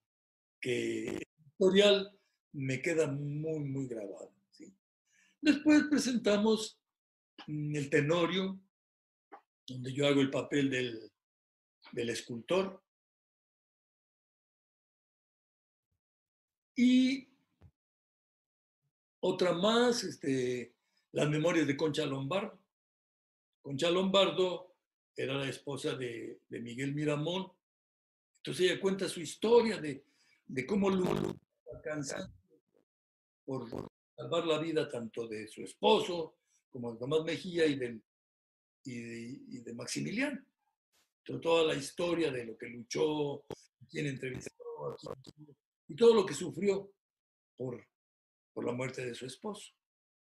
que 0.60 1.08
editorial 1.08 2.18
me 2.52 2.80
queda 2.82 3.06
muy, 3.06 3.60
muy 3.60 3.86
grabada. 3.86 4.30
¿sí? 4.50 4.74
Después 5.40 5.84
presentamos 5.90 6.80
mm, 7.46 7.76
el 7.76 7.90
Tenorio, 7.90 8.60
donde 9.66 9.92
yo 9.92 10.06
hago 10.06 10.20
el 10.20 10.30
papel 10.30 10.70
del, 10.70 11.12
del 11.92 12.10
escultor. 12.10 12.82
Y 16.76 17.28
otra 19.20 19.52
más, 19.52 20.04
este, 20.04 20.74
las 21.12 21.28
memorias 21.28 21.66
de 21.66 21.76
Concha 21.76 22.06
Lombardo. 22.06 22.58
Concha 23.60 23.90
Lombardo 23.90 24.76
era 25.16 25.34
la 25.34 25.48
esposa 25.48 25.94
de, 25.96 26.40
de 26.48 26.60
Miguel 26.60 26.94
Miramón. 26.94 27.52
Entonces 28.38 28.70
ella 28.70 28.80
cuenta 28.80 29.08
su 29.08 29.20
historia 29.20 29.78
de, 29.78 30.04
de 30.48 30.66
cómo 30.66 30.90
luchó 30.90 31.38
alcanza 31.74 32.32
por 33.44 33.68
salvar 34.16 34.46
la 34.46 34.58
vida 34.58 34.88
tanto 34.88 35.28
de 35.28 35.46
su 35.46 35.62
esposo 35.62 36.36
como 36.70 36.92
de 36.92 36.98
Tomás 36.98 37.22
Mejía 37.24 37.66
y 37.66 37.78
del 37.78 38.02
y 38.84 39.60
de, 39.60 39.74
Maximiliano. 39.74 40.42
toda 41.42 41.64
la 41.64 41.74
historia 41.74 42.30
de 42.30 42.46
lo 42.46 42.56
que 42.56 42.68
luchó, 42.68 43.44
quién 43.90 44.06
entrevistó, 44.06 44.54
y 45.88 45.94
todo 45.94 46.14
lo 46.14 46.24
que 46.24 46.32
sufrió 46.32 46.90
por, 47.56 47.86
por 48.54 48.64
la 48.64 48.72
muerte 48.72 49.04
de 49.04 49.14
su 49.14 49.26
esposo. 49.26 49.74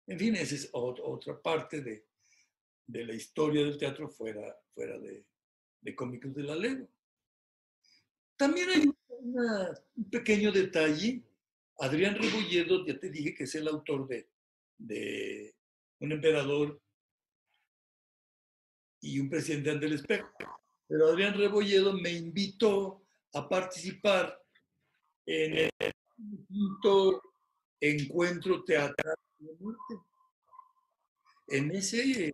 En 0.07 0.17
fin, 0.17 0.35
esa 0.35 0.55
es 0.55 0.69
otra 0.71 1.41
parte 1.41 1.81
de, 1.81 2.05
de 2.87 3.05
la 3.05 3.13
historia 3.13 3.63
del 3.63 3.77
teatro 3.77 4.09
fuera, 4.09 4.55
fuera 4.73 4.97
de, 4.99 5.25
de 5.81 5.95
Cómicos 5.95 6.33
de 6.33 6.43
la 6.43 6.55
Legua. 6.55 6.87
También 8.37 8.69
hay 8.69 8.87
un 8.87 8.97
pequeño 10.11 10.51
detalle. 10.51 11.23
Adrián 11.79 12.15
Rebolledo, 12.15 12.85
ya 12.85 12.97
te 12.97 13.09
dije 13.09 13.33
que 13.33 13.43
es 13.43 13.55
el 13.55 13.67
autor 13.67 14.07
de, 14.07 14.29
de 14.77 15.55
Un 15.99 16.11
emperador 16.13 16.79
y 19.01 19.19
un 19.19 19.29
presidente 19.29 19.71
ante 19.71 19.85
el 19.85 19.93
espejo. 19.93 20.29
Pero 20.87 21.07
Adrián 21.07 21.37
Rebolledo 21.37 21.93
me 21.93 22.11
invitó 22.11 23.03
a 23.33 23.47
participar 23.47 24.41
en 25.25 25.69
el 25.79 25.93
quinto 26.47 27.21
encuentro 27.81 28.63
teatral 28.63 29.15
de 29.39 29.53
muerte. 29.59 29.95
En 31.47 31.71
ese 31.71 32.33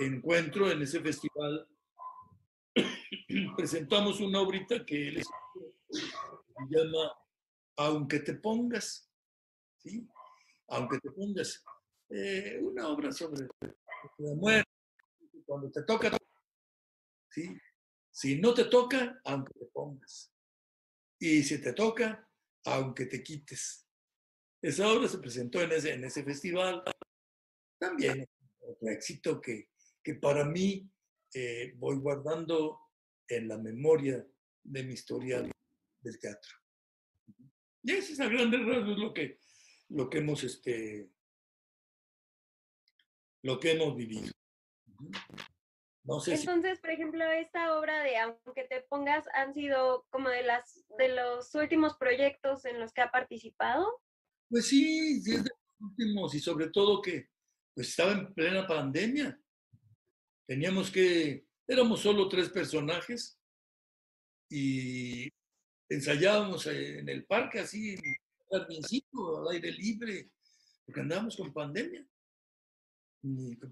encuentro, 0.00 0.70
en 0.70 0.82
ese 0.82 1.00
festival, 1.00 1.68
presentamos 3.56 4.20
una 4.20 4.40
obrita 4.40 4.84
que 4.84 5.08
él 5.08 5.22
se 5.94 6.66
llama 6.68 7.12
Aunque 7.76 8.20
te 8.20 8.34
pongas, 8.34 9.10
¿sí? 9.78 10.08
Aunque 10.68 10.98
te 10.98 11.10
pongas. 11.10 11.64
Eh, 12.10 12.58
una 12.62 12.88
obra 12.88 13.12
sobre 13.12 13.46
la 14.18 14.34
muerte 14.34 14.70
cuando 15.46 15.70
te 15.70 15.82
toca, 15.82 16.16
¿sí? 17.30 17.56
Si 18.10 18.40
no 18.40 18.54
te 18.54 18.66
toca, 18.66 19.20
aunque 19.24 19.52
te 19.54 19.66
pongas. 19.66 20.32
Y 21.18 21.42
si 21.42 21.60
te 21.60 21.72
toca, 21.72 22.28
aunque 22.64 23.06
te 23.06 23.22
quites. 23.22 23.86
Esa 24.62 24.88
obra 24.88 25.08
se 25.08 25.18
presentó 25.18 25.60
en 25.60 25.72
ese, 25.72 26.24
festival. 26.24 26.82
También 27.78 28.26
otro 28.60 28.88
éxito 28.88 29.40
que, 29.40 29.70
que 30.02 30.14
para 30.14 30.44
mí 30.44 30.88
eh, 31.34 31.74
voy 31.76 31.96
guardando 31.96 32.80
en 33.28 33.48
la 33.48 33.58
memoria 33.58 34.26
de 34.62 34.82
mi 34.82 34.94
historial 34.94 35.54
del 36.04 36.18
teatro. 36.18 36.52
Y 37.82 37.92
ese 37.92 38.12
es 38.12 38.20
a 38.20 38.28
grandes 38.28 38.64
rasgos 38.64 38.98
lo 38.98 39.12
que, 39.12 39.38
lo 39.88 40.08
que 40.08 40.18
hemos 40.18 40.44
este, 40.44 41.10
lo 43.42 43.58
que 43.58 43.72
hemos 43.72 43.96
vivido. 43.96 44.32
Entonces, 46.06 46.80
por 46.80 46.90
ejemplo, 46.90 47.24
esta 47.24 47.78
obra 47.78 48.02
de 48.02 48.18
Aunque 48.18 48.64
te 48.64 48.82
pongas 48.82 49.26
han 49.34 49.54
sido 49.54 50.06
como 50.10 50.28
de 50.28 50.42
las 50.42 50.84
de 50.98 51.08
los 51.08 51.54
últimos 51.54 51.96
proyectos 51.96 52.64
en 52.66 52.78
los 52.78 52.92
que 52.92 53.00
ha 53.00 53.10
participado. 53.10 54.02
Pues 54.50 54.66
sí, 54.66 55.20
sí 55.22 55.34
es 55.34 55.44
de 55.44 55.50
los 55.50 55.90
últimos 55.90 56.34
y 56.34 56.40
sobre 56.40 56.68
todo 56.68 57.00
que 57.00 57.28
pues 57.74 57.88
estaba 57.88 58.12
en 58.12 58.34
plena 58.34 58.66
pandemia. 58.66 59.38
Teníamos 60.46 60.90
que 60.90 61.46
éramos 61.66 62.00
solo 62.00 62.28
tres 62.28 62.50
personajes 62.50 63.38
y 64.50 65.30
ensayábamos 65.94 66.66
en 66.66 67.08
el 67.08 67.24
parque 67.24 67.60
así 67.60 67.94
en 67.94 68.04
el 68.04 68.16
jardincito 68.50 69.38
al 69.38 69.54
aire 69.54 69.72
libre 69.72 70.30
porque 70.84 71.00
andábamos 71.00 71.36
con 71.36 71.52
pandemia 71.52 72.06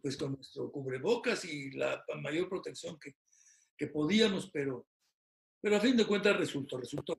pues 0.00 0.16
con 0.16 0.32
nuestro 0.32 0.70
cubrebocas 0.70 1.44
y 1.44 1.70
la 1.72 2.04
mayor 2.22 2.48
protección 2.48 2.98
que, 2.98 3.16
que 3.76 3.86
podíamos, 3.86 4.50
pero, 4.50 4.86
pero 5.60 5.76
a 5.76 5.80
fin 5.80 5.96
de 5.96 6.06
cuentas 6.06 6.36
resultó, 6.36 6.78
resultó. 6.78 7.18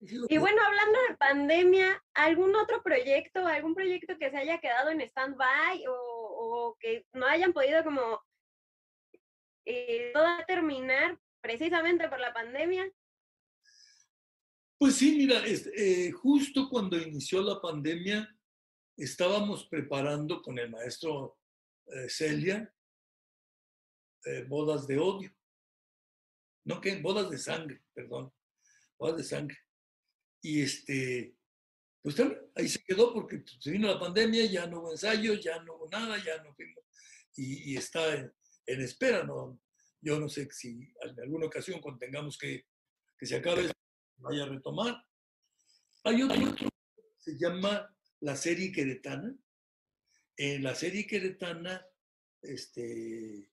Y 0.00 0.38
bueno, 0.38 0.60
hablando 0.62 0.98
de 1.08 1.16
pandemia, 1.16 2.04
¿algún 2.14 2.56
otro 2.56 2.82
proyecto, 2.82 3.46
algún 3.46 3.74
proyecto 3.74 4.18
que 4.18 4.30
se 4.30 4.36
haya 4.36 4.58
quedado 4.58 4.90
en 4.90 5.00
stand-by 5.02 5.86
o, 5.86 5.92
o, 5.94 6.76
que 6.80 7.06
no 7.12 7.26
hayan 7.26 7.52
podido 7.52 7.84
como 7.84 8.20
eh, 9.66 10.12
terminar 10.48 11.16
precisamente 11.40 12.08
por 12.08 12.20
la 12.20 12.32
pandemia? 12.32 12.90
Pues 14.78 14.94
sí, 14.94 15.16
mira, 15.16 15.42
eh, 15.46 16.10
justo 16.12 16.68
cuando 16.68 16.96
inició 16.96 17.42
la 17.42 17.60
pandemia, 17.60 18.28
estábamos 18.96 19.66
preparando 19.66 20.40
con 20.40 20.58
el 20.58 20.70
maestro 20.70 21.38
eh, 21.86 22.08
Celia 22.08 22.72
eh, 24.24 24.44
bodas 24.44 24.86
de 24.86 24.98
odio. 24.98 25.34
No, 26.64 26.80
que 26.80 27.00
bodas 27.00 27.30
de 27.30 27.38
sangre, 27.38 27.82
perdón. 27.94 28.32
Bodas 28.98 29.16
de 29.16 29.24
sangre. 29.24 29.58
Y 30.42 30.62
este, 30.62 31.36
pues 32.02 32.16
ahí 32.54 32.68
se 32.68 32.82
quedó 32.82 33.12
porque 33.14 33.42
se 33.58 33.70
vino 33.70 33.88
la 33.88 33.98
pandemia, 33.98 34.46
ya 34.46 34.66
no 34.66 34.80
hubo 34.80 34.92
ensayos, 34.92 35.42
ya 35.42 35.62
no 35.62 35.76
hubo 35.76 35.88
nada, 35.88 36.22
ya 36.22 36.42
no 36.42 36.54
fuimos. 36.54 36.84
Y, 37.36 37.76
está 37.76 38.14
en, 38.14 38.32
espera, 38.66 39.22
¿no? 39.24 39.60
Yo 40.00 40.18
no 40.20 40.28
sé 40.28 40.48
si 40.50 40.92
en 41.02 41.20
alguna 41.20 41.46
ocasión 41.46 41.80
cuando 41.80 41.98
tengamos 41.98 42.38
que, 42.38 42.66
que 43.18 43.26
se 43.26 43.36
acabe, 43.36 43.70
vaya 44.16 44.44
a 44.44 44.48
retomar. 44.48 45.04
Hay 46.04 46.22
otro, 46.22 46.50
otro 46.50 46.68
se 47.18 47.36
llama 47.36 47.94
la 48.20 48.36
serie 48.36 48.72
queretana. 48.72 49.36
En 50.36 50.62
la 50.62 50.74
serie 50.74 51.06
queretana, 51.06 51.84
este, 52.42 53.50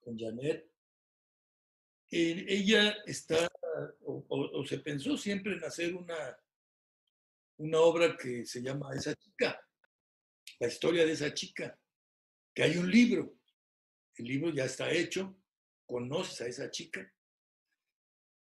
con 0.00 0.18
Janet, 0.18 0.70
ella 2.10 2.96
está, 3.06 3.48
o, 4.04 4.64
se 4.66 4.78
pensó 4.78 5.16
siempre 5.16 5.54
en 5.54 5.64
hacer 5.64 5.94
una, 5.94 6.38
una 7.56 7.80
obra 7.80 8.16
que 8.16 8.46
se 8.46 8.62
llama 8.62 8.94
Esa 8.94 9.14
chica. 9.14 9.60
la 10.60 10.68
historia 10.68 11.04
de 11.04 11.12
esa 11.12 11.34
chica, 11.34 11.78
que 12.54 12.62
hay 12.62 12.76
un 12.76 12.90
libro, 12.90 13.36
el 14.14 14.26
libro 14.26 14.50
ya 14.50 14.64
está 14.64 14.90
hecho, 14.90 15.36
conoces 15.86 16.40
a 16.40 16.46
esa 16.46 16.70
chica, 16.70 17.12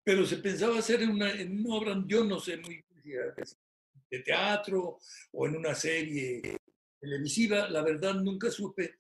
pero 0.05 0.25
se 0.27 0.37
pensaba 0.39 0.79
hacer 0.79 1.09
una, 1.09 1.31
en 1.33 1.65
una 1.65 1.75
obra, 1.77 2.05
yo 2.07 2.25
no 2.25 2.39
sé 2.39 2.57
muy 2.59 2.85
de 4.11 4.19
teatro 4.21 4.99
o 5.33 5.47
en 5.47 5.57
una 5.57 5.75
serie 5.75 6.59
televisiva, 7.01 7.69
la 7.69 7.83
verdad 7.83 8.15
nunca 8.15 8.51
supe, 8.51 8.97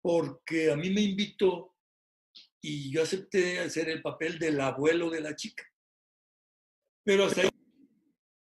porque 0.00 0.70
a 0.70 0.76
mí 0.76 0.90
me 0.90 1.02
invitó 1.02 1.76
y 2.60 2.90
yo 2.90 3.02
acepté 3.02 3.58
hacer 3.60 3.88
el 3.88 4.02
papel 4.02 4.38
del 4.38 4.60
abuelo 4.60 5.10
de 5.10 5.20
la 5.20 5.34
chica. 5.36 5.64
Pero 7.04 7.24
hasta 7.24 7.42
ahí 7.42 7.48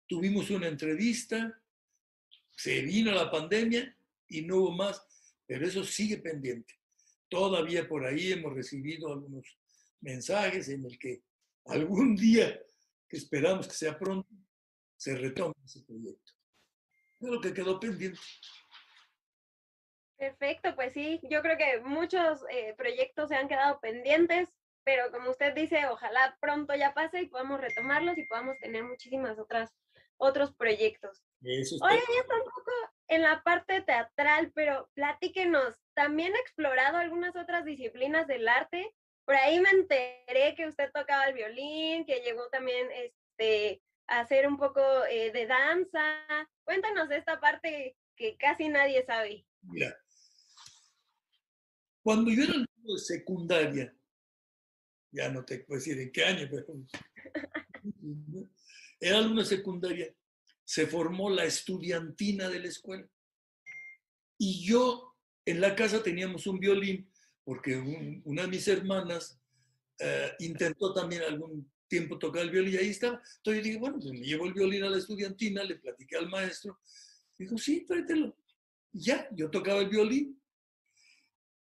tuvimos 0.07 0.51
una 0.51 0.69
entrevista, 0.69 1.63
se 2.51 2.83
vino 2.83 3.11
la 3.13 3.31
pandemia 3.31 3.97
y 4.29 4.43
no 4.43 4.57
hubo 4.57 4.73
más, 4.73 5.03
pero 5.47 5.67
eso 5.67 5.85
sigue 5.85 6.19
pendiente. 6.19 6.80
Todavía 7.31 7.89
por 7.89 8.05
ahí 8.05 8.33
hemos 8.33 8.53
recibido 8.53 9.13
algunos 9.13 9.59
mensajes 10.01 10.69
en 10.69 10.85
el 10.85 10.99
que 10.99 11.23
algún 11.67 12.17
día, 12.17 12.61
que 13.09 13.17
esperamos 13.17 13.67
que 13.69 13.75
sea 13.75 13.99
pronto, 13.99 14.29
se 14.97 15.17
retome 15.17 15.55
ese 15.65 15.83
proyecto. 15.85 16.33
Es 17.21 17.29
lo 17.29 17.41
que 17.41 17.55
quedó 17.55 17.79
pendiente. 17.79 18.21
Perfecto, 20.19 20.75
pues 20.75 20.93
sí, 20.93 21.21
yo 21.31 21.41
creo 21.41 21.57
que 21.57 21.81
muchos 21.81 22.45
eh, 22.51 22.75
proyectos 22.77 23.29
se 23.29 23.37
han 23.37 23.49
quedado 23.49 23.81
pendientes, 23.81 24.51
pero 24.85 25.11
como 25.11 25.31
usted 25.31 25.55
dice, 25.55 25.87
ojalá 25.87 26.37
pronto 26.41 26.75
ya 26.75 26.93
pase 26.93 27.23
y 27.23 27.29
podamos 27.29 27.61
retomarlos 27.61 28.19
y 28.19 28.25
podamos 28.25 28.59
tener 28.59 28.85
muchísimas 28.85 29.39
otras 29.39 29.71
otros 30.19 30.55
proyectos. 30.55 31.23
Eso 31.43 31.77
Oye, 31.83 32.03
ya 32.15 32.21
está 32.21 32.37
un 32.37 32.45
poco 32.45 32.71
en 33.11 33.23
la 33.23 33.43
parte 33.43 33.83
teatral, 33.83 34.53
pero 34.55 34.89
platíquenos, 34.95 35.75
¿también 35.95 36.33
ha 36.35 36.39
explorado 36.39 36.97
algunas 36.97 37.35
otras 37.35 37.65
disciplinas 37.65 38.29
del 38.29 38.49
arte? 38.49 38.95
Por 39.25 39.35
ahí 39.35 39.59
me 39.61 39.71
enteré 39.71 40.55
que 40.57 40.69
usted 40.69 40.91
tocaba 40.95 41.27
el 41.27 41.35
violín, 41.35 42.07
que 42.07 42.21
llegó 42.21 42.49
también 42.51 42.87
este, 42.93 43.83
a 44.07 44.21
hacer 44.21 44.47
un 44.47 44.57
poco 44.57 44.81
eh, 45.11 45.33
de 45.33 45.47
danza. 45.47 46.25
Cuéntanos 46.63 47.11
esta 47.11 47.41
parte 47.41 47.97
que 48.15 48.37
casi 48.37 48.69
nadie 48.69 49.05
sabe. 49.05 49.45
Mira, 49.63 49.93
cuando 52.03 52.31
yo 52.31 52.45
era 52.45 52.55
de 52.59 52.99
secundaria, 52.99 53.93
ya 55.11 55.29
no 55.31 55.45
te 55.45 55.59
puedo 55.59 55.81
decir 55.81 55.99
en 55.99 56.13
qué 56.13 56.25
año, 56.25 56.49
pero 56.49 56.65
era 59.01 59.19
alumno 59.19 59.41
de 59.41 59.49
secundaria, 59.49 60.15
se 60.71 60.87
formó 60.87 61.31
la 61.31 61.47
estudiantina 61.47 62.49
de 62.49 62.61
la 62.61 62.69
escuela. 62.69 63.05
Y 64.39 64.65
yo 64.65 65.17
en 65.45 65.61
la 65.61 65.75
casa 65.75 66.01
teníamos 66.01 66.47
un 66.47 66.61
violín, 66.61 67.11
porque 67.43 67.77
una 68.25 68.43
de 68.43 68.49
mis 68.49 68.69
hermanas 68.69 69.41
eh, 69.99 70.31
intentó 70.39 70.95
también 70.95 71.25
algún 71.25 71.69
tiempo 71.89 72.21
tocar 72.21 72.43
el 72.43 72.53
violín 72.53 72.75
y 72.75 72.77
ahí 72.77 72.91
estaba. 72.91 73.21
Entonces 73.39 73.65
yo 73.65 73.67
dije, 73.67 73.79
bueno, 73.79 73.99
pues 73.99 74.13
me 74.13 74.21
llevo 74.21 74.47
el 74.47 74.55
violín 74.55 74.85
a 74.85 74.91
la 74.91 74.99
estudiantina, 74.99 75.65
le 75.65 75.75
platiqué 75.75 76.17
al 76.17 76.29
maestro. 76.29 76.79
Dijo, 77.37 77.59
sí, 77.59 77.85
tráetelo. 77.85 78.39
Ya, 78.93 79.29
yo 79.33 79.51
tocaba 79.51 79.81
el 79.81 79.89
violín. 79.89 80.41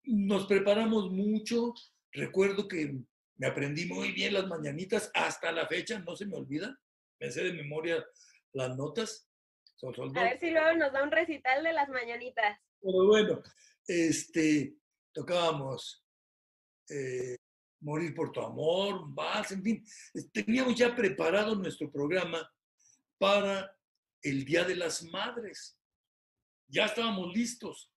Nos 0.05 0.47
preparamos 0.47 1.11
mucho. 1.11 1.75
Recuerdo 2.13 2.69
que 2.69 3.01
me 3.35 3.47
aprendí 3.49 3.85
muy 3.87 4.13
bien 4.13 4.35
las 4.35 4.47
mañanitas 4.47 5.11
hasta 5.13 5.51
la 5.51 5.67
fecha, 5.67 5.99
no 5.99 6.15
se 6.15 6.25
me 6.25 6.37
olvida. 6.37 6.79
Me 7.19 7.33
sé 7.33 7.43
de 7.43 7.53
memoria 7.53 8.07
las 8.53 8.77
notas. 8.77 9.29
A 10.15 10.23
ver 10.23 10.39
si 10.39 10.51
luego 10.51 10.75
nos 10.75 10.93
da 10.93 11.03
un 11.03 11.11
recital 11.11 11.65
de 11.65 11.73
las 11.73 11.89
mañanitas. 11.89 12.59
Pero 12.81 13.07
bueno, 13.07 13.43
este, 13.87 14.77
tocábamos 15.13 16.05
eh, 16.89 17.37
Morir 17.81 18.15
por 18.15 18.31
tu 18.31 18.41
amor, 18.41 18.95
un 18.95 19.15
vals, 19.15 19.51
en 19.51 19.63
fin. 19.63 19.85
Teníamos 20.33 20.77
ya 20.77 20.95
preparado 20.95 21.57
nuestro 21.57 21.91
programa 21.91 22.49
para 23.19 23.77
el 24.23 24.45
Día 24.45 24.63
de 24.63 24.77
las 24.77 25.03
Madres. 25.03 25.77
Ya 26.69 26.87
estábamos 26.87 27.35
listos. 27.35 27.93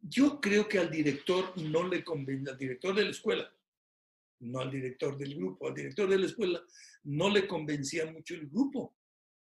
Yo 0.00 0.40
creo 0.40 0.68
que 0.68 0.80
al 0.80 0.90
director 0.90 1.56
no 1.56 1.86
le 1.86 2.02
convenía, 2.02 2.50
al 2.50 2.58
director 2.58 2.96
de 2.96 3.04
la 3.04 3.10
escuela, 3.10 3.48
no 4.40 4.58
al 4.58 4.72
director 4.72 5.16
del 5.16 5.36
grupo, 5.36 5.68
al 5.68 5.74
director 5.74 6.08
de 6.08 6.18
la 6.18 6.26
escuela 6.26 6.60
no 7.04 7.30
le 7.30 7.46
convencía 7.46 8.06
mucho 8.06 8.34
el 8.34 8.48
grupo. 8.48 8.96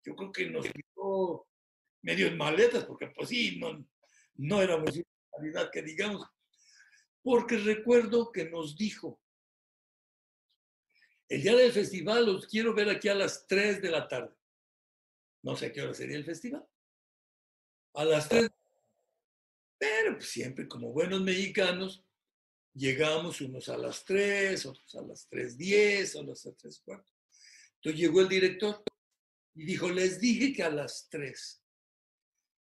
Yo 0.09 0.17
creo 0.17 0.33
que 0.33 0.49
nos 0.49 0.67
quitó 0.67 1.47
medio 2.03 2.29
en 2.29 2.39
maletas, 2.39 2.85
porque 2.87 3.09
pues 3.09 3.29
sí, 3.29 3.59
no, 3.59 3.87
no 4.37 4.63
éramos 4.63 4.97
una 4.97 5.05
calidad 5.31 5.71
que 5.71 5.83
digamos, 5.83 6.27
porque 7.23 7.59
recuerdo 7.59 8.33
que 8.33 8.49
nos 8.49 8.75
dijo, 8.75 9.21
el 11.29 11.43
día 11.43 11.55
del 11.57 11.73
festival 11.73 12.25
los 12.25 12.47
quiero 12.47 12.73
ver 12.73 12.89
aquí 12.89 13.09
a 13.09 13.15
las 13.15 13.47
3 13.47 13.83
de 13.83 13.91
la 13.91 14.09
tarde. 14.09 14.35
No 15.43 15.55
sé 15.57 15.67
a 15.67 15.73
qué 15.73 15.83
hora 15.83 15.93
sería 15.93 16.17
el 16.17 16.25
festival. 16.25 16.67
A 17.93 18.05
las 18.07 18.31
3. 18.31 18.49
Pero 19.79 20.15
pues, 20.15 20.31
siempre 20.31 20.67
como 20.67 20.91
buenos 20.91 21.21
mexicanos, 21.21 22.03
llegamos 22.73 23.43
unos 23.43 23.69
a 23.69 23.77
las 23.77 24.07
3, 24.07 24.65
otros 24.65 24.95
a 24.95 25.03
las 25.03 25.29
3.10, 25.29 26.19
otros 26.19 26.47
a 26.47 26.49
las 26.49 26.57
3 26.57 26.81
cuartos. 26.81 27.15
Entonces 27.75 28.01
llegó 28.01 28.23
el 28.23 28.29
director 28.29 28.83
y 29.59 29.65
dijo, 29.65 29.89
les 29.91 30.21
dije 30.21 30.53
que 30.53 30.63
a 30.63 30.71
las 30.71 31.09
3. 31.11 31.65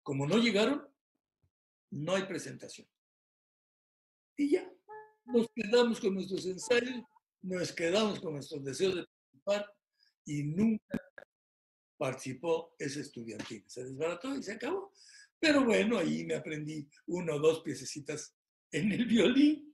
Como 0.02 0.26
no 0.26 0.38
llegaron, 0.38 0.84
no 1.90 2.16
hay 2.16 2.24
presentación. 2.24 2.88
Y 4.36 4.50
ya, 4.50 4.68
nos 5.24 5.48
quedamos 5.54 6.00
con 6.00 6.14
nuestros 6.14 6.46
ensayos, 6.46 7.04
nos 7.42 7.72
quedamos 7.72 8.18
con 8.18 8.32
nuestros 8.32 8.64
deseos 8.64 8.96
de 8.96 9.04
participar 9.04 9.72
y 10.24 10.42
nunca 10.42 11.00
participó 11.96 12.74
ese 12.76 13.02
estudiantil. 13.02 13.62
Se 13.68 13.84
desbarató 13.84 14.34
y 14.34 14.42
se 14.42 14.54
acabó. 14.54 14.92
Pero 15.38 15.64
bueno, 15.64 15.96
ahí 15.96 16.24
me 16.24 16.34
aprendí 16.34 16.88
uno 17.06 17.36
o 17.36 17.38
dos 17.38 17.62
piececitas 17.62 18.34
en 18.72 18.90
el 18.90 19.06
violín. 19.06 19.72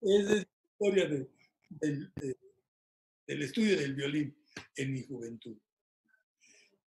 Esa 0.00 0.32
es 0.36 0.46
la 0.46 0.46
historia 0.72 1.28
del 3.26 3.42
estudio 3.42 3.78
del 3.78 3.94
violín 3.94 4.42
en 4.74 4.92
mi 4.94 5.02
juventud. 5.02 5.58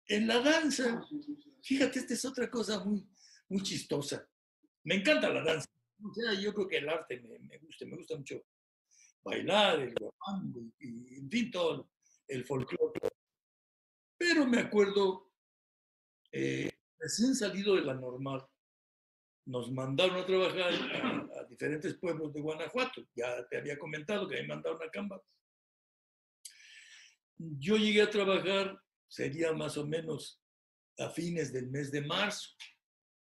En 0.09 0.27
la 0.27 0.41
danza, 0.41 1.05
fíjate, 1.63 1.99
esta 1.99 2.15
es 2.15 2.25
otra 2.25 2.51
cosa 2.51 2.85
muy, 2.85 3.07
muy 3.49 3.63
chistosa. 3.63 4.29
Me 4.85 4.97
encanta 4.97 5.29
la 5.29 5.43
danza. 5.43 5.69
O 6.03 6.13
sea, 6.15 6.35
yo 6.35 6.55
creo 6.55 6.69
que 6.69 6.77
el 6.79 6.89
arte 6.89 7.21
me, 7.21 7.39
me 7.39 7.59
gusta, 7.59 7.87
me 7.87 7.97
gusta 7.97 8.17
mucho 8.17 8.43
bailar, 9.27 9.81
el 9.81 9.95
guapango, 9.95 10.61
y, 10.79 11.19
en 11.19 11.29
fin, 11.29 11.51
todo 11.51 11.91
el 12.29 12.45
folclore. 12.45 13.01
Pero 14.17 14.47
me 14.47 14.61
acuerdo, 14.61 15.33
eh, 16.31 16.71
recién 16.99 17.35
salido 17.35 17.75
de 17.75 17.83
la 17.83 17.95
normal, 17.95 18.47
nos 19.47 19.71
mandaron 19.71 20.17
a 20.17 20.27
trabajar 20.27 20.73
a, 20.73 21.45
diferentes 21.49 21.95
pueblos 21.95 22.33
de 22.33 22.41
Guanajuato. 22.41 23.07
Ya 23.15 23.47
te 23.49 23.59
había 23.59 23.79
comentado 23.79 24.29
que 24.29 24.41
me 24.43 24.49
mandaron 24.49 24.83
a 24.83 24.91
Camba. 24.91 25.23
Yo 27.39 27.77
llegué 27.77 28.03
a 28.03 28.11
trabajar, 28.11 28.81
sería 29.09 29.53
más 29.53 29.77
o 29.77 29.87
menos 29.87 30.43
a 30.99 31.11
fines 31.11 31.53
del 31.53 31.69
mes 31.69 31.91
de 31.91 32.03
marzo. 32.03 32.51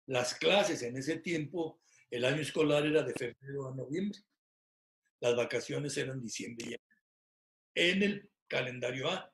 Las 0.06 0.34
clases 0.34 0.82
en 0.82 0.96
ese 0.96 1.18
tiempo 1.18 1.80
el 2.10 2.24
año 2.24 2.40
escolar 2.40 2.86
era 2.86 3.02
de 3.02 3.12
febrero 3.12 3.68
a 3.68 3.74
noviembre. 3.74 4.18
Las 5.20 5.36
vacaciones 5.36 5.96
eran 5.96 6.20
diciembre 6.20 6.64
y 6.64 6.68
enero. 6.68 6.82
En 7.74 8.02
el 8.02 8.30
calendario 8.46 9.08
A, 9.10 9.32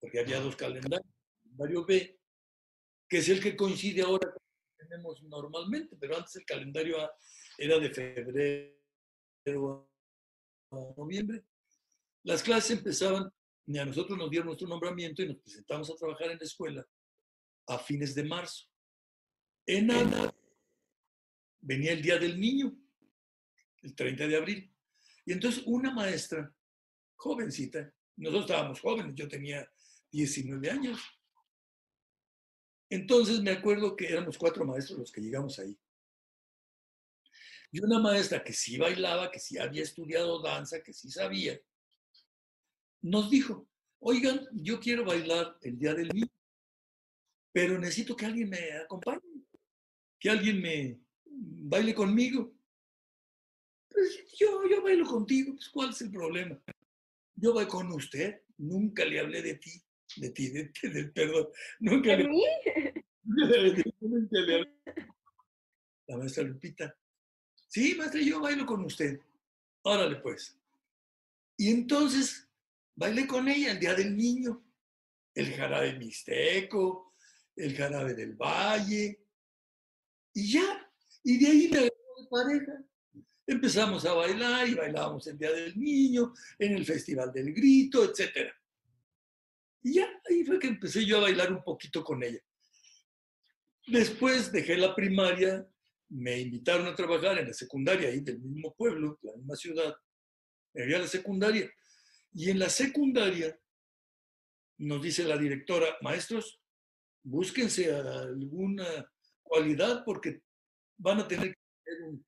porque 0.00 0.20
había 0.20 0.40
dos 0.40 0.56
calendarios. 0.56 1.06
El 1.06 1.42
calendario 1.42 1.84
B, 1.84 2.18
que 3.08 3.18
es 3.18 3.28
el 3.28 3.40
que 3.40 3.56
coincide 3.56 4.02
ahora 4.02 4.32
con 4.32 4.42
el 4.42 4.76
que 4.76 4.84
tenemos 4.84 5.22
normalmente, 5.22 5.96
pero 6.00 6.16
antes 6.16 6.36
el 6.36 6.44
calendario 6.44 7.00
A 7.00 7.12
era 7.58 7.78
de 7.78 7.90
febrero 7.90 8.80
a 10.72 10.76
noviembre. 10.96 11.44
Las 12.24 12.42
clases 12.42 12.78
empezaban, 12.78 13.30
y 13.66 13.78
a 13.78 13.84
nosotros 13.84 14.18
nos 14.18 14.30
dieron 14.30 14.46
nuestro 14.46 14.68
nombramiento 14.68 15.22
y 15.22 15.28
nos 15.28 15.38
presentamos 15.38 15.90
a 15.90 15.94
trabajar 15.94 16.30
en 16.30 16.38
la 16.38 16.44
escuela 16.44 16.86
a 17.66 17.78
fines 17.78 18.14
de 18.14 18.24
marzo. 18.24 18.66
En 19.66 19.90
Ana 19.90 20.34
venía 21.60 21.92
el 21.92 22.02
Día 22.02 22.18
del 22.18 22.40
Niño, 22.40 22.76
el 23.82 23.94
30 23.94 24.26
de 24.26 24.36
abril. 24.36 24.74
Y 25.24 25.32
entonces 25.32 25.62
una 25.66 25.92
maestra, 25.92 26.52
jovencita, 27.16 27.92
nosotros 28.16 28.50
estábamos 28.50 28.80
jóvenes, 28.80 29.14
yo 29.14 29.28
tenía 29.28 29.70
19 30.10 30.70
años. 30.70 31.00
Entonces 32.88 33.40
me 33.40 33.52
acuerdo 33.52 33.94
que 33.94 34.08
éramos 34.08 34.36
cuatro 34.36 34.64
maestros 34.64 34.98
los 34.98 35.12
que 35.12 35.20
llegamos 35.20 35.58
ahí. 35.58 35.78
Y 37.72 37.80
una 37.84 38.00
maestra 38.00 38.42
que 38.42 38.52
sí 38.52 38.76
bailaba, 38.78 39.30
que 39.30 39.38
sí 39.38 39.56
había 39.58 39.84
estudiado 39.84 40.42
danza, 40.42 40.82
que 40.82 40.92
sí 40.92 41.08
sabía, 41.08 41.60
nos 43.02 43.30
dijo, 43.30 43.68
oigan, 44.00 44.46
yo 44.52 44.80
quiero 44.80 45.04
bailar 45.04 45.56
el 45.62 45.78
Día 45.78 45.94
del 45.94 46.08
Niño, 46.08 46.28
pero 47.52 47.78
necesito 47.78 48.16
que 48.16 48.26
alguien 48.26 48.48
me 48.50 48.72
acompañe. 48.72 49.20
que 50.18 50.30
alguien 50.30 50.60
me 50.60 51.00
baile 51.24 51.94
conmigo. 51.94 52.52
Pues 53.88 54.24
yo, 54.38 54.68
yo 54.68 54.82
bailo 54.82 55.06
contigo, 55.06 55.54
pues 55.54 55.68
¿cuál 55.68 55.90
es 55.90 56.00
el 56.02 56.10
problema? 56.10 56.62
Yo 57.34 57.52
voy 57.52 57.66
con 57.66 57.90
usted, 57.92 58.42
nunca 58.58 59.04
le 59.04 59.18
hablé 59.18 59.42
de 59.42 59.54
ti, 59.54 59.70
de 60.16 60.30
ti, 60.30 60.50
de 60.50 60.64
ti, 60.66 60.88
del 60.88 61.12
perdón. 61.12 61.48
Nunca 61.80 62.10
¿De 62.10 62.18
le, 62.18 62.28
mí? 62.28 62.44
nunca 64.00 64.40
le 64.40 64.54
hablé. 64.54 64.76
La 66.06 66.18
maestra 66.18 66.42
Lupita, 66.44 66.96
sí, 67.68 67.94
maestra, 67.94 68.20
yo 68.20 68.40
bailo 68.40 68.66
con 68.66 68.84
usted. 68.84 69.18
Órale, 69.82 70.16
pues. 70.16 70.58
Y 71.56 71.70
entonces 71.70 72.49
bailé 72.94 73.26
con 73.26 73.48
ella 73.48 73.72
el 73.72 73.80
día 73.80 73.94
del 73.94 74.16
niño, 74.16 74.64
el 75.34 75.52
jarabe 75.54 75.98
mixteco, 75.98 77.14
el 77.56 77.76
jarabe 77.76 78.14
del 78.14 78.34
valle, 78.34 79.20
y 80.34 80.52
ya. 80.52 80.92
Y 81.22 81.38
de 81.38 81.46
ahí 81.46 81.68
me 81.68 81.78
agarró 81.78 82.22
de 82.22 82.28
pareja. 82.30 82.84
Empezamos 83.46 84.06
a 84.06 84.14
bailar 84.14 84.68
y 84.68 84.74
bailábamos 84.74 85.26
el 85.26 85.36
Día 85.36 85.50
del 85.50 85.78
Niño, 85.78 86.32
en 86.58 86.76
el 86.76 86.86
Festival 86.86 87.32
del 87.32 87.52
Grito, 87.52 88.04
etc. 88.04 88.52
Y 89.82 89.94
ya, 89.94 90.08
ahí 90.28 90.44
fue 90.44 90.58
que 90.58 90.68
empecé 90.68 91.04
yo 91.04 91.18
a 91.18 91.22
bailar 91.22 91.52
un 91.52 91.62
poquito 91.64 92.04
con 92.04 92.22
ella. 92.22 92.40
Después 93.86 94.52
dejé 94.52 94.76
la 94.76 94.94
primaria, 94.94 95.66
me 96.10 96.38
invitaron 96.38 96.86
a 96.86 96.94
trabajar 96.94 97.38
en 97.38 97.48
la 97.48 97.52
secundaria 97.52 98.08
ahí 98.08 98.20
del 98.20 98.38
mismo 98.38 98.74
pueblo, 98.74 99.18
de 99.20 99.30
la 99.30 99.36
misma 99.36 99.56
ciudad. 99.56 99.96
Me 100.72 100.94
a 100.94 100.98
la 100.98 101.08
secundaria. 101.08 101.68
Y 102.32 102.50
en 102.50 102.58
la 102.58 102.68
secundaria 102.68 103.58
nos 104.78 105.02
dice 105.02 105.24
la 105.24 105.36
directora, 105.36 105.96
maestros, 106.00 106.60
búsquense 107.22 107.92
alguna 107.92 109.10
cualidad 109.42 110.04
porque 110.04 110.42
van 110.96 111.20
a 111.20 111.28
tener 111.28 111.48
que 111.48 111.60
tener 111.84 112.02
un, 112.04 112.26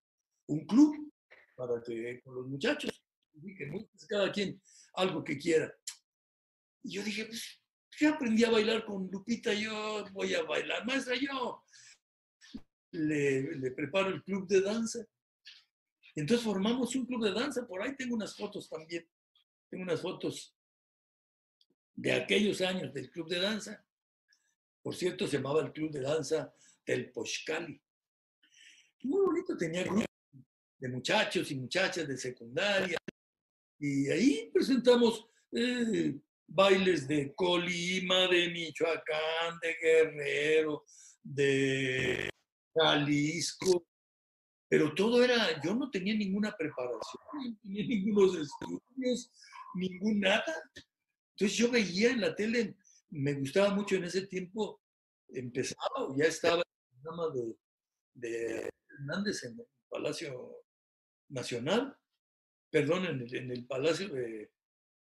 un 0.48 0.66
club 0.66 1.12
para 1.54 1.82
que 1.82 2.20
con 2.22 2.34
los 2.34 2.46
muchachos, 2.46 3.02
que 3.56 3.70
busques 3.70 4.06
cada 4.06 4.30
quien 4.30 4.60
algo 4.94 5.22
que 5.24 5.38
quiera. 5.38 5.72
Y 6.82 6.94
yo 6.94 7.02
dije, 7.02 7.26
pues 7.26 7.62
yo 7.98 8.10
aprendí 8.10 8.44
a 8.44 8.50
bailar 8.50 8.84
con 8.84 9.08
Lupita, 9.10 9.52
yo 9.54 10.04
voy 10.12 10.34
a 10.34 10.42
bailar, 10.42 10.84
maestra, 10.84 11.14
yo 11.14 11.62
le, 12.92 13.56
le 13.56 13.70
preparo 13.70 14.08
el 14.08 14.22
club 14.22 14.46
de 14.48 14.60
danza. 14.60 15.04
Entonces 16.14 16.44
formamos 16.44 16.94
un 16.96 17.06
club 17.06 17.24
de 17.24 17.32
danza, 17.32 17.66
por 17.66 17.82
ahí 17.82 17.96
tengo 17.96 18.14
unas 18.14 18.36
fotos 18.36 18.68
también, 18.68 19.06
tengo 19.72 19.84
unas 19.84 20.02
fotos 20.02 20.54
de 21.94 22.12
aquellos 22.12 22.60
años 22.60 22.92
del 22.92 23.10
club 23.10 23.26
de 23.26 23.40
danza. 23.40 23.82
Por 24.82 24.94
cierto, 24.94 25.26
se 25.26 25.38
llamaba 25.38 25.62
el 25.62 25.72
club 25.72 25.90
de 25.90 26.02
danza 26.02 26.54
del 26.84 27.10
Pochcali. 27.10 27.80
Muy 29.04 29.20
bonito, 29.24 29.56
tenía 29.56 29.84
grupos 29.84 30.04
de 30.78 30.88
muchachos 30.90 31.50
y 31.50 31.54
muchachas 31.54 32.06
de 32.06 32.18
secundaria. 32.18 32.98
Y 33.78 34.10
ahí 34.10 34.50
presentamos 34.52 35.26
eh, 35.52 36.20
bailes 36.46 37.08
de 37.08 37.34
Colima, 37.34 38.28
de 38.28 38.50
Michoacán, 38.50 39.58
de 39.62 39.74
Guerrero, 39.80 40.84
de 41.22 42.28
Jalisco. 42.74 43.86
Pero 44.68 44.94
todo 44.94 45.24
era, 45.24 45.62
yo 45.62 45.74
no 45.74 45.90
tenía 45.90 46.14
ninguna 46.14 46.54
preparación, 46.54 47.22
no 47.32 47.58
tenía 47.62 47.86
ningunos 47.86 48.36
estudios, 48.36 49.30
ningún 49.74 50.20
nada. 50.20 50.70
Entonces 51.36 51.56
yo 51.56 51.70
veía 51.70 52.10
en 52.10 52.20
la 52.20 52.34
tele, 52.34 52.76
me 53.10 53.34
gustaba 53.34 53.74
mucho 53.74 53.96
en 53.96 54.04
ese 54.04 54.26
tiempo, 54.26 54.82
empezaba, 55.28 56.14
ya 56.16 56.24
estaba 56.24 56.62
el 56.62 57.00
programa 57.02 57.34
de, 57.34 57.56
de 58.14 58.70
Hernández 58.88 59.44
en 59.44 59.58
el 59.58 59.66
Palacio 59.88 60.64
Nacional, 61.28 61.96
perdón, 62.70 63.06
en 63.06 63.50
el, 63.50 63.66
Palacio 63.66 64.08
de, 64.08 64.50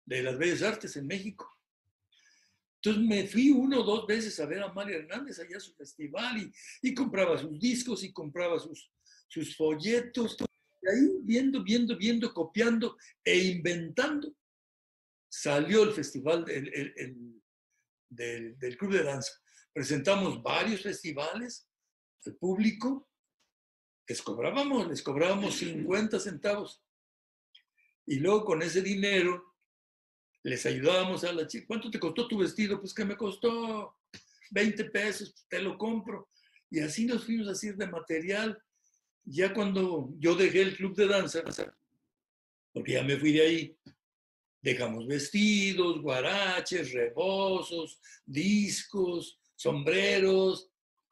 las 0.05 0.37
Bellas 0.37 0.61
Artes 0.61 0.95
en 0.97 1.07
México. 1.07 1.49
Entonces 2.81 3.03
me 3.03 3.27
fui 3.27 3.49
uno 3.49 3.79
o 3.79 3.83
dos 3.83 4.05
veces 4.05 4.37
a 4.39 4.45
ver 4.45 4.61
a 4.61 4.73
Mario 4.73 4.97
Hernández 4.97 5.39
allá 5.39 5.55
a 5.55 5.61
su 5.61 5.73
festival 5.73 6.37
y, 6.37 6.51
y 6.81 6.93
compraba 6.93 7.37
sus 7.37 7.57
discos 7.57 8.03
y 8.03 8.11
compraba 8.11 8.59
sus, 8.59 8.91
sus 9.29 9.55
folletos. 9.55 10.35
Y 10.81 10.89
ahí 10.89 11.09
viendo, 11.21 11.63
viendo, 11.63 11.97
viendo, 11.97 12.33
copiando 12.33 12.97
e 13.23 13.37
inventando, 13.37 14.35
salió 15.33 15.81
el 15.81 15.93
festival 15.93 16.45
del, 16.45 16.71
el, 16.73 16.93
el, 16.95 18.57
del, 18.59 18.77
Club 18.77 18.93
de 18.93 19.03
Danza. 19.03 19.31
Presentamos 19.73 20.43
varios 20.43 20.83
festivales 20.83 21.67
al 22.25 22.35
público 22.35 23.09
les 24.07 24.21
cobrábamos, 24.21 24.87
les 24.87 25.01
cobrábamos 25.01 25.55
50 25.55 26.19
centavos. 26.19 26.83
Y 28.05 28.19
luego 28.19 28.45
con 28.45 28.61
ese 28.61 28.81
dinero 28.81 29.55
les 30.43 30.65
ayudábamos 30.65 31.23
a 31.23 31.31
la 31.31 31.47
chica. 31.47 31.65
¿Cuánto 31.67 31.89
te 31.89 31.99
costó 31.99 32.27
tu 32.27 32.37
vestido? 32.37 32.79
Pues 32.79 32.93
que 32.93 33.05
me 33.05 33.17
costó 33.17 33.97
20 34.51 34.85
pesos, 34.85 35.33
te 35.49 35.59
lo 35.59 35.77
compro. 35.77 36.29
Y 36.69 36.79
así 36.79 37.05
nos 37.05 37.25
fuimos 37.25 37.47
a 37.47 37.51
hacer 37.51 37.75
de 37.75 37.87
material. 37.87 38.61
Ya 39.23 39.53
cuando 39.53 40.13
yo 40.19 40.35
dejé 40.35 40.61
el 40.61 40.75
club 40.75 40.95
de 40.95 41.07
danza, 41.07 41.41
porque 42.73 42.91
ya 42.91 43.03
me 43.03 43.17
fui 43.17 43.31
de 43.31 43.41
ahí, 43.41 43.77
dejamos 44.63 45.05
vestidos, 45.05 46.01
guaraches, 46.01 46.93
rebozos, 46.93 47.99
discos, 48.25 49.37
sombreros, 49.55 50.71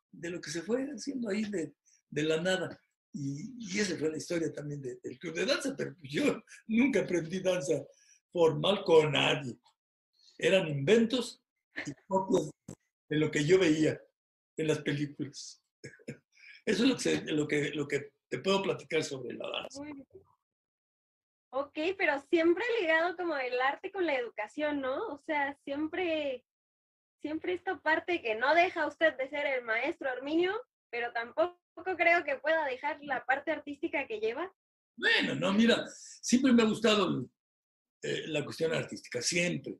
de 0.10 0.30
lo 0.30 0.41
que 0.41 0.49
se 0.49 0.62
fue 0.62 0.86
haciendo 0.86 1.30
ahí 1.30 1.43
de, 1.43 2.24
la 2.24 2.41
nada. 2.41 2.82
Y, 3.14 3.78
esa 3.78 3.97
fue 3.97 4.10
la 4.10 4.18
historia 4.18 4.52
también 4.54 4.82
de, 4.82 4.95
del 5.04 5.20
club 5.20 5.36
de 5.36 5.45
danza, 5.45 5.76
pero 5.78 5.93
yo 6.02 6.41
nunca 6.68 7.02
aprendí 7.02 7.41
danza 7.41 7.86
formal 8.32 8.84
con 8.86 9.12
nadie. 9.12 9.60
Eran 10.38 10.70
inventos 10.70 11.43
y 11.86 11.91
copias 12.08 12.49
de 13.10 13.18
lo 13.18 13.30
que 13.30 13.45
yo 13.45 13.60
veía 13.60 14.02
en 14.56 14.68
las 14.68 14.80
películas. 14.80 15.62
Eso 16.66 16.86
es 16.86 16.89
lo 16.89 16.97
que, 16.97 17.32
lo 17.34 17.47
que, 17.47 17.70
lo 17.72 17.88
que 17.88 18.14
te 18.30 18.39
puedo 18.39 18.64
platicar 18.64 19.04
sobre 19.04 19.34
la 19.34 19.49
danza. 19.49 19.82
Ok, 21.54 21.78
pero 21.97 22.22
siempre 22.30 22.64
ligado 22.80 23.16
como 23.18 23.36
el 23.36 23.60
arte 23.60 23.91
con 23.91 24.06
la 24.06 24.16
educación, 24.16 24.80
¿no? 24.80 25.08
O 25.08 25.22
sea, 25.26 25.54
siempre, 25.66 26.45
siempre 27.22 27.54
esta 27.54 27.78
parte 27.80 28.22
que 28.22 28.36
no 28.36 28.56
deja 28.56 28.88
usted 28.88 29.18
de 29.18 29.30
ser 29.30 29.45
el 29.45 29.64
maestro 29.66 30.10
Arminio, 30.10 30.54
pero 30.89 31.12
tampoco 31.12 31.60
creo 31.97 32.24
que 32.24 32.38
pueda 32.38 32.66
dejar 32.66 32.99
la 33.04 33.26
parte 33.26 33.52
artística 33.52 34.08
que 34.08 34.20
lleva. 34.20 34.49
Bueno, 34.95 35.36
no, 35.36 35.52
mira, 35.52 35.86
siempre 36.22 36.54
me 36.54 36.64
ha 36.64 36.68
gustado 36.68 37.28
eh, 38.02 38.28
la 38.28 38.45
cuestión 38.45 38.74
artística, 38.74 39.22
siempre. 39.22 39.78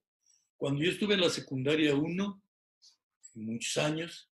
Cuando 0.58 0.84
yo 0.84 0.92
estuve 0.92 1.14
en 1.14 1.22
la 1.22 1.30
secundaria 1.30 1.96
1, 1.96 2.44
muchos 3.36 3.78
años, 3.78 4.30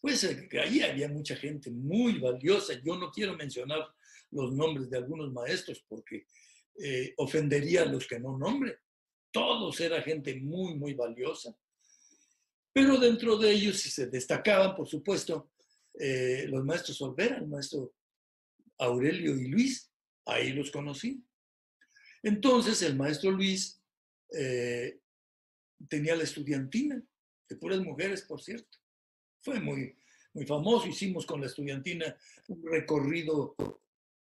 pues 0.00 0.24
ahí 0.24 0.80
había 0.80 1.08
mucha 1.08 1.36
gente 1.36 1.70
muy 1.70 2.18
valiosa. 2.18 2.74
Yo 2.82 2.96
no 2.96 3.10
quiero 3.10 3.36
mencionar 3.36 3.86
los 4.30 4.52
nombres 4.52 4.88
de 4.88 4.96
algunos 4.96 5.32
maestros 5.32 5.84
porque 5.88 6.26
eh, 6.76 7.14
ofendería 7.18 7.82
a 7.82 7.86
los 7.86 8.06
que 8.06 8.18
no 8.18 8.36
nombre. 8.36 8.78
Todos 9.30 9.80
era 9.80 10.02
gente 10.02 10.34
muy, 10.36 10.74
muy 10.74 10.94
valiosa. 10.94 11.56
Pero 12.72 12.98
dentro 12.98 13.36
de 13.36 13.52
ellos 13.52 13.80
se 13.80 14.06
destacaban, 14.08 14.74
por 14.74 14.88
supuesto, 14.88 15.50
eh, 15.98 16.46
los 16.48 16.64
maestros 16.64 17.00
Olvera, 17.02 17.38
el 17.38 17.46
maestro 17.46 17.94
Aurelio 18.78 19.36
y 19.36 19.48
Luis, 19.48 19.90
ahí 20.26 20.52
los 20.52 20.70
conocí. 20.70 21.24
Entonces 22.22 22.82
el 22.82 22.96
maestro 22.96 23.30
Luis 23.30 23.80
eh, 24.32 24.98
tenía 25.88 26.16
la 26.16 26.24
estudiantina, 26.24 27.00
de 27.48 27.56
puras 27.56 27.80
mujeres, 27.80 28.22
por 28.22 28.42
cierto. 28.42 28.78
Fue 29.42 29.60
muy, 29.60 29.96
muy 30.32 30.46
famoso, 30.46 30.88
hicimos 30.88 31.26
con 31.26 31.40
la 31.40 31.46
estudiantina 31.46 32.16
un 32.48 32.64
recorrido, 32.64 33.54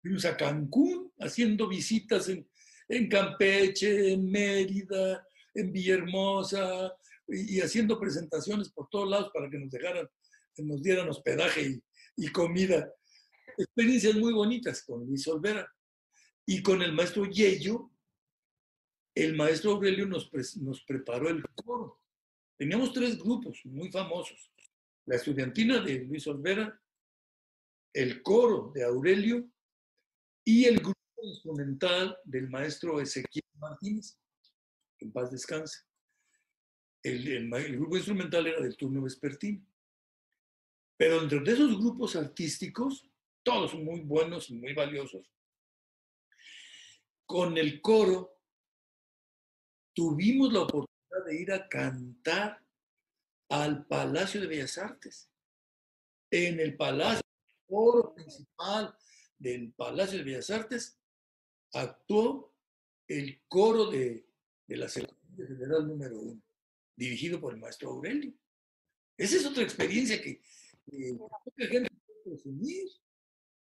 fuimos 0.03 0.25
a 0.25 0.35
Cancún, 0.35 1.11
haciendo 1.19 1.67
visitas 1.67 2.27
en, 2.27 2.45
en 2.89 3.07
Campeche, 3.07 4.11
en 4.13 4.29
Mérida, 4.29 5.25
en 5.55 5.71
Villahermosa, 5.71 6.93
y, 7.29 7.55
y 7.55 7.61
haciendo 7.61 7.97
presentaciones 7.97 8.69
por 8.69 8.89
todos 8.89 9.09
lados 9.09 9.31
para 9.33 9.49
que 9.49 9.57
nos 9.57 9.71
dejaran 9.71 10.07
que 10.53 10.61
nos 10.61 10.83
dieran 10.83 11.09
hospedaje 11.09 11.63
y, 11.63 11.83
y, 12.17 12.27
comida. 12.31 12.93
Experiencias 13.57 14.15
muy 14.15 14.33
bonitas 14.33 14.83
con 14.83 15.05
Luis 15.05 15.27
Olvera. 15.27 15.67
Y 16.45 16.61
con 16.61 16.81
el 16.81 16.93
maestro 16.93 17.25
Yello, 17.25 17.89
el 19.15 19.35
maestro 19.35 19.71
Aurelio 19.71 20.05
nos, 20.05 20.29
pre, 20.29 20.43
nos 20.61 20.83
preparó 20.83 21.29
el 21.29 21.43
coro. 21.55 22.01
Teníamos 22.57 22.93
tres 22.93 23.17
grupos 23.17 23.61
muy 23.65 23.89
famosos. 23.89 24.51
La 25.05 25.15
estudiantina 25.15 25.79
de 25.79 25.99
Luis 25.99 26.27
Olvera, 26.27 26.79
el 27.93 28.21
coro 28.21 28.71
de 28.75 28.83
Aurelio 28.83 29.49
y 30.45 30.65
el 30.65 30.79
grupo 30.79 30.99
instrumental 31.21 32.17
del 32.25 32.49
maestro 32.49 32.99
Ezequiel 32.99 33.45
Martínez, 33.55 34.17
en 34.99 35.11
paz 35.11 35.31
descanse. 35.31 35.83
El, 37.01 37.27
el, 37.27 37.77
grupo 37.77 37.97
instrumental 37.97 38.47
era 38.47 38.61
del 38.61 38.77
turno 38.77 39.01
vespertino. 39.01 39.65
Pero 40.97 41.19
dentro 41.19 41.41
de 41.41 41.51
esos 41.51 41.77
grupos 41.77 42.15
artísticos, 42.15 43.09
todos 43.43 43.73
muy 43.73 44.01
buenos 44.01 44.49
y 44.49 44.55
muy 44.55 44.73
valiosos, 44.73 45.29
con 47.25 47.57
el 47.57 47.81
coro 47.81 48.37
tuvimos 49.93 50.53
la 50.53 50.61
oportunidad 50.61 51.25
de 51.25 51.41
ir 51.41 51.51
a 51.51 51.67
cantar 51.67 52.63
al 53.49 53.85
Palacio 53.85 54.41
de 54.41 54.47
Bellas 54.47 54.77
Artes. 54.77 55.29
En 56.31 56.59
el 56.59 56.75
Palacio, 56.75 57.21
el 57.21 57.67
coro 57.67 58.13
principal 58.13 58.95
del 59.43 59.73
Palacio 59.73 60.17
de 60.17 60.23
Bellas 60.23 60.49
Artes, 60.49 60.97
actuó 61.73 62.55
el 63.07 63.41
coro 63.49 63.91
de, 63.91 64.25
la 64.67 64.87
Secretaría 64.87 65.47
General 65.47 65.85
número 65.85 66.19
uno, 66.19 66.41
dirigido 66.95 67.39
por 67.39 67.53
el 67.53 67.59
maestro 67.59 67.89
Aurelio. 67.89 68.33
Esa 69.17 69.35
es 69.35 69.45
otra 69.45 69.63
experiencia 69.63 70.19
que, 70.21 70.41
gente 70.89 71.89
puede 72.05 72.23
presumir. 72.23 72.87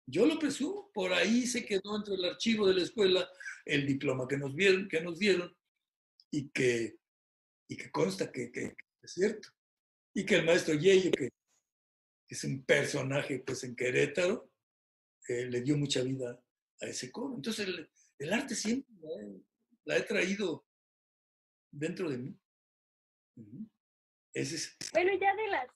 Yo 0.06 0.24
lo 0.24 0.38
presumo, 0.38 0.90
por 0.92 1.12
ahí 1.12 1.46
se 1.46 1.66
quedó 1.66 1.96
entre 1.96 2.14
el 2.14 2.24
archivo 2.24 2.66
de 2.66 2.74
la 2.74 2.82
escuela 2.82 3.28
el 3.66 3.86
diploma 3.86 4.26
que 4.26 4.38
nos, 4.38 4.54
vieron, 4.54 4.88
que 4.88 5.02
nos 5.02 5.18
dieron 5.18 5.54
y 6.30 6.48
que, 6.48 6.96
y 7.68 7.76
que 7.76 7.90
consta 7.90 8.32
que, 8.32 8.50
es 9.02 9.12
cierto. 9.12 9.50
Y 10.14 10.24
que 10.24 10.36
el 10.36 10.46
maestro 10.46 10.74
Yeyo, 10.74 11.10
que 11.10 11.28
es 12.26 12.44
un 12.44 12.64
personaje 12.64 13.40
pues 13.40 13.62
en 13.64 13.76
Querétaro, 13.76 14.47
le 15.28 15.60
dio 15.60 15.76
mucha 15.76 16.02
vida 16.02 16.40
a 16.80 16.86
ese 16.86 17.10
coro. 17.10 17.34
Entonces 17.34 17.68
el, 18.18 18.32
arte 18.32 18.54
siempre 18.54 18.94
la 19.84 19.96
he, 19.96 20.02
traído 20.02 20.66
dentro 21.70 22.10
de 22.10 22.18
mí. 22.18 22.38
Bueno, 23.34 25.12
ya 25.20 25.34
de 25.34 25.48
las 25.48 25.68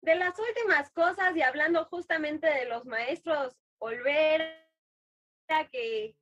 de 0.00 0.14
las 0.14 0.38
últimas 0.38 0.90
cosas 0.90 1.36
y 1.36 1.42
hablando 1.42 1.84
justamente 1.86 2.46
de 2.46 2.66
los 2.66 2.84
maestros 2.86 3.56
Olvera, 3.78 4.64
que 5.72 6.16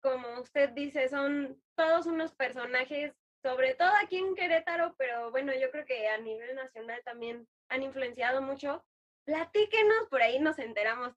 como 0.00 0.40
usted 0.40 0.70
dice, 0.70 1.08
son 1.08 1.60
todos 1.74 2.06
unos 2.06 2.34
personajes, 2.34 3.12
sobre 3.42 3.74
todo 3.74 3.90
aquí 4.02 4.16
en 4.16 4.34
Querétaro, 4.34 4.94
pero 4.96 5.30
bueno, 5.30 5.52
yo 5.54 5.70
creo 5.70 5.84
que 5.84 6.08
a 6.08 6.18
nivel 6.18 6.54
nacional 6.54 7.00
también 7.04 7.48
han 7.68 7.82
influenciado 7.82 8.40
mucho. 8.40 8.84
Platíquenos, 9.24 10.08
por 10.08 10.22
ahí 10.22 10.38
nos 10.38 10.58
enteramos 10.58 11.14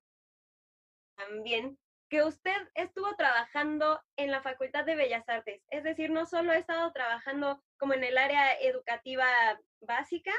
que 2.09 2.23
usted 2.23 2.57
estuvo 2.75 3.15
trabajando 3.15 4.01
en 4.17 4.31
la 4.31 4.41
Facultad 4.41 4.85
de 4.85 4.95
Bellas 4.95 5.27
Artes, 5.27 5.61
es 5.69 5.83
decir, 5.83 6.09
no 6.09 6.25
solo 6.25 6.51
ha 6.51 6.57
estado 6.57 6.91
trabajando 6.91 7.63
como 7.77 7.93
en 7.93 8.03
el 8.03 8.17
área 8.17 8.59
educativa 8.59 9.25
básica, 9.79 10.33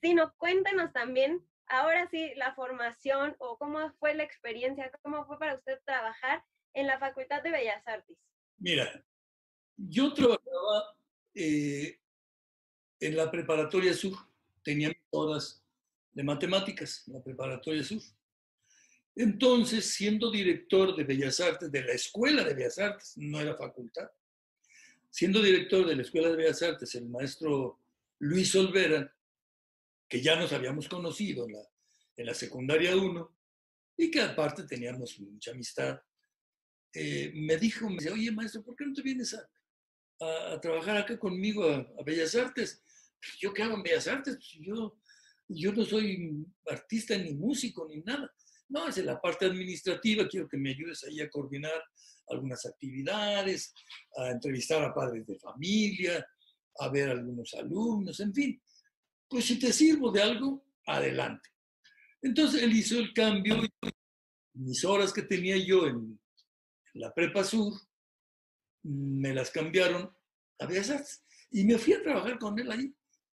sino 0.00 0.32
cuéntenos 0.38 0.92
también, 0.92 1.46
ahora 1.66 2.08
sí, 2.10 2.32
la 2.36 2.54
formación 2.54 3.36
o 3.38 3.58
cómo 3.58 3.92
fue 3.98 4.14
la 4.14 4.22
experiencia, 4.22 4.90
cómo 5.02 5.26
fue 5.26 5.38
para 5.38 5.56
usted 5.56 5.78
trabajar 5.84 6.42
en 6.72 6.86
la 6.86 6.98
Facultad 6.98 7.42
de 7.42 7.50
Bellas 7.50 7.86
Artes. 7.86 8.16
Mira, 8.56 9.04
yo 9.76 10.14
trabajaba 10.14 10.96
eh, 11.34 11.98
en 12.98 13.16
la 13.16 13.30
preparatoria 13.30 13.92
sur, 13.92 14.16
tenía 14.62 14.90
horas 15.10 15.62
de 16.12 16.22
matemáticas 16.22 17.04
la 17.08 17.22
preparatoria 17.22 17.84
sur. 17.84 18.00
Entonces, 19.20 19.84
siendo 19.84 20.30
director 20.30 20.96
de 20.96 21.04
Bellas 21.04 21.40
Artes, 21.40 21.70
de 21.70 21.84
la 21.84 21.92
Escuela 21.92 22.42
de 22.42 22.54
Bellas 22.54 22.78
Artes, 22.78 23.12
no 23.18 23.38
era 23.38 23.54
facultad, 23.54 24.08
siendo 25.10 25.42
director 25.42 25.86
de 25.86 25.94
la 25.94 26.00
Escuela 26.00 26.30
de 26.30 26.36
Bellas 26.36 26.62
Artes, 26.62 26.94
el 26.94 27.06
maestro 27.06 27.78
Luis 28.20 28.54
Olvera 28.56 29.14
que 30.08 30.22
ya 30.22 30.36
nos 30.36 30.54
habíamos 30.54 30.88
conocido 30.88 31.44
en 31.44 31.52
la, 31.52 31.62
en 32.16 32.26
la 32.26 32.32
secundaria 32.32 32.96
1 32.96 33.36
y 33.98 34.10
que 34.10 34.22
aparte 34.22 34.62
teníamos 34.62 35.20
mucha 35.20 35.50
amistad, 35.50 36.00
eh, 36.94 37.30
me 37.34 37.58
dijo, 37.58 37.90
me 37.90 37.96
dice, 37.96 38.10
oye 38.10 38.32
maestro, 38.32 38.62
¿por 38.62 38.74
qué 38.74 38.86
no 38.86 38.94
te 38.94 39.02
vienes 39.02 39.34
a, 39.34 40.54
a, 40.54 40.58
trabajar 40.62 40.96
acá 40.96 41.18
conmigo 41.18 41.68
a, 41.68 42.02
Bellas 42.06 42.34
Artes? 42.36 42.82
Pues, 43.20 43.36
¿Yo 43.38 43.52
qué 43.52 43.64
hago 43.64 43.74
en 43.74 43.82
Bellas 43.82 44.08
Artes? 44.08 44.36
Pues, 44.36 44.66
yo, 44.66 44.98
yo 45.46 45.72
no 45.74 45.84
soy 45.84 46.42
artista 46.66 47.18
ni 47.18 47.34
músico 47.34 47.86
ni 47.86 48.00
nada. 48.00 48.32
No, 48.70 48.88
es 48.88 48.98
en 48.98 49.06
la 49.06 49.20
parte 49.20 49.46
administrativa, 49.46 50.26
quiero 50.28 50.48
que 50.48 50.56
me 50.56 50.70
ayudes 50.70 51.04
ahí 51.04 51.20
a 51.20 51.28
coordinar 51.28 51.82
algunas 52.28 52.64
actividades, 52.64 53.74
a 54.16 54.30
entrevistar 54.30 54.82
a 54.82 54.94
padres 54.94 55.26
de 55.26 55.38
familia, 55.38 56.26
a 56.78 56.88
ver 56.88 57.08
a 57.10 57.12
algunos 57.12 57.52
alumnos, 57.54 58.18
en 58.20 58.32
fin 58.32 58.62
pues 59.30 59.44
si 59.44 59.58
te 59.58 59.72
sirvo 59.72 60.10
de 60.10 60.20
algo, 60.20 60.66
adelante. 60.86 61.48
Entonces 62.20 62.62
él 62.62 62.74
hizo 62.74 62.98
el 62.98 63.14
cambio 63.14 63.62
mis 64.54 64.84
horas 64.84 65.12
que 65.12 65.22
tenía 65.22 65.56
yo 65.56 65.86
en 65.86 66.20
la 66.94 67.14
prepa 67.14 67.44
sur, 67.44 67.72
me 68.82 69.32
las 69.32 69.50
cambiaron 69.50 70.12
a 70.58 70.64
Artes 70.64 71.24
y 71.52 71.64
me 71.64 71.78
fui 71.78 71.92
a 71.92 72.02
trabajar 72.02 72.38
con 72.38 72.58
él 72.58 72.70
ahí. 72.70 72.92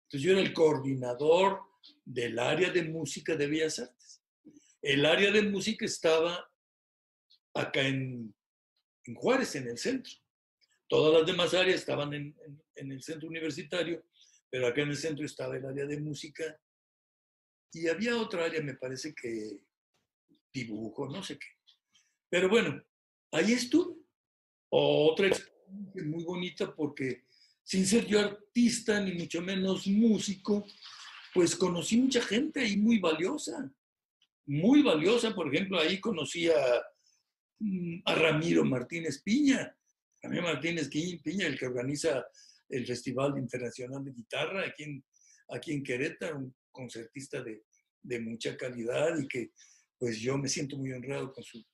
Entonces 0.05 0.23
yo 0.23 0.33
era 0.33 0.41
el 0.41 0.55
coordinador 0.55 1.61
del 2.05 2.39
área 2.39 2.71
de 2.71 2.85
música 2.85 3.35
de 3.35 3.49
Bellas 3.49 3.81
Artes. 3.81 3.97
El 4.83 5.05
área 5.07 5.31
de 5.31 5.43
música 5.43 5.85
estaba 5.85 6.51
acá 7.55 7.83
en, 7.83 8.35
Juárez, 9.15 9.55
en 9.57 9.69
el 9.69 9.79
centro. 9.79 10.13
Todas 10.89 11.15
las 11.21 11.27
demás 11.27 11.55
áreas 11.55 11.81
estaban 11.81 12.13
en 12.15 12.93
el 12.93 13.03
centro 13.03 13.29
universitario 13.29 14.05
pero 14.51 14.67
acá 14.67 14.83
en 14.83 14.91
el 14.91 14.97
centro 14.97 15.25
estaba 15.25 15.57
el 15.57 15.65
área 15.65 15.87
de 15.87 16.01
música 16.01 16.61
y 17.73 17.87
había 17.87 18.21
otra 18.21 18.45
área, 18.45 18.61
me 18.61 18.75
parece 18.75 19.15
que 19.15 19.63
dibujo, 20.53 21.09
no 21.09 21.23
sé 21.23 21.39
qué. 21.39 21.47
Pero 22.29 22.49
bueno, 22.49 22.83
ahí 23.31 23.53
estuve. 23.53 24.01
Otra 24.73 25.29
experiencia 25.29 26.05
muy 26.05 26.25
bonita 26.25 26.75
porque 26.75 27.25
sin 27.63 27.87
ser 27.87 28.07
yo 28.07 28.21
artista 28.21 29.01
ni 29.01 29.13
mucho 29.15 29.41
menos 29.41 29.87
músico, 29.87 30.67
pues 31.33 31.55
conocí 31.55 31.97
mucha 31.97 32.21
gente 32.21 32.61
ahí 32.61 32.77
muy 32.77 32.99
valiosa, 32.99 33.73
muy 34.51 34.83
valiosa. 34.83 35.33
Por 35.33 35.55
ejemplo, 35.55 35.79
ahí 35.79 36.01
conocí 36.01 36.49
a, 36.49 36.83
mm, 37.61 38.03
Ramiro 38.05 38.65
Martínez 38.65 39.23
Piña, 39.23 39.75
Ramiro 40.21 40.43
Martínez 40.43 40.89
Piña, 40.89 41.47
el 41.47 41.59
que 41.59 41.67
organiza 41.67 42.27
el 42.69 42.85
Festival 42.87 43.39
Internacional 43.39 44.05
de 44.05 44.13
Guitarra 44.13 44.67
aquí 44.67 44.83
en, 44.85 45.05
aquí 45.51 45.73
en 45.73 45.83
Querétaro, 45.83 46.39
un 46.39 46.55
concertista 46.73 47.43
de, 47.43 47.63
de, 48.03 48.21
mucha 48.21 48.57
calidad 48.57 49.19
y 49.19 49.29
que 49.29 49.53
pues 49.99 50.19
yo 50.19 50.37
me 50.37 50.49
siento 50.49 50.77
muy 50.77 50.93
honrado 50.93 51.33
con 51.33 51.45
su, 51.45 51.65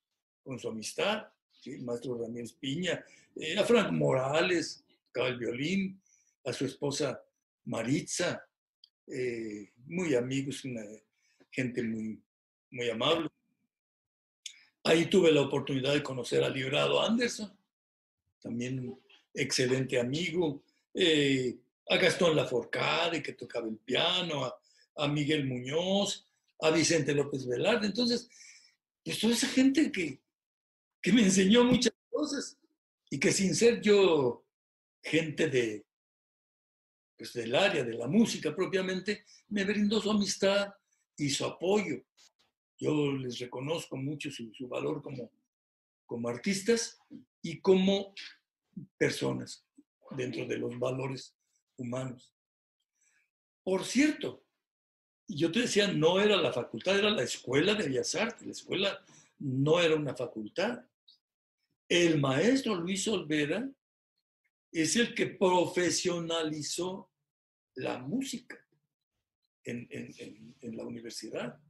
con 0.43 0.59
su 0.59 0.69
amistad, 0.69 1.27
el 1.65 1.83
maestro 1.83 2.19
Ramírez 2.19 2.53
Piña, 2.53 3.05
eh, 3.35 3.59
a 3.59 3.65
Frank 3.65 3.91
Morales, 3.93 4.85
tocaba 5.07 5.29
el 5.29 5.39
violín, 5.39 6.01
a 6.45 6.53
su 6.53 6.65
esposa 6.67 7.21
Maritza, 7.65 8.45
eh, 9.07 9.73
muy 9.87 10.15
amigos, 10.15 10.65
una 10.65 10.83
gente 11.51 11.83
muy, 11.83 12.23
muy 12.71 12.91
amable. 12.91 13.29
Ahí 14.85 15.07
tuve 15.07 15.33
la 15.33 15.43
oportunidad 15.43 15.93
de 15.93 16.03
conocer 16.03 16.45
a 16.45 16.49
Librado 16.49 17.01
Anderson, 17.01 17.57
también 18.41 18.79
un 18.81 19.01
excelente 19.35 19.99
amigo, 19.99 20.63
eh, 20.95 21.59
a 21.89 21.97
Gastón 21.97 22.37
Laforcade, 22.37 23.23
que 23.23 23.33
tocaba 23.33 23.69
el 23.69 23.79
piano, 23.79 24.53
a, 24.97 25.09
Miguel 25.09 25.47
Muñoz, 25.47 26.27
a 26.61 26.71
Vicente 26.71 27.15
López 27.15 27.47
Velarde. 27.47 27.87
Entonces, 27.87 28.29
pues 29.05 29.19
toda 29.19 29.35
esa 29.35 29.49
gente 29.49 29.93
que, 29.93 30.21
que 31.03 31.13
me 31.13 31.23
enseñó 31.23 31.65
muchas 31.65 31.93
cosas 32.11 32.57
y 33.11 33.19
que 33.19 33.33
sin 33.33 33.55
ser 33.55 33.81
yo 33.81 34.45
gente 35.03 35.49
de, 35.49 35.87
pues 37.17 37.33
del 37.33 37.55
área 37.55 37.85
de 37.85 37.95
la 37.95 38.07
música 38.07 38.55
propiamente, 38.55 39.25
me 39.49 39.65
brindó 39.65 40.01
su 40.01 40.11
amistad 40.11 40.73
y 41.17 41.31
su 41.31 41.45
apoyo. 41.45 42.03
Yo 42.79 43.13
les 43.13 43.39
reconozco 43.39 43.97
mucho 43.97 44.31
su, 44.31 44.53
su 44.55 44.69
valor 44.69 45.03
como, 45.03 45.31
como 46.05 46.29
artistas 46.29 46.99
y 47.43 47.61
como 47.61 48.15
personas 48.99 49.67
dentro 50.11 50.47
de 50.47 50.59
los 50.59 50.79
valores 50.79 51.35
humanos. 51.77 52.35
Por 53.63 53.85
cierto, 53.85 54.45
yo 55.29 55.51
te 55.51 55.61
decía, 55.61 55.89
no 55.89 56.21
era 56.21 56.37
la 56.37 56.53
facultad, 56.53 56.99
era 56.99 57.11
la 57.11 57.23
escuela 57.23 57.75
de 57.75 57.89
Bellas 57.89 58.15
Artes. 58.15 58.47
La 58.47 58.53
escuela 58.53 59.05
no 59.39 59.81
era 59.81 59.97
una 59.97 60.15
facultad. 60.15 60.85
El 61.89 62.21
maestro 62.21 62.75
Luis 62.75 63.07
Olvera 63.09 63.69
es 64.71 64.97
el 64.97 65.15
que 65.15 65.27
profesionalizó 65.27 67.11
la 67.75 67.99
música 67.99 68.59
en, 69.65 69.89
la 70.63 70.85
universidad. 70.85 71.61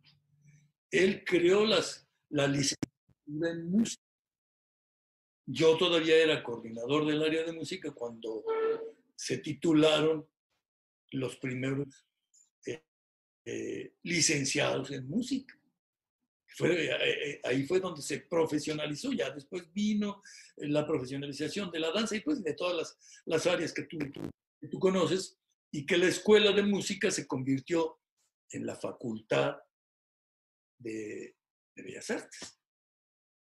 Él 0.91 1.24
creó 1.24 1.64
las, 1.64 2.07
la 2.30 2.47
licenciatura 2.47 3.51
en 3.51 3.70
música 3.70 4.07
yo 5.47 5.76
todavía 5.76 6.16
era 6.16 6.43
coordinador 6.43 7.07
del 7.07 7.22
área 7.22 7.45
de 7.45 7.53
música 7.53 7.93
cuando 7.93 8.45
se 9.14 9.39
titularon 9.39 10.28
los 11.12 11.37
primeros 11.37 12.05
eh, 12.66 12.82
eh, 13.45 13.95
licenciados 14.03 14.91
en 14.91 15.09
música. 15.09 15.57
Eh, 16.64 17.41
ahí 17.45 17.64
fue 17.64 17.80
donde 17.80 18.03
se 18.03 18.20
profesionalizó, 18.20 19.12
ya 19.12 19.30
después 19.30 19.72
vino 19.72 20.22
la 20.57 20.87
profesionalización 20.87 21.70
de 21.70 21.80
la 21.80 21.93
danza 21.93 22.16
y 22.16 22.20
pues 22.20 22.43
de 22.43 22.55
todas 22.55 22.76
las, 22.76 23.22
las 23.26 23.47
áreas 23.47 23.72
que 23.72 23.82
tú, 23.84 23.99
que 24.61 24.68
tú 24.68 24.78
conoces 24.80 25.39
y 25.70 25.87
que 25.87 25.97
la 25.97 26.07
escuela 26.07 26.51
de 26.53 26.62
música 26.62 27.11
se 27.11 27.26
convirtió 27.26 28.01
en 28.51 28.66
la 28.66 28.74
facultad 28.74 29.57
de, 30.79 31.37
de 31.74 31.83
Bellas 31.83 32.11
Artes. 32.11 32.61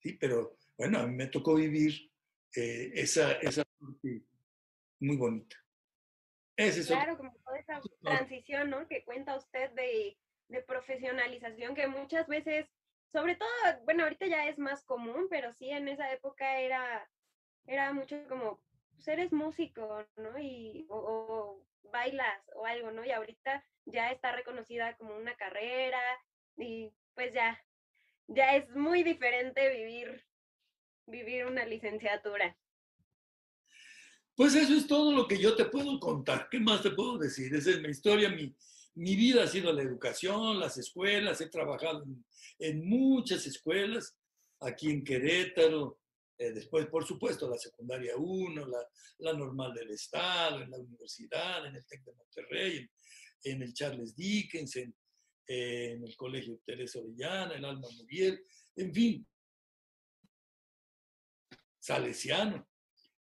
Sí, 0.02 0.14
pero 0.14 0.58
bueno, 0.78 1.00
a 1.00 1.08
mí 1.08 1.16
me 1.16 1.28
tocó 1.28 1.56
vivir 1.56 2.12
eh, 2.56 2.92
esa, 2.94 3.34
esa 3.34 3.64
parte 3.80 4.24
muy 5.00 5.18
bonita. 5.18 5.58
claro, 6.88 7.18
como 7.18 7.34
toda 7.44 7.60
esa 7.60 7.82
transición 8.02 8.70
¿no? 8.70 8.88
que 8.88 9.04
cuenta 9.04 9.36
usted 9.36 9.72
de, 9.72 10.18
de 10.48 10.62
profesionalización 10.62 11.76
que 11.76 11.88
muchas 11.88 12.28
veces, 12.28 12.68
sobre 13.12 13.36
todo, 13.36 13.50
bueno, 13.84 14.04
ahorita 14.04 14.28
ya 14.28 14.48
es 14.48 14.58
más 14.58 14.84
común, 14.84 15.28
pero 15.30 15.52
sí 15.54 15.70
en 15.70 15.88
esa 15.88 16.12
época 16.14 16.60
era, 16.60 17.10
era 17.66 17.92
mucho 17.94 18.18
como, 18.28 18.62
pues 18.94 19.08
eres 19.08 19.34
músico, 19.34 20.06
¿no? 20.16 20.40
Y, 20.40 20.86
o, 20.90 20.98
o 20.98 21.68
bailas 21.92 22.42
o 22.56 22.66
algo, 22.66 22.92
¿no? 22.92 23.04
Y 23.04 23.12
ahorita 23.12 23.66
ya 23.86 24.12
está 24.12 24.32
reconocida 24.32 24.96
como 24.98 25.16
una 25.16 25.36
carrera 25.36 26.02
y 26.58 26.94
pues 27.16 27.34
ya, 27.34 27.60
ya 28.28 28.56
es 28.56 28.70
muy 28.76 29.04
diferente 29.04 29.70
vivir 29.70 30.26
vivir 31.08 31.46
una 31.46 31.66
licenciatura? 31.66 32.58
Pues 34.36 34.56
eso 34.56 34.74
es 34.74 34.88
todo 34.88 35.14
lo 35.14 35.28
que 35.28 35.38
yo 35.38 35.56
te 35.56 35.66
puedo 35.66 36.00
contar. 36.00 36.50
¿Qué 36.50 36.60
más 36.60 36.82
te 36.82 36.92
puedo 36.92 37.18
decir? 37.18 37.54
Esa 37.56 37.72
es 37.72 37.82
mi 37.82 37.90
historia. 37.90 38.30
Mi, 38.30 38.54
mi 38.96 39.16
vida 39.16 39.44
ha 39.44 39.48
sido 39.48 39.72
la 39.72 39.82
educación, 39.82 40.60
las 40.60 40.78
escuelas. 40.78 41.40
He 41.40 41.48
trabajado 41.48 42.06
en, 42.60 42.86
muchas 42.86 43.46
escuelas, 43.46 44.18
aquí 44.60 44.92
en 44.92 45.04
Querétaro. 45.04 46.00
Eh, 46.38 46.52
después, 46.52 46.86
por 46.88 47.06
supuesto, 47.06 47.50
la 47.50 47.58
secundaria 47.58 48.18
1, 48.18 48.66
la, 48.66 48.86
la, 49.20 49.32
normal 49.32 49.74
del 49.74 49.92
Estado, 49.92 50.62
en 50.62 50.72
la 50.72 50.80
universidad, 50.80 51.66
en 51.66 51.78
el 51.78 51.86
TEC 51.86 52.04
de 52.04 52.14
Monterrey, 52.14 52.90
en, 53.44 53.62
el 53.62 53.74
Charles 53.74 54.14
Dickens, 54.18 54.76
en, 54.76 54.94
en, 55.48 56.04
el 56.04 56.16
Colegio 56.16 56.60
Teresa 56.66 57.00
Orellana, 57.00 57.56
en 57.56 57.66
Alma 57.66 57.88
Muriel. 57.98 58.44
En 58.76 58.94
fin, 58.94 59.28
salesiano, 61.80 62.68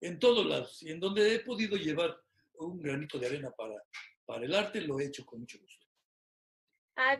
en 0.00 0.18
todos 0.18 0.46
lados. 0.46 0.82
Y 0.82 0.90
en 0.90 1.00
donde 1.00 1.34
he 1.34 1.40
podido 1.40 1.76
llevar 1.76 2.16
un 2.54 2.80
granito 2.80 3.18
de 3.18 3.26
arena 3.26 3.50
para, 3.50 3.74
para 4.24 4.44
el 4.44 4.54
arte, 4.54 4.80
lo 4.80 5.00
he 5.00 5.06
hecho 5.06 5.24
con 5.24 5.40
mucho 5.40 5.58
gusto. 5.58 5.86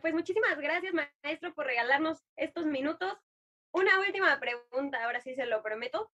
pues 0.00 0.14
muchísimas 0.14 0.56
gracias, 0.58 0.94
maestro, 0.94 1.54
por 1.54 1.66
regalarnos 1.66 2.18
estos 2.36 2.66
minutos. 2.66 3.12
Una 3.72 4.00
última 4.00 4.38
pregunta, 4.38 5.02
ahora 5.04 5.20
sí 5.20 5.34
se 5.34 5.46
lo 5.46 5.62
prometo. 5.62 6.12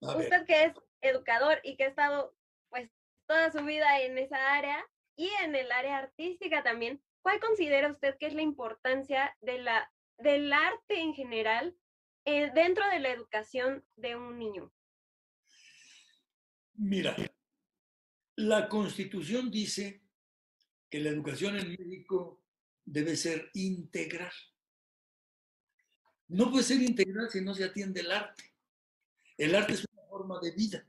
Usted 0.00 0.46
que 0.46 0.64
es 0.64 0.74
educador 1.00 1.60
y 1.64 1.76
que 1.76 1.84
ha 1.84 1.88
estado 1.88 2.34
pues 2.68 2.90
toda 3.26 3.50
su 3.50 3.64
vida 3.64 4.00
en 4.02 4.18
esa 4.18 4.54
área 4.54 4.84
y 5.16 5.28
en 5.42 5.54
el 5.54 5.72
área 5.72 5.98
artística 5.98 6.62
también, 6.62 7.02
¿cuál 7.22 7.40
considera 7.40 7.90
usted 7.90 8.16
que 8.18 8.26
es 8.26 8.34
la 8.34 8.42
importancia 8.42 9.36
del 9.40 10.52
arte 10.52 11.00
en 11.00 11.14
general 11.14 11.76
eh, 12.24 12.50
dentro 12.54 12.88
de 12.88 13.00
la 13.00 13.10
educación 13.10 13.84
de 13.96 14.16
un 14.16 14.38
niño? 14.38 14.72
Mira, 16.74 17.16
la 18.36 18.68
constitución 18.68 19.50
dice 19.50 20.02
que 20.88 21.00
la 21.00 21.10
educación 21.10 21.56
en 21.56 21.70
México 21.70 22.42
debe 22.84 23.16
ser 23.16 23.50
integral. 23.54 24.32
No 26.28 26.50
puede 26.50 26.64
ser 26.64 26.80
integral 26.82 27.30
si 27.30 27.40
no 27.40 27.54
se 27.54 27.64
atiende 27.64 28.00
el 28.00 28.12
arte. 28.12 28.44
El 29.36 29.54
arte 29.54 29.74
es 29.74 29.86
una 29.90 30.02
forma 30.08 30.40
de 30.40 30.52
vida. 30.52 30.86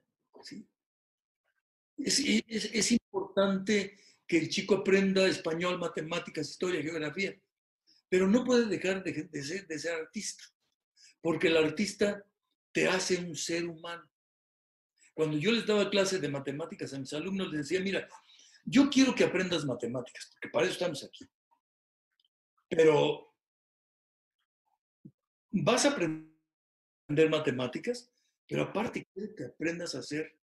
Es, 1.98 2.20
es, 2.20 2.92
importante 2.92 3.98
que 4.30 4.38
el 4.38 4.48
chico 4.48 4.76
aprenda 4.76 5.28
español, 5.28 5.80
matemáticas, 5.80 6.50
historia, 6.50 6.82
geografía, 6.82 7.38
pero 8.08 8.28
no 8.28 8.46
puede 8.46 8.66
dejar 8.68 9.04
de, 9.04 9.44
ser, 9.44 9.68
de 9.68 9.80
ser 9.80 9.94
artista 9.94 10.46
porque 11.22 11.48
el 11.48 11.58
artista 11.58 12.24
te 12.72 12.88
hace 12.88 13.18
un 13.18 13.36
ser 13.36 13.66
humano. 13.66 14.10
Cuando 15.14 15.38
yo 15.38 15.52
les 15.52 15.66
daba 15.66 15.90
clases 15.90 16.22
de 16.22 16.30
matemáticas 16.30 16.94
a 16.94 17.00
mis 17.00 17.12
alumnos, 17.14 17.52
les 17.52 17.68
decía, 17.68 17.82
mira, 17.82 18.08
yo 18.64 18.90
quiero 18.90 19.14
que 19.14 19.24
aprendas 19.24 19.66
matemáticas, 19.66 20.30
porque 20.32 20.50
para 20.50 20.66
eso 20.66 20.74
estamos 20.74 21.04
aquí. 21.04 21.30
Pero 22.70 23.36
vas 25.52 25.86
a 25.86 25.90
aprender 25.90 27.30
matemáticas, 27.30 28.12
pero 28.48 28.64
aparte 28.64 29.06
quiero 29.14 29.36
que 29.36 29.46
aprendas 29.46 29.96
a 29.96 30.04
ser 30.04 30.40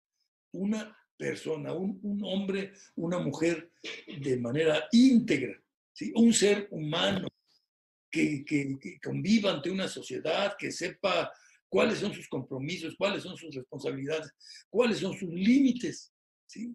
una 0.51 0.97
persona, 1.17 1.73
un, 1.73 2.21
hombre, 2.23 2.73
una 2.95 3.19
mujer 3.19 3.71
de 4.07 4.37
manera 4.37 4.87
íntegra, 4.91 5.61
¿sí? 5.93 6.11
un 6.15 6.33
ser 6.33 6.67
humano, 6.71 7.27
que, 8.09 8.99
conviva 9.03 9.51
ante 9.51 9.69
una 9.69 9.87
sociedad, 9.87 10.55
que 10.57 10.71
sepa 10.71 11.31
cuáles 11.67 11.99
son 11.99 12.13
sus 12.13 12.29
compromisos, 12.29 12.95
cuáles 12.97 13.23
son 13.23 13.35
sus 13.35 13.53
responsabilidades, 13.53 14.31
cuáles 14.69 14.99
son 14.99 15.13
sus 15.17 15.29
límites, 15.29 16.13
¿sí? 16.45 16.73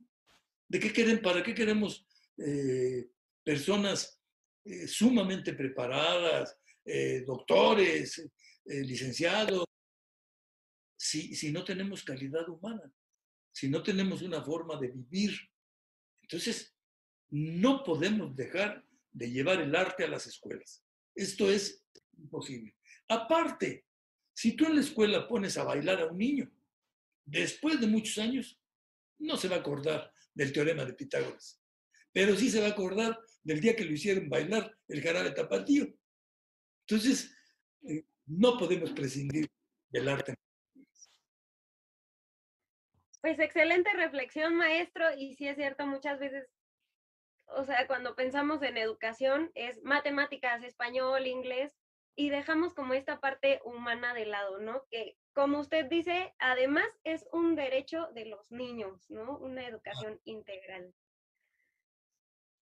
¿De 0.69 0.79
qué 0.79 0.93
queremos, 0.93 1.23
para 1.23 1.43
qué 1.43 1.55
queremos 1.55 2.07
eh, 2.37 3.09
personas 3.43 4.21
eh, 4.65 4.87
sumamente 4.87 5.55
preparadas, 5.55 6.57
eh, 6.85 7.25
doctores, 7.27 8.29
licenciados, 8.65 9.65
si 10.97 11.51
no 11.51 11.65
tenemos 11.65 12.05
calidad 12.05 12.49
humana, 12.49 12.93
si 13.53 13.69
no 13.69 13.83
tenemos 13.83 14.23
una 14.23 14.43
forma 14.43 14.79
de 14.79 14.89
vivir? 14.89 15.33
Entonces, 16.23 16.75
no 17.31 17.83
podemos 17.85 18.35
dejar 18.35 18.85
de 19.13 19.31
llevar 19.31 19.61
el 19.61 19.75
arte 19.75 20.05
a 20.05 20.09
las 20.09 20.27
escuelas. 20.27 20.85
Esto 21.15 21.51
es 21.51 21.85
imposible. 22.17 22.77
Aparte, 23.09 23.87
si 24.33 24.53
tú 24.53 24.67
en 24.67 24.77
la 24.77 24.81
escuela 24.81 25.29
pones 25.29 25.59
a 25.59 25.65
bailar 25.65 26.01
a 26.01 26.07
un 26.07 26.19
niño, 26.19 26.51
después 27.25 27.81
de 27.81 27.87
muchos 27.87 28.19
años, 28.19 28.59
no 29.19 29.37
se 29.37 29.49
va 29.49 29.57
a 29.57 29.61
acordar 29.61 30.13
del 30.35 30.53
teorema 30.53 30.85
de 30.85 30.95
Pitágoras, 30.95 31.61
pero 32.13 32.37
sí 32.37 32.51
se 32.51 32.61
va 32.61 32.69
a 32.69 32.71
acordar 32.71 33.19
del 33.43 33.61
día 33.61 33.77
que 33.77 33.85
lo 33.85 33.93
hicieron 33.93 34.29
bailar 34.29 34.77
el 34.89 35.03
jarabe 35.03 35.33
tapatío. 35.33 35.93
Entonces, 36.87 37.35
eh, 37.89 38.05
no 38.27 38.59
podemos 38.59 38.93
prescindir 38.93 39.49
del 39.89 40.09
arte. 40.09 40.35
Pues 43.21 43.39
excelente 43.39 43.91
reflexión, 43.93 44.57
maestro, 44.57 45.05
y 45.17 45.35
sí 45.35 45.47
es 45.47 45.57
cierto, 45.57 45.87
muchas 45.87 46.19
veces 46.19 46.49
o 47.53 47.65
sea, 47.65 47.87
cuando 47.87 48.15
pensamos 48.15 48.63
en 48.63 48.77
educación 48.77 49.51
es 49.55 49.83
matemáticas, 49.83 50.63
español, 50.63 51.27
inglés, 51.27 51.77
y 52.17 52.29
dejamos 52.31 52.75
como 52.75 52.95
esta 52.95 53.21
parte 53.21 53.61
humana 53.65 54.15
de 54.15 54.27
lado, 54.27 54.59
¿no? 54.59 54.85
Que, 54.91 55.17
como 55.33 55.59
usted 55.61 55.87
dice, 55.87 56.35
además 56.39 56.87
es 57.05 57.27
un 57.33 57.55
derecho 57.55 58.09
de 58.15 58.27
los 58.27 58.51
niños, 58.51 59.09
¿no? 59.09 59.39
Una 59.39 59.67
educación 59.67 60.21
integral. 60.25 60.93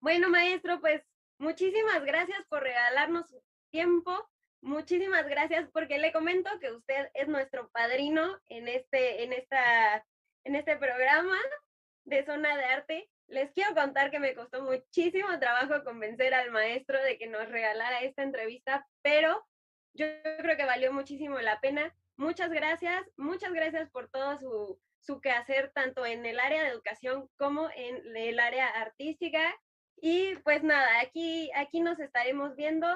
Bueno, 0.00 0.28
maestro, 0.28 0.80
pues 0.80 1.02
muchísimas 1.38 2.04
gracias 2.04 2.46
por 2.48 2.62
regalarnos 2.62 3.28
su 3.28 3.42
tiempo. 3.70 4.30
Muchísimas 4.60 5.26
gracias 5.26 5.68
porque 5.72 5.98
le 5.98 6.12
comento 6.12 6.48
que 6.60 6.72
usted 6.72 7.10
es 7.12 7.28
nuestro 7.28 7.68
padrino 7.70 8.38
en 8.46 8.68
este, 8.68 9.24
en 9.24 9.32
esta, 9.32 10.06
en 10.44 10.56
este 10.56 10.76
programa 10.76 11.38
de 12.04 12.24
Zona 12.24 12.56
de 12.56 12.64
Arte 12.64 13.10
les 13.28 13.52
quiero 13.52 13.74
contar 13.74 14.10
que 14.10 14.18
me 14.18 14.34
costó 14.34 14.62
muchísimo 14.62 15.38
trabajo 15.40 15.82
convencer 15.84 16.34
al 16.34 16.50
maestro 16.50 17.02
de 17.02 17.18
que 17.18 17.26
nos 17.26 17.48
regalara 17.48 18.02
esta 18.02 18.22
entrevista, 18.22 18.86
pero 19.02 19.44
yo 19.94 20.06
creo 20.38 20.56
que 20.56 20.64
valió 20.64 20.92
muchísimo 20.92 21.38
la 21.40 21.60
pena. 21.60 21.94
Muchas 22.16 22.50
gracias, 22.50 23.02
muchas 23.16 23.52
gracias 23.52 23.90
por 23.90 24.08
todo 24.10 24.38
su, 24.38 24.80
su 25.00 25.20
quehacer, 25.20 25.72
tanto 25.74 26.04
en 26.04 26.26
el 26.26 26.38
área 26.38 26.62
de 26.62 26.70
educación 26.70 27.28
como 27.36 27.68
en 27.74 28.16
el 28.16 28.38
área 28.38 28.68
artística. 28.68 29.54
Y 29.96 30.36
pues 30.36 30.62
nada, 30.62 31.00
aquí, 31.00 31.50
aquí 31.54 31.80
nos 31.80 31.98
estaremos 31.98 32.54
viendo. 32.56 32.86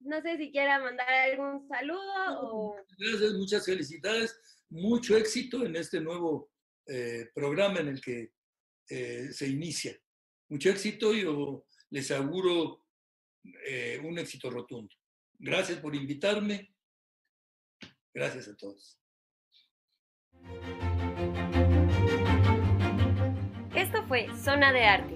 No 0.00 0.20
sé 0.20 0.36
si 0.36 0.50
quiera 0.50 0.80
mandar 0.80 1.08
algún 1.08 1.66
saludo 1.68 2.40
o... 2.40 2.76
Gracias, 2.98 3.32
muchas 3.34 3.64
felicidades, 3.64 4.63
mucho 4.74 5.16
éxito 5.16 5.64
en 5.64 5.76
este 5.76 6.00
nuevo 6.00 6.50
eh, 6.86 7.30
programa 7.32 7.78
en 7.78 7.88
el 7.88 8.00
que 8.00 8.32
eh, 8.90 9.32
se 9.32 9.48
inicia. 9.48 9.96
Mucho 10.48 10.70
éxito 10.70 11.14
y 11.14 11.24
les 11.90 12.10
auguro 12.10 12.84
eh, 13.66 14.00
un 14.02 14.18
éxito 14.18 14.50
rotundo. 14.50 14.92
Gracias 15.38 15.78
por 15.78 15.94
invitarme. 15.94 16.74
Gracias 18.12 18.48
a 18.48 18.56
todos. 18.56 18.98
Esto 23.74 24.04
fue 24.06 24.26
Zona 24.36 24.72
de 24.72 24.84
Arte. 24.84 25.14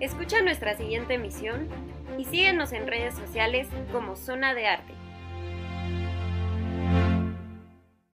Escucha 0.00 0.42
nuestra 0.42 0.76
siguiente 0.76 1.14
emisión 1.14 1.68
y 2.18 2.24
síguenos 2.24 2.72
en 2.72 2.86
redes 2.86 3.14
sociales 3.14 3.68
como 3.92 4.16
Zona 4.16 4.54
de 4.54 4.66
Arte. 4.66 4.97